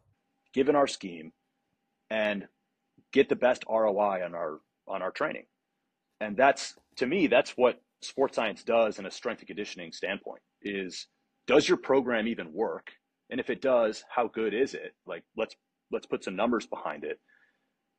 Given 0.53 0.75
our 0.75 0.89
scheme, 0.89 1.33
and 2.11 2.47
get 3.13 3.29
the 3.29 3.37
best 3.37 3.65
ROI 3.69 4.25
on 4.25 4.35
our 4.35 4.61
on 4.89 5.03
our 5.03 5.11
training. 5.11 5.45
And 6.21 6.37
that's 6.37 6.75
to 6.97 7.07
me, 7.07 7.27
that's 7.27 7.51
what 7.53 7.81
sports 8.03 8.37
science 8.37 8.63
does 8.63 8.99
in 8.99 9.07
a 9.07 9.11
strength 9.11 9.41
and 9.41 9.47
conditioning 9.47 9.93
standpoint 9.93 10.43
is 10.63 11.07
does 11.47 11.69
your 11.69 11.79
program 11.79 12.29
even 12.29 12.53
work? 12.53 12.93
And 13.31 13.41
if 13.41 13.51
it 13.51 13.61
does, 13.61 14.05
how 14.09 14.29
good 14.29 14.55
is 14.55 14.75
it? 14.75 14.95
Like 15.07 15.25
let's 15.37 15.57
let's 15.91 16.07
put 16.07 16.25
some 16.25 16.37
numbers 16.37 16.67
behind 16.67 17.05
it. 17.05 17.19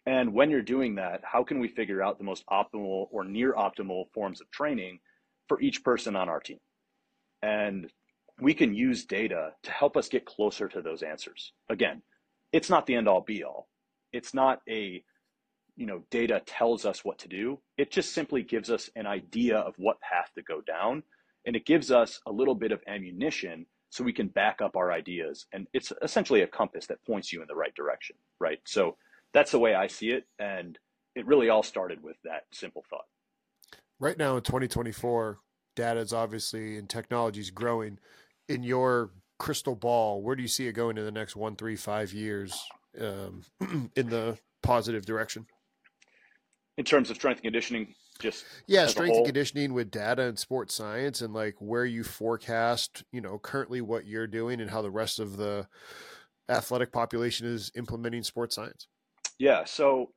And 0.05 0.33
when 0.33 0.49
you're 0.49 0.61
doing 0.61 0.95
that, 0.95 1.21
how 1.23 1.43
can 1.43 1.59
we 1.59 1.67
figure 1.67 2.01
out 2.01 2.17
the 2.17 2.23
most 2.23 2.45
optimal 2.47 3.07
or 3.11 3.25
near 3.25 3.53
optimal 3.53 4.05
forms 4.13 4.39
of 4.39 4.49
training 4.51 4.99
for 5.49 5.59
each 5.59 5.83
person 5.83 6.15
on 6.15 6.29
our 6.29 6.39
team? 6.39 6.59
And 7.41 7.91
we 8.39 8.53
can 8.53 8.73
use 8.73 9.05
data 9.05 9.51
to 9.63 9.71
help 9.71 9.97
us 9.97 10.07
get 10.07 10.25
closer 10.25 10.67
to 10.69 10.81
those 10.81 11.03
answers. 11.03 11.51
Again, 11.69 12.03
it's 12.53 12.69
not 12.69 12.85
the 12.85 12.95
end 12.95 13.07
all 13.09 13.21
be 13.21 13.43
all 13.43 13.67
it's 14.17 14.33
not 14.33 14.61
a 14.67 15.03
you 15.77 15.85
know 15.85 16.01
data 16.09 16.41
tells 16.45 16.85
us 16.85 17.05
what 17.05 17.19
to 17.19 17.27
do. 17.29 17.59
It 17.77 17.91
just 17.91 18.11
simply 18.13 18.41
gives 18.43 18.69
us 18.69 18.89
an 18.95 19.05
idea 19.05 19.57
of 19.57 19.75
what 19.77 20.01
path 20.01 20.31
to 20.35 20.41
go 20.41 20.59
down 20.61 21.03
and 21.45 21.55
it 21.55 21.65
gives 21.65 21.91
us 21.91 22.19
a 22.25 22.31
little 22.31 22.55
bit 22.55 22.71
of 22.71 22.81
ammunition 22.87 23.65
so 23.89 24.03
we 24.03 24.11
can 24.11 24.27
back 24.27 24.61
up 24.61 24.75
our 24.75 24.91
ideas. 24.91 25.45
And 25.53 25.65
it's 25.73 25.93
essentially 26.01 26.41
a 26.41 26.47
compass 26.47 26.87
that 26.87 27.05
points 27.05 27.31
you 27.31 27.41
in 27.41 27.47
the 27.47 27.55
right 27.55 27.73
direction 27.75 28.17
right? 28.39 28.59
So 28.65 28.97
that's 29.33 29.51
the 29.51 29.59
way 29.59 29.75
i 29.75 29.87
see 29.87 30.09
it 30.09 30.25
and 30.39 30.79
it 31.15 31.25
really 31.27 31.49
all 31.49 31.63
started 31.63 32.01
with 32.01 32.15
that 32.23 32.43
simple 32.51 32.83
thought. 32.89 33.05
Right 33.99 34.17
now 34.17 34.37
in 34.37 34.43
2024 34.43 35.37
data 35.75 35.99
is 35.99 36.13
obviously 36.13 36.77
and 36.77 36.89
technology 36.89 37.41
is 37.41 37.51
growing. 37.51 37.99
In 38.49 38.63
your 38.63 39.11
crystal 39.37 39.75
ball 39.75 40.23
where 40.23 40.35
do 40.35 40.41
you 40.41 40.47
see 40.47 40.67
it 40.67 40.73
going 40.73 40.97
in 40.97 41.05
the 41.05 41.11
next 41.11 41.35
one 41.35 41.55
three 41.55 41.75
five 41.75 42.13
years 42.13 42.59
um, 42.99 43.43
in 43.95 44.09
the 44.09 44.37
positive 44.63 45.05
direction. 45.05 45.45
In 46.77 46.85
terms 46.85 47.09
of 47.09 47.15
strength 47.15 47.37
and 47.37 47.45
conditioning, 47.45 47.95
just 48.19 48.45
yeah, 48.67 48.85
strength 48.87 49.15
and 49.15 49.25
conditioning 49.25 49.73
with 49.73 49.89
data 49.89 50.23
and 50.23 50.37
sports 50.37 50.75
science, 50.75 51.21
and 51.21 51.33
like 51.33 51.55
where 51.59 51.85
you 51.85 52.03
forecast, 52.03 53.03
you 53.11 53.21
know, 53.21 53.39
currently 53.39 53.81
what 53.81 54.05
you're 54.05 54.27
doing 54.27 54.61
and 54.61 54.69
how 54.69 54.81
the 54.81 54.91
rest 54.91 55.19
of 55.19 55.37
the 55.37 55.67
athletic 56.49 56.91
population 56.91 57.47
is 57.47 57.71
implementing 57.75 58.23
sports 58.23 58.55
science. 58.55 58.87
Yeah, 59.39 59.65
so 59.65 60.11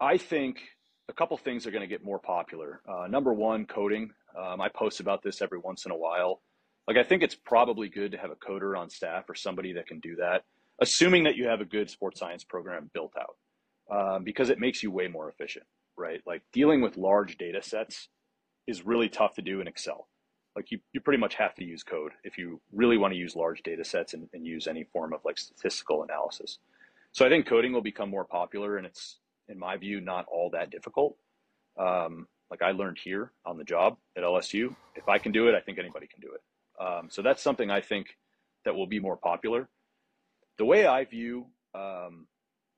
I 0.00 0.16
think 0.16 0.60
a 1.08 1.12
couple 1.12 1.36
things 1.36 1.66
are 1.66 1.70
going 1.70 1.82
to 1.82 1.86
get 1.86 2.04
more 2.04 2.18
popular. 2.18 2.80
Uh, 2.88 3.06
number 3.06 3.32
one, 3.32 3.66
coding. 3.66 4.10
Um, 4.38 4.60
I 4.60 4.68
post 4.68 5.00
about 5.00 5.22
this 5.22 5.42
every 5.42 5.58
once 5.58 5.84
in 5.84 5.92
a 5.92 5.96
while. 5.96 6.40
Like, 6.86 6.96
I 6.96 7.02
think 7.02 7.22
it's 7.22 7.34
probably 7.34 7.88
good 7.88 8.12
to 8.12 8.18
have 8.18 8.30
a 8.30 8.36
coder 8.36 8.78
on 8.78 8.88
staff 8.88 9.28
or 9.28 9.34
somebody 9.34 9.74
that 9.74 9.86
can 9.86 10.00
do 10.00 10.16
that 10.16 10.42
assuming 10.80 11.24
that 11.24 11.36
you 11.36 11.46
have 11.46 11.60
a 11.60 11.64
good 11.64 11.90
sports 11.90 12.20
science 12.20 12.44
program 12.44 12.90
built 12.94 13.12
out, 13.18 13.36
um, 13.90 14.24
because 14.24 14.50
it 14.50 14.58
makes 14.58 14.82
you 14.82 14.90
way 14.90 15.08
more 15.08 15.28
efficient, 15.28 15.66
right? 15.96 16.20
Like 16.26 16.42
dealing 16.52 16.80
with 16.80 16.96
large 16.96 17.36
data 17.38 17.62
sets 17.62 18.08
is 18.66 18.86
really 18.86 19.08
tough 19.08 19.34
to 19.34 19.42
do 19.42 19.60
in 19.60 19.66
Excel. 19.66 20.08
Like 20.56 20.70
you, 20.70 20.78
you 20.92 21.00
pretty 21.00 21.20
much 21.20 21.34
have 21.36 21.54
to 21.56 21.64
use 21.64 21.82
code 21.82 22.12
if 22.24 22.36
you 22.36 22.60
really 22.72 22.98
want 22.98 23.12
to 23.12 23.18
use 23.18 23.36
large 23.36 23.62
data 23.62 23.84
sets 23.84 24.14
and, 24.14 24.28
and 24.32 24.44
use 24.44 24.66
any 24.66 24.84
form 24.92 25.12
of 25.12 25.20
like 25.24 25.38
statistical 25.38 26.02
analysis. 26.02 26.58
So 27.12 27.24
I 27.24 27.28
think 27.28 27.46
coding 27.46 27.72
will 27.72 27.82
become 27.82 28.10
more 28.10 28.24
popular 28.24 28.76
and 28.76 28.86
it's 28.86 29.18
in 29.48 29.58
my 29.58 29.76
view, 29.76 30.00
not 30.00 30.26
all 30.30 30.50
that 30.50 30.70
difficult. 30.70 31.16
Um, 31.78 32.26
like 32.50 32.62
I 32.62 32.70
learned 32.72 32.98
here 33.02 33.32
on 33.44 33.58
the 33.58 33.64
job 33.64 33.96
at 34.16 34.22
LSU. 34.22 34.74
If 34.96 35.08
I 35.08 35.18
can 35.18 35.32
do 35.32 35.48
it, 35.48 35.54
I 35.54 35.60
think 35.60 35.78
anybody 35.78 36.06
can 36.06 36.20
do 36.20 36.30
it. 36.34 36.82
Um, 36.82 37.08
so 37.10 37.22
that's 37.22 37.42
something 37.42 37.70
I 37.70 37.80
think 37.80 38.16
that 38.64 38.74
will 38.74 38.86
be 38.86 39.00
more 39.00 39.16
popular. 39.16 39.68
The 40.60 40.66
way 40.66 40.86
I 40.86 41.06
view 41.06 41.46
um, 41.74 42.26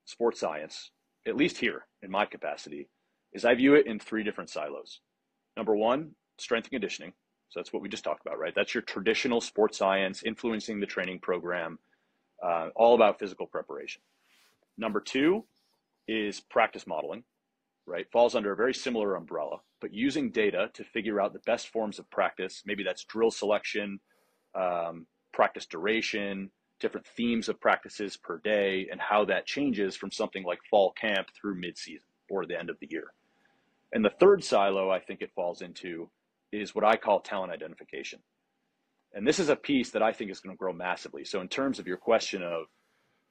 sports 0.05 0.39
science, 0.39 0.91
at 1.27 1.35
least 1.35 1.57
here 1.57 1.85
in 2.01 2.09
my 2.09 2.25
capacity, 2.25 2.87
is 3.33 3.43
I 3.43 3.55
view 3.55 3.75
it 3.75 3.87
in 3.87 3.99
three 3.99 4.23
different 4.23 4.49
silos. 4.49 5.01
Number 5.57 5.75
one, 5.75 6.11
strength 6.39 6.67
and 6.67 6.71
conditioning. 6.71 7.11
So 7.49 7.59
that's 7.59 7.73
what 7.73 7.81
we 7.81 7.89
just 7.89 8.05
talked 8.05 8.25
about, 8.25 8.39
right? 8.39 8.53
That's 8.55 8.73
your 8.73 8.83
traditional 8.83 9.41
sports 9.41 9.77
science, 9.77 10.23
influencing 10.23 10.79
the 10.79 10.85
training 10.85 11.19
program, 11.19 11.77
uh, 12.41 12.69
all 12.73 12.95
about 12.95 13.19
physical 13.19 13.47
preparation. 13.47 14.01
Number 14.77 15.01
two 15.01 15.43
is 16.07 16.39
practice 16.39 16.87
modeling, 16.87 17.25
right? 17.85 18.09
Falls 18.13 18.33
under 18.33 18.53
a 18.53 18.55
very 18.55 18.73
similar 18.73 19.15
umbrella, 19.15 19.57
but 19.81 19.93
using 19.93 20.31
data 20.31 20.69
to 20.75 20.85
figure 20.85 21.19
out 21.19 21.33
the 21.33 21.39
best 21.39 21.67
forms 21.67 21.99
of 21.99 22.09
practice. 22.09 22.63
Maybe 22.65 22.85
that's 22.85 23.03
drill 23.03 23.29
selection, 23.29 23.99
um, 24.55 25.05
practice 25.33 25.65
duration, 25.65 26.49
different 26.83 27.07
themes 27.07 27.49
of 27.49 27.59
practices 27.59 28.17
per 28.17 28.37
day, 28.37 28.87
and 28.91 29.01
how 29.01 29.25
that 29.25 29.47
changes 29.47 29.95
from 29.95 30.11
something 30.11 30.43
like 30.43 30.59
fall 30.69 30.91
camp 30.91 31.29
through 31.33 31.59
midseason 31.59 32.11
or 32.29 32.45
the 32.45 32.59
end 32.59 32.69
of 32.69 32.77
the 32.79 32.87
year. 32.91 33.07
And 33.93 34.03
the 34.03 34.11
third 34.11 34.43
silo 34.43 34.91
I 34.91 34.99
think 34.99 35.21
it 35.21 35.31
falls 35.33 35.61
into 35.61 36.09
is 36.51 36.75
what 36.75 36.83
I 36.83 36.97
call 36.97 37.21
talent 37.21 37.53
identification. 37.53 38.19
And 39.13 39.25
this 39.25 39.39
is 39.39 39.49
a 39.49 39.55
piece 39.55 39.91
that 39.91 40.03
I 40.03 40.11
think 40.11 40.29
is 40.29 40.39
going 40.39 40.55
to 40.55 40.59
grow 40.59 40.73
massively. 40.73 41.23
So 41.23 41.41
in 41.41 41.47
terms 41.47 41.79
of 41.79 41.87
your 41.87 41.97
question 41.97 42.43
of, 42.43 42.65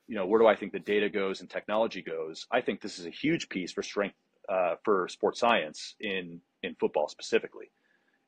you 0.08 0.16
know, 0.16 0.26
where 0.26 0.40
do 0.40 0.46
I 0.46 0.56
think 0.56 0.72
the 0.72 0.78
data 0.78 1.08
goes 1.08 1.40
and 1.40 1.50
technology 1.50 2.02
goes? 2.02 2.46
I 2.50 2.60
think 2.62 2.80
this 2.80 2.98
is 2.98 3.06
a 3.06 3.10
huge 3.10 3.48
piece 3.48 3.72
for 3.72 3.82
strength 3.82 4.16
uh, 4.48 4.74
for 4.84 5.08
sports 5.08 5.40
science 5.40 5.94
in 6.00 6.40
in 6.62 6.74
football 6.80 7.08
specifically, 7.08 7.70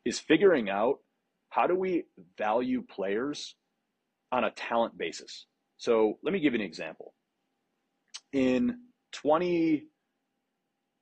is 0.05 0.19
figuring 0.19 0.69
out 0.69 0.99
how 1.49 1.67
do 1.67 1.77
we 1.77 2.05
value 2.37 2.83
players 2.83 3.55
on 4.35 4.45
a 4.45 4.51
talent 4.51 4.99
basis. 4.99 5.47
So 5.79 6.19
let 6.23 6.33
me 6.33 6.41
give 6.41 6.55
you 6.55 6.61
an 6.61 6.67
example. 6.67 7.15
In 8.33 8.79
20, 9.13 9.77
I 9.77 9.81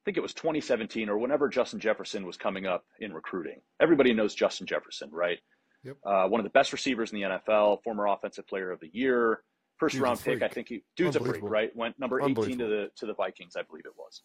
think 0.04 0.16
it 0.16 0.20
was 0.20 0.34
2017 0.34 1.08
or 1.08 1.18
whenever 1.18 1.48
Justin 1.48 1.80
Jefferson 1.80 2.26
was 2.26 2.36
coming 2.36 2.66
up 2.66 2.84
in 3.00 3.12
recruiting. 3.12 3.60
Everybody 3.80 4.12
knows 4.12 4.34
Justin 4.34 4.66
Jefferson, 4.66 5.10
right? 5.10 5.38
Yep. 5.84 5.96
Uh, 6.04 6.28
one 6.28 6.40
of 6.40 6.44
the 6.44 6.50
best 6.50 6.72
receivers 6.72 7.12
in 7.12 7.20
the 7.20 7.26
NFL, 7.26 7.82
former 7.82 8.06
offensive 8.06 8.46
player 8.46 8.70
of 8.70 8.80
the 8.80 8.90
year, 8.92 9.42
first 9.78 9.94
Dude's 9.94 10.02
round 10.02 10.20
pick. 10.20 10.42
I 10.42 10.48
think 10.48 10.68
he 10.68 10.84
dude's 10.96 11.16
a 11.16 11.20
freak, 11.20 11.42
right? 11.42 11.74
Went 11.74 11.98
number 11.98 12.20
18 12.20 12.58
to 12.58 12.66
the 12.66 12.90
to 12.96 13.06
the 13.06 13.14
Vikings, 13.14 13.56
I 13.56 13.62
believe 13.62 13.86
it 13.86 13.94
was. 13.96 14.22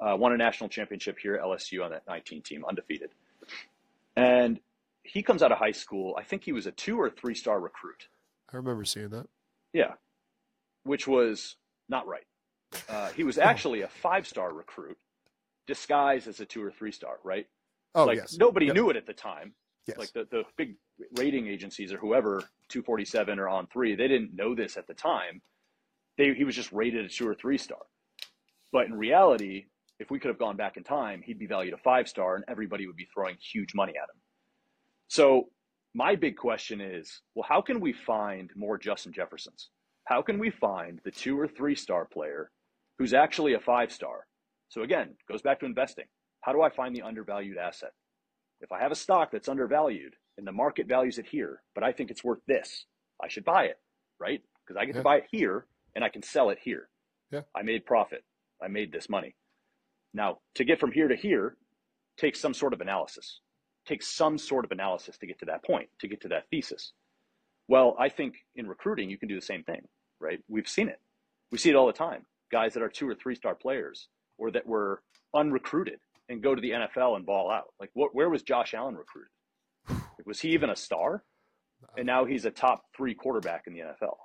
Uh, 0.00 0.16
won 0.16 0.32
a 0.32 0.36
national 0.36 0.68
championship 0.68 1.16
here 1.20 1.34
at 1.36 1.42
LSU 1.42 1.84
on 1.84 1.92
that 1.92 2.02
19 2.06 2.42
team, 2.42 2.64
undefeated. 2.68 3.10
And 4.16 4.60
he 5.02 5.22
comes 5.22 5.42
out 5.42 5.52
of 5.52 5.58
high 5.58 5.72
school. 5.72 6.16
I 6.18 6.24
think 6.24 6.44
he 6.44 6.52
was 6.52 6.66
a 6.66 6.72
two 6.72 7.00
or 7.00 7.10
three 7.10 7.34
star 7.34 7.60
recruit. 7.60 8.08
I 8.54 8.58
remember 8.58 8.84
seeing 8.84 9.10
that. 9.10 9.26
Yeah, 9.72 9.94
which 10.84 11.06
was 11.06 11.56
not 11.88 12.06
right. 12.06 12.24
Uh, 12.88 13.10
he 13.10 13.24
was 13.24 13.38
actually 13.50 13.82
a 13.82 13.88
five 13.88 14.26
star 14.26 14.52
recruit 14.52 14.96
disguised 15.66 16.28
as 16.28 16.40
a 16.40 16.46
two 16.46 16.62
or 16.62 16.70
three 16.70 16.92
star, 16.92 17.16
right? 17.24 17.46
Oh 17.94 18.04
like 18.04 18.18
yes. 18.18 18.36
nobody 18.38 18.66
Yep. 18.66 18.74
knew 18.74 18.90
it 18.90 18.96
at 18.96 19.06
the 19.06 19.12
time. 19.12 19.54
Yes. 19.86 19.98
Like 19.98 20.12
the, 20.12 20.26
the 20.30 20.44
big 20.56 20.76
rating 21.18 21.46
agencies 21.46 21.92
or 21.92 21.98
whoever, 21.98 22.40
247 22.70 23.38
or 23.38 23.46
On3, 23.46 23.96
they 23.98 24.08
didn't 24.08 24.34
know 24.34 24.54
this 24.54 24.76
at 24.78 24.86
the 24.86 24.94
time. 24.94 25.42
They, 26.16 26.32
he 26.32 26.44
was 26.44 26.54
just 26.56 26.72
rated 26.72 27.04
a 27.04 27.08
two 27.08 27.28
or 27.28 27.34
three 27.34 27.58
star. 27.58 27.82
But 28.72 28.86
in 28.86 28.94
reality, 28.94 29.66
if 30.00 30.10
we 30.10 30.18
could 30.18 30.28
have 30.28 30.38
gone 30.38 30.56
back 30.56 30.76
in 30.76 30.84
time, 30.84 31.22
he'd 31.22 31.38
be 31.38 31.46
valued 31.46 31.74
a 31.74 31.78
five 31.78 32.08
star 32.08 32.36
and 32.36 32.44
everybody 32.48 32.86
would 32.86 32.96
be 32.96 33.06
throwing 33.12 33.36
huge 33.38 33.74
money 33.74 33.92
at 33.92 34.08
him. 34.08 34.20
So 35.08 35.48
my 35.94 36.16
big 36.16 36.36
question 36.36 36.80
is, 36.80 37.20
well, 37.34 37.46
how 37.48 37.60
can 37.60 37.80
we 37.80 37.92
find 37.92 38.50
more 38.56 38.76
Justin 38.78 39.12
Jeffersons? 39.12 39.70
How 40.06 40.22
can 40.22 40.38
we 40.38 40.50
find 40.50 41.00
the 41.04 41.10
two 41.10 41.38
or 41.38 41.46
three 41.48 41.74
star 41.74 42.04
player 42.04 42.50
who's 42.98 43.14
actually 43.14 43.54
a 43.54 43.60
five 43.60 43.92
star? 43.92 44.26
So 44.68 44.82
again, 44.82 45.14
goes 45.30 45.42
back 45.42 45.60
to 45.60 45.66
investing. 45.66 46.06
How 46.40 46.52
do 46.52 46.62
I 46.62 46.68
find 46.70 46.94
the 46.94 47.02
undervalued 47.02 47.56
asset? 47.56 47.92
If 48.60 48.72
I 48.72 48.80
have 48.80 48.92
a 48.92 48.96
stock 48.96 49.30
that's 49.30 49.48
undervalued 49.48 50.14
and 50.36 50.46
the 50.46 50.52
market 50.52 50.86
values 50.88 51.18
it 51.18 51.26
here, 51.26 51.62
but 51.74 51.84
I 51.84 51.92
think 51.92 52.10
it's 52.10 52.24
worth 52.24 52.40
this, 52.46 52.86
I 53.22 53.28
should 53.28 53.44
buy 53.44 53.64
it, 53.64 53.78
right? 54.18 54.42
Because 54.66 54.76
I 54.80 54.84
get 54.84 54.94
Yeah. 54.96 55.00
to 55.00 55.04
buy 55.04 55.16
it 55.18 55.26
here 55.30 55.66
and 55.94 56.04
I 56.04 56.08
can 56.08 56.22
sell 56.22 56.50
it 56.50 56.58
here. 56.58 56.88
Yeah. 57.30 57.42
I 57.54 57.62
made 57.62 57.86
profit. 57.86 58.24
I 58.62 58.68
made 58.68 58.90
this 58.92 59.08
money. 59.08 59.36
Now, 60.12 60.40
to 60.54 60.64
get 60.64 60.80
from 60.80 60.92
here 60.92 61.08
to 61.08 61.16
here 61.16 61.56
takes 62.16 62.40
some 62.40 62.54
sort 62.54 62.72
of 62.72 62.80
analysis, 62.80 63.40
takes 63.86 64.08
some 64.08 64.38
sort 64.38 64.64
of 64.64 64.70
analysis 64.70 65.18
to 65.18 65.26
get 65.26 65.38
to 65.40 65.44
that 65.46 65.64
point, 65.64 65.88
to 66.00 66.08
get 66.08 66.20
to 66.22 66.28
that 66.28 66.44
thesis. 66.50 66.92
Well, 67.68 67.96
I 67.98 68.08
think 68.08 68.34
in 68.56 68.68
recruiting, 68.68 69.10
you 69.10 69.18
can 69.18 69.28
do 69.28 69.34
the 69.34 69.44
same 69.44 69.62
thing, 69.64 69.82
right? 70.20 70.40
We've 70.48 70.68
seen 70.68 70.88
it. 70.88 71.00
We 71.50 71.58
see 71.58 71.70
it 71.70 71.76
all 71.76 71.86
the 71.86 71.92
time. 71.92 72.26
Guys 72.52 72.74
that 72.74 72.82
are 72.82 72.88
two 72.88 73.08
or 73.08 73.14
three 73.14 73.34
star 73.34 73.54
players 73.54 74.08
or 74.38 74.50
that 74.50 74.66
were 74.66 75.02
unrecruited 75.34 75.98
and 76.28 76.42
go 76.42 76.54
to 76.54 76.60
the 76.60 76.70
NFL 76.70 77.16
and 77.16 77.26
ball 77.26 77.50
out. 77.50 77.72
Like, 77.80 77.90
what, 77.94 78.14
where 78.14 78.30
was 78.30 78.42
Josh 78.42 78.74
Allen 78.74 78.96
recruited? 78.96 79.30
Was 80.26 80.40
he 80.40 80.50
even 80.50 80.70
a 80.70 80.76
star? 80.76 81.22
And 81.96 82.06
now 82.06 82.24
he's 82.24 82.44
a 82.44 82.50
top 82.50 82.84
three 82.96 83.14
quarterback 83.14 83.64
in 83.66 83.74
the 83.74 83.80
NFL, 83.80 84.16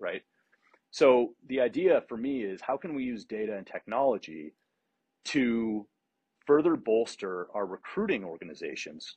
right? 0.00 0.22
So 0.90 1.34
the 1.48 1.60
idea 1.60 2.02
for 2.08 2.16
me 2.16 2.42
is 2.42 2.60
how 2.60 2.76
can 2.76 2.94
we 2.94 3.04
use 3.04 3.24
data 3.24 3.56
and 3.56 3.66
technology 3.66 4.54
to 5.26 5.86
further 6.46 6.76
bolster 6.76 7.48
our 7.54 7.66
recruiting 7.66 8.24
organizations 8.24 9.16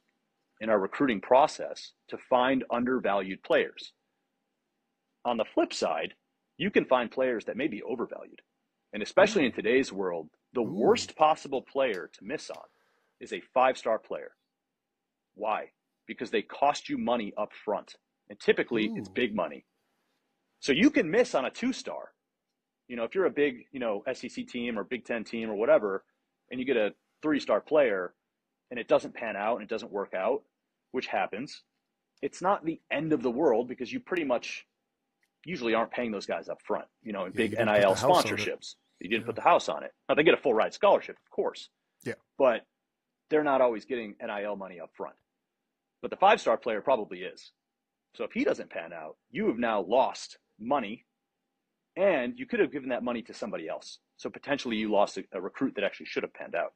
and 0.61 0.71
our 0.71 0.80
recruiting 0.80 1.21
process 1.21 1.91
to 2.09 2.17
find 2.17 2.63
undervalued 2.71 3.43
players? 3.43 3.93
On 5.26 5.38
the 5.38 5.45
flip 5.45 5.73
side, 5.73 6.13
you 6.57 6.71
can 6.71 6.86
find 6.86 7.11
players 7.11 7.45
that 7.45 7.57
may 7.57 7.67
be 7.67 7.84
overvalued. 7.84 8.41
And 8.93 9.03
especially 9.03 9.45
in 9.45 9.51
today's 9.51 9.91
world, 9.91 10.30
the 10.53 10.61
Ooh. 10.61 10.73
worst 10.73 11.15
possible 11.17 11.61
player 11.61 12.09
to 12.13 12.23
miss 12.23 12.49
on 12.49 12.63
is 13.19 13.34
a 13.34 13.41
five 13.53 13.78
star 13.78 13.99
player. 13.99 14.32
Why? 15.34 15.65
Because 16.07 16.32
they 16.32 16.41
cost 16.41 16.88
you 16.88 16.97
money 16.97 17.34
up 17.38 17.51
front. 17.65 17.95
And 18.30 18.39
typically 18.39 18.91
it's 18.95 19.09
big 19.09 19.36
money. 19.36 19.65
So 20.59 20.71
you 20.71 20.89
can 20.89 21.11
miss 21.11 21.36
on 21.36 21.45
a 21.45 21.51
two 21.51 21.73
star. 21.73 22.11
You 22.88 22.95
know, 22.95 23.03
if 23.03 23.15
you're 23.15 23.26
a 23.26 23.32
big, 23.32 23.65
you 23.71 23.80
know, 23.80 24.03
SEC 24.13 24.47
team 24.47 24.78
or 24.78 24.84
Big 24.84 25.05
Ten 25.05 25.23
team 25.23 25.49
or 25.49 25.55
whatever, 25.55 26.03
and 26.51 26.59
you 26.59 26.65
get 26.65 26.78
a 26.78 26.91
three 27.22 27.39
star 27.39 27.61
player 27.61 28.13
and 28.72 28.80
it 28.80 28.88
doesn't 28.88 29.13
pan 29.13 29.36
out 29.36 29.55
and 29.55 29.63
it 29.63 29.70
doesn't 29.70 29.91
work 29.91 30.13
out, 30.13 30.43
which 30.91 31.07
happens, 31.07 31.63
it's 32.22 32.41
not 32.41 32.66
the 32.66 32.80
end 32.91 33.13
of 33.13 33.22
the 33.22 33.32
world 33.32 33.68
because 33.68 33.91
you 33.91 33.99
pretty 33.99 34.24
much 34.24 34.66
usually 35.45 35.74
aren't 35.76 35.91
paying 35.91 36.11
those 36.11 36.26
guys 36.26 36.49
up 36.49 36.59
front, 36.63 36.86
you 37.03 37.13
know, 37.13 37.26
in 37.26 37.32
Yeah, 37.34 37.38
big 37.38 37.51
you 37.51 37.57
didn't 37.57 37.68
put 37.70 37.80
NIL 37.80 37.93
the 37.93 37.99
house 37.99 38.03
on 38.03 38.09
it. 38.11 38.26
sponsorships. 38.39 38.76
You 38.99 39.09
didn't 39.09 39.24
Yeah. 39.24 39.26
put 39.28 39.36
the 39.36 39.41
house 39.41 39.70
on 39.70 39.84
it. 39.84 39.91
Now 40.09 40.16
they 40.16 40.24
get 40.24 40.34
a 40.34 40.38
full 40.38 40.53
ride 40.53 40.74
scholarship, 40.74 41.18
of 41.24 41.30
course. 41.30 41.70
Yeah. 42.03 42.13
But 42.38 42.66
they're 43.30 43.43
not 43.43 43.61
always 43.61 43.86
getting 43.86 44.16
NIL 44.22 44.55
money 44.55 44.80
up 44.80 44.91
front. 44.95 45.16
But 46.01 46.11
the 46.11 46.18
five 46.18 46.39
star 46.41 46.57
player 46.57 46.82
probably 46.82 47.24
is. 47.24 47.51
So 48.16 48.24
if 48.24 48.32
he 48.32 48.43
doesn't 48.43 48.70
pan 48.70 48.93
out, 48.93 49.18
you 49.30 49.47
have 49.47 49.57
now 49.59 49.82
lost 49.82 50.38
money 50.59 51.05
and 51.97 52.38
you 52.39 52.45
could 52.45 52.59
have 52.59 52.72
given 52.72 52.89
that 52.89 53.03
money 53.03 53.22
to 53.24 53.34
somebody 53.34 53.68
else. 53.68 53.99
So 54.18 54.30
potentially 54.30 54.78
you 54.78 54.89
lost 54.91 55.18
a, 55.18 55.26
a 55.34 55.41
recruit 55.41 55.76
that 55.76 55.84
actually 55.84 56.05
should 56.07 56.24
have 56.24 56.34
panned 56.34 56.55
out. 56.55 56.74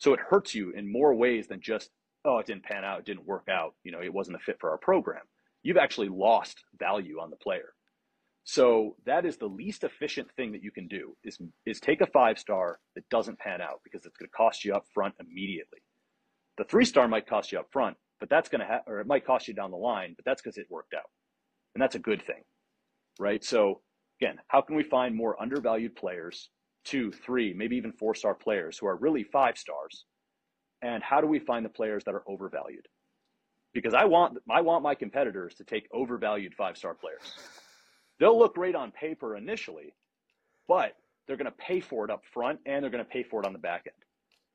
So 0.00 0.14
it 0.14 0.20
hurts 0.20 0.54
you 0.54 0.70
in 0.70 0.90
more 0.90 1.14
ways 1.14 1.46
than 1.46 1.60
just, 1.60 1.90
oh, 2.24 2.38
it 2.38 2.46
didn't 2.46 2.64
pan 2.64 2.84
out, 2.84 3.00
it 3.00 3.04
didn't 3.04 3.26
work 3.26 3.48
out, 3.50 3.74
you 3.84 3.92
know, 3.92 4.00
it 4.00 4.12
wasn't 4.12 4.36
a 4.36 4.40
fit 4.40 4.56
for 4.58 4.70
our 4.70 4.78
program. 4.78 5.22
You've 5.62 5.76
actually 5.76 6.08
lost 6.08 6.64
value 6.78 7.20
on 7.20 7.28
the 7.28 7.36
player. 7.36 7.74
So 8.44 8.96
that 9.04 9.26
is 9.26 9.36
the 9.36 9.46
least 9.46 9.84
efficient 9.84 10.28
thing 10.36 10.52
that 10.52 10.62
you 10.62 10.70
can 10.70 10.88
do 10.88 11.14
is, 11.22 11.38
is 11.66 11.80
take 11.80 12.00
a 12.00 12.06
five 12.06 12.38
star 12.38 12.80
that 12.94 13.08
doesn't 13.10 13.38
pan 13.38 13.60
out 13.60 13.80
because 13.84 14.06
it's 14.06 14.16
going 14.16 14.28
to 14.28 14.36
cost 14.36 14.64
you 14.64 14.74
up 14.74 14.86
front 14.94 15.14
immediately. 15.20 15.80
The 16.56 16.64
three 16.64 16.86
star 16.86 17.06
might 17.06 17.28
cost 17.28 17.52
you 17.52 17.58
up 17.58 17.68
front, 17.70 17.98
but 18.20 18.30
that's 18.30 18.48
going 18.48 18.62
to 18.62 18.66
have, 18.66 18.80
or 18.86 19.00
it 19.00 19.06
might 19.06 19.26
cost 19.26 19.48
you 19.48 19.54
down 19.54 19.70
the 19.70 19.76
line, 19.76 20.14
but 20.16 20.24
that's 20.24 20.40
because 20.40 20.56
it 20.56 20.66
worked 20.70 20.94
out. 20.94 21.10
And 21.74 21.82
that's 21.82 21.94
a 21.94 22.00
good 22.00 22.22
thing, 22.22 22.42
right? 23.18 23.44
So 23.44 23.82
again, 24.20 24.36
how 24.48 24.62
can 24.62 24.76
we 24.76 24.82
find 24.82 25.14
more 25.14 25.40
undervalued 25.40 25.94
players, 25.94 26.48
two, 26.84 27.12
three, 27.12 27.52
maybe 27.52 27.76
even 27.76 27.92
four 27.92 28.14
star 28.14 28.34
players 28.34 28.78
who 28.78 28.86
are 28.86 28.96
really 28.96 29.24
five 29.24 29.58
stars? 29.58 30.04
And 30.82 31.02
how 31.02 31.20
do 31.20 31.26
we 31.26 31.38
find 31.38 31.64
the 31.64 31.70
players 31.70 32.04
that 32.04 32.14
are 32.14 32.24
overvalued? 32.26 32.86
Because 33.72 33.94
I 33.94 34.04
want, 34.04 34.38
I 34.50 34.62
want 34.62 34.82
my 34.82 34.94
competitors 34.94 35.54
to 35.56 35.64
take 35.64 35.88
overvalued 35.92 36.54
five 36.54 36.76
star 36.76 36.94
players. 36.94 37.34
They'll 38.18 38.38
look 38.38 38.54
great 38.54 38.74
on 38.74 38.90
paper 38.90 39.36
initially, 39.36 39.94
but 40.68 40.94
they're 41.26 41.36
going 41.36 41.46
to 41.46 41.52
pay 41.52 41.80
for 41.80 42.04
it 42.04 42.10
up 42.10 42.22
front 42.32 42.60
and 42.66 42.82
they're 42.82 42.90
going 42.90 43.04
to 43.04 43.10
pay 43.10 43.22
for 43.22 43.40
it 43.40 43.46
on 43.46 43.52
the 43.52 43.58
back 43.58 43.84
end. 43.86 43.94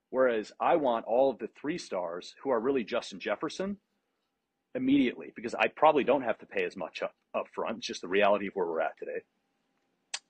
Whereas 0.09 0.51
I 0.59 0.75
want 0.75 1.05
all 1.05 1.29
of 1.29 1.39
the 1.39 1.49
three 1.59 1.77
stars 1.77 2.35
who 2.43 2.49
are 2.49 2.59
really 2.59 2.83
Justin 2.83 3.19
Jefferson 3.19 3.77
immediately 4.75 5.31
because 5.35 5.55
I 5.55 5.67
probably 5.67 6.03
don't 6.03 6.21
have 6.21 6.37
to 6.39 6.45
pay 6.45 6.63
as 6.65 6.75
much 6.75 7.01
up, 7.01 7.13
up 7.33 7.47
front. 7.53 7.77
It's 7.77 7.87
just 7.87 8.01
the 8.01 8.07
reality 8.07 8.47
of 8.47 8.53
where 8.53 8.67
we're 8.67 8.81
at 8.81 8.97
today. 8.97 9.21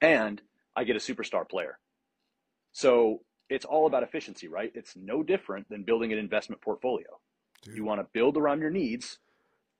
And 0.00 0.40
I 0.74 0.84
get 0.84 0.96
a 0.96 1.00
superstar 1.00 1.48
player. 1.48 1.78
So 2.76 3.22
it's 3.48 3.64
all 3.64 3.86
about 3.86 4.02
efficiency, 4.02 4.48
right? 4.48 4.70
It's 4.74 4.94
no 4.96 5.22
different 5.22 5.66
than 5.70 5.84
building 5.84 6.12
an 6.12 6.18
investment 6.18 6.60
portfolio. 6.60 7.06
Dude. 7.62 7.74
You 7.74 7.84
want 7.86 8.02
to 8.02 8.06
build 8.12 8.36
around 8.36 8.60
your 8.60 8.68
needs. 8.68 9.18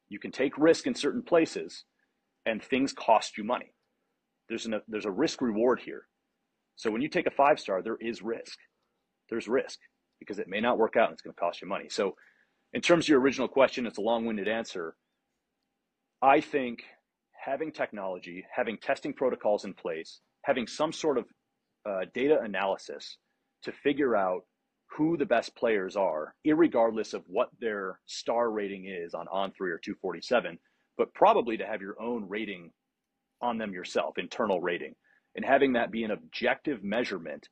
You 0.08 0.18
can 0.18 0.32
take 0.32 0.56
risk 0.56 0.86
in 0.86 0.94
certain 0.94 1.22
places, 1.22 1.84
and 2.46 2.62
things 2.62 2.94
cost 2.94 3.36
you 3.36 3.44
money. 3.44 3.74
There's 4.48 4.64
a 4.64 4.80
there's 4.88 5.04
a 5.04 5.10
risk 5.10 5.42
reward 5.42 5.80
here. 5.80 6.06
So 6.76 6.90
when 6.90 7.02
you 7.02 7.10
take 7.10 7.26
a 7.26 7.30
five 7.30 7.60
star, 7.60 7.82
there 7.82 7.98
is 8.00 8.22
risk. 8.22 8.56
There's 9.28 9.46
risk 9.46 9.78
because 10.18 10.38
it 10.38 10.48
may 10.48 10.62
not 10.62 10.78
work 10.78 10.96
out 10.96 11.10
and 11.10 11.12
it's 11.12 11.20
going 11.20 11.34
to 11.34 11.40
cost 11.40 11.60
you 11.60 11.68
money. 11.68 11.90
So, 11.90 12.16
in 12.72 12.80
terms 12.80 13.04
of 13.04 13.08
your 13.10 13.20
original 13.20 13.48
question, 13.48 13.86
it's 13.86 13.98
a 13.98 14.00
long 14.00 14.24
winded 14.24 14.48
answer. 14.48 14.96
I 16.22 16.40
think 16.40 16.82
having 17.44 17.72
technology, 17.72 18.46
having 18.50 18.78
testing 18.78 19.12
protocols 19.12 19.66
in 19.66 19.74
place, 19.74 20.20
having 20.44 20.66
some 20.66 20.94
sort 20.94 21.18
of 21.18 21.26
uh, 21.86 22.06
data 22.14 22.40
analysis 22.40 23.18
to 23.62 23.72
figure 23.72 24.16
out 24.16 24.42
who 24.88 25.16
the 25.16 25.26
best 25.26 25.54
players 25.56 25.96
are, 25.96 26.34
regardless 26.44 27.12
of 27.12 27.22
what 27.26 27.48
their 27.60 28.00
star 28.06 28.50
rating 28.50 28.86
is 28.86 29.14
on 29.14 29.26
On3 29.26 29.50
or 29.60 29.78
247, 29.78 30.58
but 30.96 31.12
probably 31.14 31.56
to 31.56 31.66
have 31.66 31.80
your 31.80 32.00
own 32.00 32.28
rating 32.28 32.70
on 33.42 33.58
them 33.58 33.72
yourself, 33.72 34.16
internal 34.18 34.60
rating, 34.60 34.94
and 35.34 35.44
having 35.44 35.74
that 35.74 35.90
be 35.90 36.04
an 36.04 36.12
objective 36.12 36.82
measurement 36.82 37.48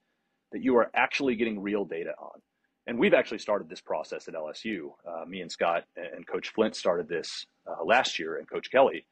that 0.53 0.63
you 0.63 0.77
are 0.77 0.91
actually 0.95 1.35
getting 1.35 1.61
real 1.61 1.85
data 1.85 2.13
on. 2.19 2.41
And 2.87 2.99
we've 2.99 3.15
actually 3.15 3.39
started 3.39 3.69
this 3.69 3.81
process 3.81 4.29
at 4.29 4.35
LSU. 4.35 4.91
Uh, 5.07 5.25
me 5.27 5.41
and 5.41 5.51
Scott 5.51 5.85
and 5.97 6.27
Coach 6.27 6.53
Flint 6.55 6.77
started 6.77 7.09
this 7.09 7.47
uh, 7.67 7.85
last 7.85 8.19
year, 8.19 8.37
and 8.37 8.49
Coach 8.49 8.71
Kelly 8.71 9.07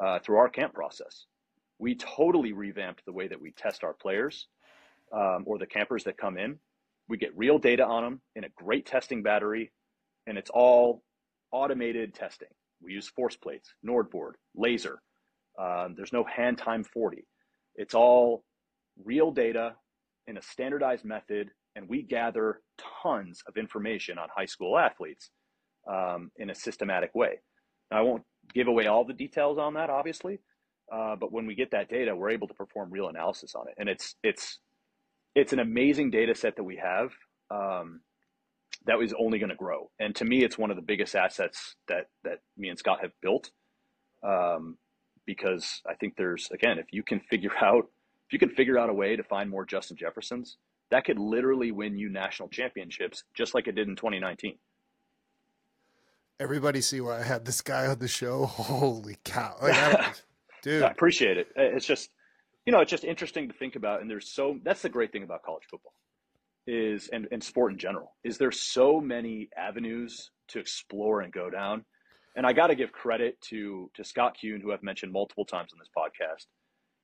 uh, 0.00 0.18
through 0.18 0.36
our 0.36 0.48
camp 0.48 0.74
process. 0.74 1.26
We 1.78 1.96
totally 1.96 2.52
revamped 2.52 3.04
the 3.04 3.12
way 3.12 3.28
that 3.28 3.40
we 3.40 3.52
test 3.52 3.84
our 3.84 3.94
players 3.94 4.48
um, 5.12 5.44
or 5.46 5.58
the 5.58 5.66
campers 5.66 6.04
that 6.04 6.16
come 6.16 6.38
in. 6.38 6.58
We 7.08 7.18
get 7.18 7.36
real 7.36 7.58
data 7.58 7.84
on 7.84 8.02
them 8.02 8.20
in 8.34 8.44
a 8.44 8.48
great 8.56 8.86
testing 8.86 9.22
battery, 9.22 9.72
and 10.26 10.38
it's 10.38 10.50
all 10.50 11.02
automated 11.52 12.14
testing. 12.14 12.48
We 12.82 12.92
use 12.92 13.08
force 13.08 13.36
plates, 13.36 13.74
NordBord, 13.86 14.32
laser. 14.54 15.00
Um, 15.58 15.94
there's 15.96 16.12
no 16.12 16.24
hand 16.24 16.58
time 16.58 16.84
40. 16.84 17.26
It's 17.76 17.94
all 17.94 18.44
real 19.04 19.30
data 19.30 19.74
in 20.26 20.36
a 20.36 20.42
standardized 20.42 21.04
method, 21.04 21.50
and 21.76 21.88
we 21.88 22.02
gather 22.02 22.60
tons 23.02 23.42
of 23.46 23.56
information 23.56 24.18
on 24.18 24.28
high 24.34 24.46
school 24.46 24.78
athletes 24.78 25.30
um, 25.90 26.30
in 26.36 26.50
a 26.50 26.54
systematic 26.54 27.14
way. 27.14 27.40
Now, 27.90 27.98
I 27.98 28.02
won't 28.02 28.22
give 28.54 28.68
away 28.68 28.86
all 28.86 29.04
the 29.04 29.12
details 29.12 29.58
on 29.58 29.74
that, 29.74 29.90
obviously, 29.90 30.40
uh, 30.92 31.16
but 31.16 31.32
when 31.32 31.46
we 31.46 31.54
get 31.54 31.70
that 31.72 31.88
data, 31.88 32.14
we're 32.14 32.30
able 32.30 32.48
to 32.48 32.54
perform 32.54 32.90
real 32.90 33.08
analysis 33.08 33.54
on 33.54 33.68
it, 33.68 33.74
and 33.78 33.88
it's 33.88 34.14
it's 34.22 34.58
it's 35.34 35.52
an 35.52 35.58
amazing 35.58 36.10
data 36.10 36.34
set 36.34 36.56
that 36.56 36.64
we 36.64 36.76
have 36.76 37.10
um, 37.50 38.00
that 38.86 39.00
is 39.00 39.14
only 39.18 39.38
going 39.38 39.50
to 39.50 39.56
grow. 39.56 39.90
And 39.98 40.14
to 40.16 40.24
me, 40.24 40.44
it's 40.44 40.58
one 40.58 40.70
of 40.70 40.76
the 40.76 40.82
biggest 40.82 41.14
assets 41.14 41.76
that 41.88 42.08
that 42.22 42.38
me 42.56 42.68
and 42.68 42.78
Scott 42.78 43.00
have 43.02 43.12
built. 43.20 43.50
Um, 44.22 44.78
because 45.26 45.80
I 45.88 45.94
think 45.94 46.14
there's 46.16 46.48
again, 46.52 46.78
if 46.78 46.86
you 46.92 47.02
can 47.02 47.20
figure 47.20 47.52
out 47.62 47.88
if 48.26 48.32
you 48.32 48.38
can 48.38 48.50
figure 48.50 48.78
out 48.78 48.90
a 48.90 48.94
way 48.94 49.16
to 49.16 49.22
find 49.22 49.50
more 49.50 49.64
Justin 49.64 49.96
Jeffersons, 49.96 50.56
that 50.90 51.04
could 51.04 51.18
literally 51.18 51.72
win 51.72 51.96
you 51.96 52.08
national 52.08 52.48
championships, 52.48 53.24
just 53.34 53.54
like 53.54 53.68
it 53.68 53.74
did 53.74 53.88
in 53.88 53.96
2019. 53.96 54.58
Everybody 56.40 56.80
see 56.80 57.00
why 57.00 57.20
I 57.20 57.22
had 57.22 57.44
this 57.44 57.60
guy 57.60 57.86
on 57.86 57.98
the 57.98 58.08
show? 58.08 58.46
Holy 58.46 59.16
cow! 59.24 59.56
Like, 59.62 60.22
dude, 60.64 60.82
I 60.82 60.90
appreciate 60.90 61.38
it. 61.38 61.48
It's 61.56 61.86
just 61.86 62.10
you 62.66 62.72
know, 62.72 62.80
it's 62.80 62.90
just 62.90 63.04
interesting 63.04 63.48
to 63.48 63.54
think 63.54 63.76
about. 63.76 64.00
And 64.00 64.10
there's 64.10 64.30
so 64.30 64.58
that's 64.64 64.82
the 64.82 64.88
great 64.88 65.12
thing 65.12 65.22
about 65.22 65.42
college 65.42 65.64
football 65.70 65.92
is 66.66 67.08
and, 67.12 67.28
and 67.30 67.44
sport 67.44 67.72
in 67.72 67.78
general 67.78 68.16
is 68.24 68.38
there's 68.38 68.62
so 68.62 68.98
many 68.98 69.50
avenues 69.56 70.30
to 70.48 70.58
explore 70.58 71.20
and 71.20 71.32
go 71.32 71.50
down. 71.50 71.84
And 72.36 72.46
I 72.46 72.52
got 72.54 72.68
to 72.68 72.74
give 72.74 72.90
credit 72.90 73.40
to 73.50 73.90
to 73.94 74.04
Scott 74.04 74.36
Kuhn, 74.40 74.60
who 74.60 74.72
I've 74.72 74.82
mentioned 74.82 75.12
multiple 75.12 75.44
times 75.44 75.72
on 75.72 75.78
this 75.78 75.90
podcast, 75.96 76.46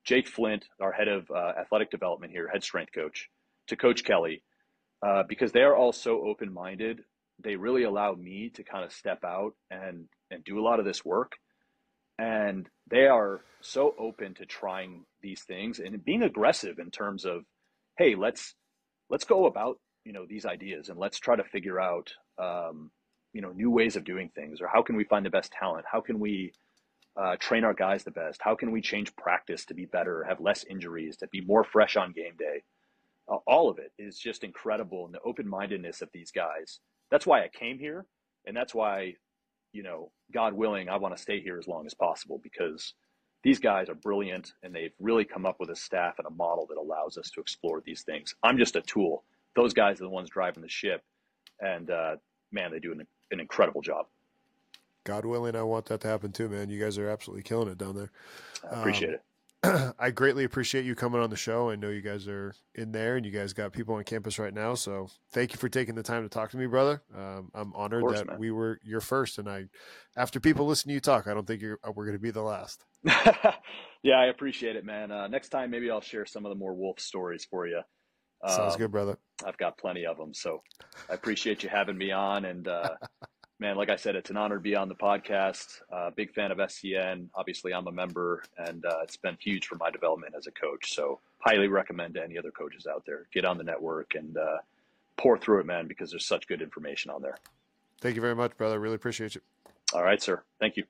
Jake 0.03 0.27
Flint, 0.27 0.65
our 0.81 0.91
head 0.91 1.07
of 1.07 1.29
uh, 1.29 1.53
athletic 1.59 1.91
development 1.91 2.31
here, 2.31 2.49
head 2.51 2.63
strength 2.63 2.91
coach, 2.93 3.29
to 3.67 3.75
Coach 3.75 4.03
Kelly, 4.03 4.43
uh, 5.05 5.23
because 5.29 5.51
they 5.51 5.61
are 5.61 5.75
all 5.75 5.93
so 5.93 6.25
open 6.25 6.51
minded. 6.51 7.01
They 7.43 7.55
really 7.55 7.83
allow 7.83 8.13
me 8.13 8.51
to 8.55 8.63
kind 8.63 8.83
of 8.83 8.91
step 8.91 9.23
out 9.23 9.53
and 9.69 10.07
and 10.31 10.43
do 10.43 10.59
a 10.59 10.63
lot 10.63 10.79
of 10.79 10.85
this 10.85 11.05
work 11.05 11.33
and 12.21 12.69
they 12.87 13.07
are 13.07 13.41
so 13.61 13.95
open 13.97 14.35
to 14.35 14.45
trying 14.45 15.05
these 15.21 15.41
things 15.41 15.79
and 15.79 16.05
being 16.05 16.21
aggressive 16.21 16.77
in 16.77 16.91
terms 16.91 17.25
of 17.25 17.43
hey 17.97 18.15
let's 18.15 18.53
let's 19.09 19.25
go 19.25 19.45
about 19.45 19.77
you 20.05 20.13
know 20.13 20.25
these 20.29 20.45
ideas 20.45 20.89
and 20.89 20.99
let's 20.99 21.19
try 21.19 21.35
to 21.35 21.43
figure 21.43 21.79
out 21.79 22.13
um, 22.37 22.91
you 23.33 23.41
know 23.41 23.51
new 23.51 23.71
ways 23.71 23.95
of 23.95 24.03
doing 24.03 24.29
things 24.35 24.61
or 24.61 24.67
how 24.67 24.83
can 24.83 24.95
we 24.95 25.03
find 25.03 25.25
the 25.25 25.31
best 25.31 25.51
talent? 25.51 25.85
How 25.91 26.01
can 26.01 26.19
we 26.19 26.53
uh, 27.19 27.35
train 27.39 27.63
our 27.63 27.73
guys 27.73 28.03
the 28.03 28.11
best? 28.11 28.39
How 28.41 28.55
can 28.55 28.71
we 28.71 28.81
change 28.81 29.15
practice 29.15 29.65
to 29.65 29.73
be 29.73 29.85
better 29.85 30.23
have 30.23 30.39
less 30.39 30.63
injuries 30.69 31.17
to 31.17 31.27
be 31.27 31.41
more 31.41 31.63
fresh 31.63 31.97
on 31.97 32.13
game 32.13 32.35
day? 32.37 32.63
Uh, 33.27 33.37
all 33.47 33.69
of 33.69 33.79
it 33.79 33.91
is 33.97 34.19
just 34.19 34.43
incredible 34.43 35.05
and 35.05 35.13
the 35.13 35.21
open-mindedness 35.25 36.01
of 36.01 36.09
these 36.13 36.31
guys. 36.31 36.79
That's 37.09 37.25
why 37.25 37.43
i 37.43 37.47
came 37.47 37.79
here 37.79 38.05
and 38.45 38.55
that's 38.55 38.75
why 38.75 39.15
you 39.73 39.83
know, 39.83 40.11
God 40.33 40.53
willing, 40.53 40.89
I 40.89 40.97
want 40.97 41.15
to 41.15 41.21
stay 41.21 41.41
here 41.41 41.57
as 41.57 41.67
long 41.67 41.85
as 41.85 41.93
possible 41.93 42.39
because 42.43 42.93
these 43.43 43.59
guys 43.59 43.89
are 43.89 43.95
brilliant 43.95 44.53
and 44.63 44.73
they've 44.73 44.93
really 44.99 45.25
come 45.25 45.45
up 45.45 45.57
with 45.59 45.69
a 45.69 45.75
staff 45.75 46.15
and 46.17 46.27
a 46.27 46.31
model 46.31 46.65
that 46.67 46.77
allows 46.77 47.17
us 47.17 47.29
to 47.31 47.41
explore 47.41 47.81
these 47.85 48.03
things. 48.03 48.35
I'm 48.43 48.57
just 48.57 48.75
a 48.75 48.81
tool. 48.81 49.23
Those 49.55 49.73
guys 49.73 49.99
are 49.99 50.03
the 50.03 50.09
ones 50.09 50.29
driving 50.29 50.61
the 50.61 50.69
ship, 50.69 51.03
and 51.59 51.89
uh, 51.89 52.15
man, 52.51 52.71
they 52.71 52.79
do 52.79 52.91
an, 52.91 53.05
an 53.31 53.39
incredible 53.39 53.81
job. 53.81 54.05
God 55.03 55.25
willing, 55.25 55.55
I 55.55 55.63
want 55.63 55.85
that 55.85 56.01
to 56.01 56.07
happen 56.07 56.31
too, 56.31 56.47
man. 56.47 56.69
You 56.69 56.79
guys 56.79 56.97
are 56.97 57.09
absolutely 57.09 57.43
killing 57.43 57.67
it 57.69 57.77
down 57.77 57.95
there. 57.95 58.11
I 58.69 58.79
appreciate 58.79 59.09
um, 59.09 59.15
it. 59.15 59.23
I 59.99 60.09
greatly 60.09 60.43
appreciate 60.43 60.85
you 60.85 60.95
coming 60.95 61.21
on 61.21 61.29
the 61.29 61.35
show. 61.35 61.69
I 61.69 61.75
know 61.75 61.89
you 61.89 62.01
guys 62.01 62.27
are 62.27 62.55
in 62.73 62.91
there 62.91 63.15
and 63.15 63.25
you 63.25 63.31
guys 63.31 63.53
got 63.53 63.71
people 63.71 63.93
on 63.93 64.03
campus 64.03 64.39
right 64.39 64.53
now. 64.53 64.73
So 64.73 65.07
thank 65.31 65.53
you 65.53 65.59
for 65.59 65.69
taking 65.69 65.93
the 65.93 66.01
time 66.01 66.23
to 66.23 66.29
talk 66.29 66.49
to 66.51 66.57
me, 66.57 66.65
brother. 66.65 67.03
Um, 67.15 67.51
I'm 67.53 67.71
honored 67.75 68.01
course, 68.01 68.19
that 68.19 68.27
man. 68.27 68.39
we 68.39 68.49
were 68.49 68.79
your 68.83 69.01
first. 69.01 69.37
And 69.37 69.47
I, 69.47 69.65
after 70.17 70.39
people 70.39 70.65
listen 70.65 70.87
to 70.87 70.95
you 70.95 70.99
talk, 70.99 71.27
I 71.27 71.35
don't 71.35 71.45
think 71.45 71.61
you're, 71.61 71.79
uh, 71.87 71.91
we're 71.93 72.05
going 72.05 72.17
to 72.17 72.21
be 72.21 72.31
the 72.31 72.41
last. 72.41 72.83
yeah, 74.01 74.15
I 74.15 74.25
appreciate 74.25 74.77
it, 74.77 74.83
man. 74.83 75.11
Uh, 75.11 75.27
next 75.27 75.49
time, 75.49 75.69
maybe 75.69 75.91
I'll 75.91 76.01
share 76.01 76.25
some 76.25 76.43
of 76.43 76.49
the 76.49 76.57
more 76.57 76.73
wolf 76.73 76.99
stories 76.99 77.45
for 77.45 77.67
you. 77.67 77.81
Sounds 78.47 78.73
um, 78.73 78.79
good, 78.79 78.91
brother. 78.91 79.19
I've 79.45 79.57
got 79.57 79.77
plenty 79.77 80.07
of 80.07 80.17
them. 80.17 80.33
So 80.33 80.63
I 81.07 81.13
appreciate 81.13 81.61
you 81.61 81.69
having 81.69 81.97
me 81.99 82.11
on. 82.11 82.45
And, 82.45 82.67
uh, 82.67 82.95
man, 83.61 83.77
like 83.77 83.91
I 83.91 83.95
said, 83.95 84.15
it's 84.15 84.31
an 84.31 84.37
honor 84.37 84.55
to 84.55 84.61
be 84.61 84.75
on 84.75 84.89
the 84.89 84.95
podcast. 84.95 85.81
Uh, 85.93 86.09
big 86.09 86.33
fan 86.33 86.51
of 86.51 86.57
SCN. 86.57 87.27
Obviously, 87.35 87.73
I'm 87.73 87.87
a 87.87 87.91
member, 87.91 88.43
and 88.57 88.83
uh, 88.83 88.97
it's 89.03 89.15
been 89.15 89.37
huge 89.39 89.67
for 89.67 89.75
my 89.75 89.91
development 89.91 90.33
as 90.35 90.47
a 90.47 90.51
coach. 90.51 90.93
So, 90.93 91.19
highly 91.39 91.67
recommend 91.67 92.15
to 92.15 92.23
any 92.23 92.37
other 92.37 92.51
coaches 92.51 92.87
out 92.87 93.03
there 93.05 93.27
get 93.31 93.45
on 93.45 93.57
the 93.57 93.63
network 93.63 94.15
and 94.15 94.35
uh, 94.35 94.57
pour 95.15 95.37
through 95.37 95.59
it, 95.59 95.67
man, 95.67 95.87
because 95.87 96.09
there's 96.09 96.25
such 96.25 96.47
good 96.47 96.61
information 96.61 97.11
on 97.11 97.21
there. 97.21 97.37
Thank 98.01 98.15
you 98.15 98.21
very 98.21 98.35
much, 98.35 98.57
brother. 98.57 98.79
Really 98.79 98.95
appreciate 98.95 99.35
you. 99.35 99.41
All 99.93 100.03
right, 100.03 100.21
sir. 100.21 100.41
Thank 100.59 100.75
you. 100.75 100.83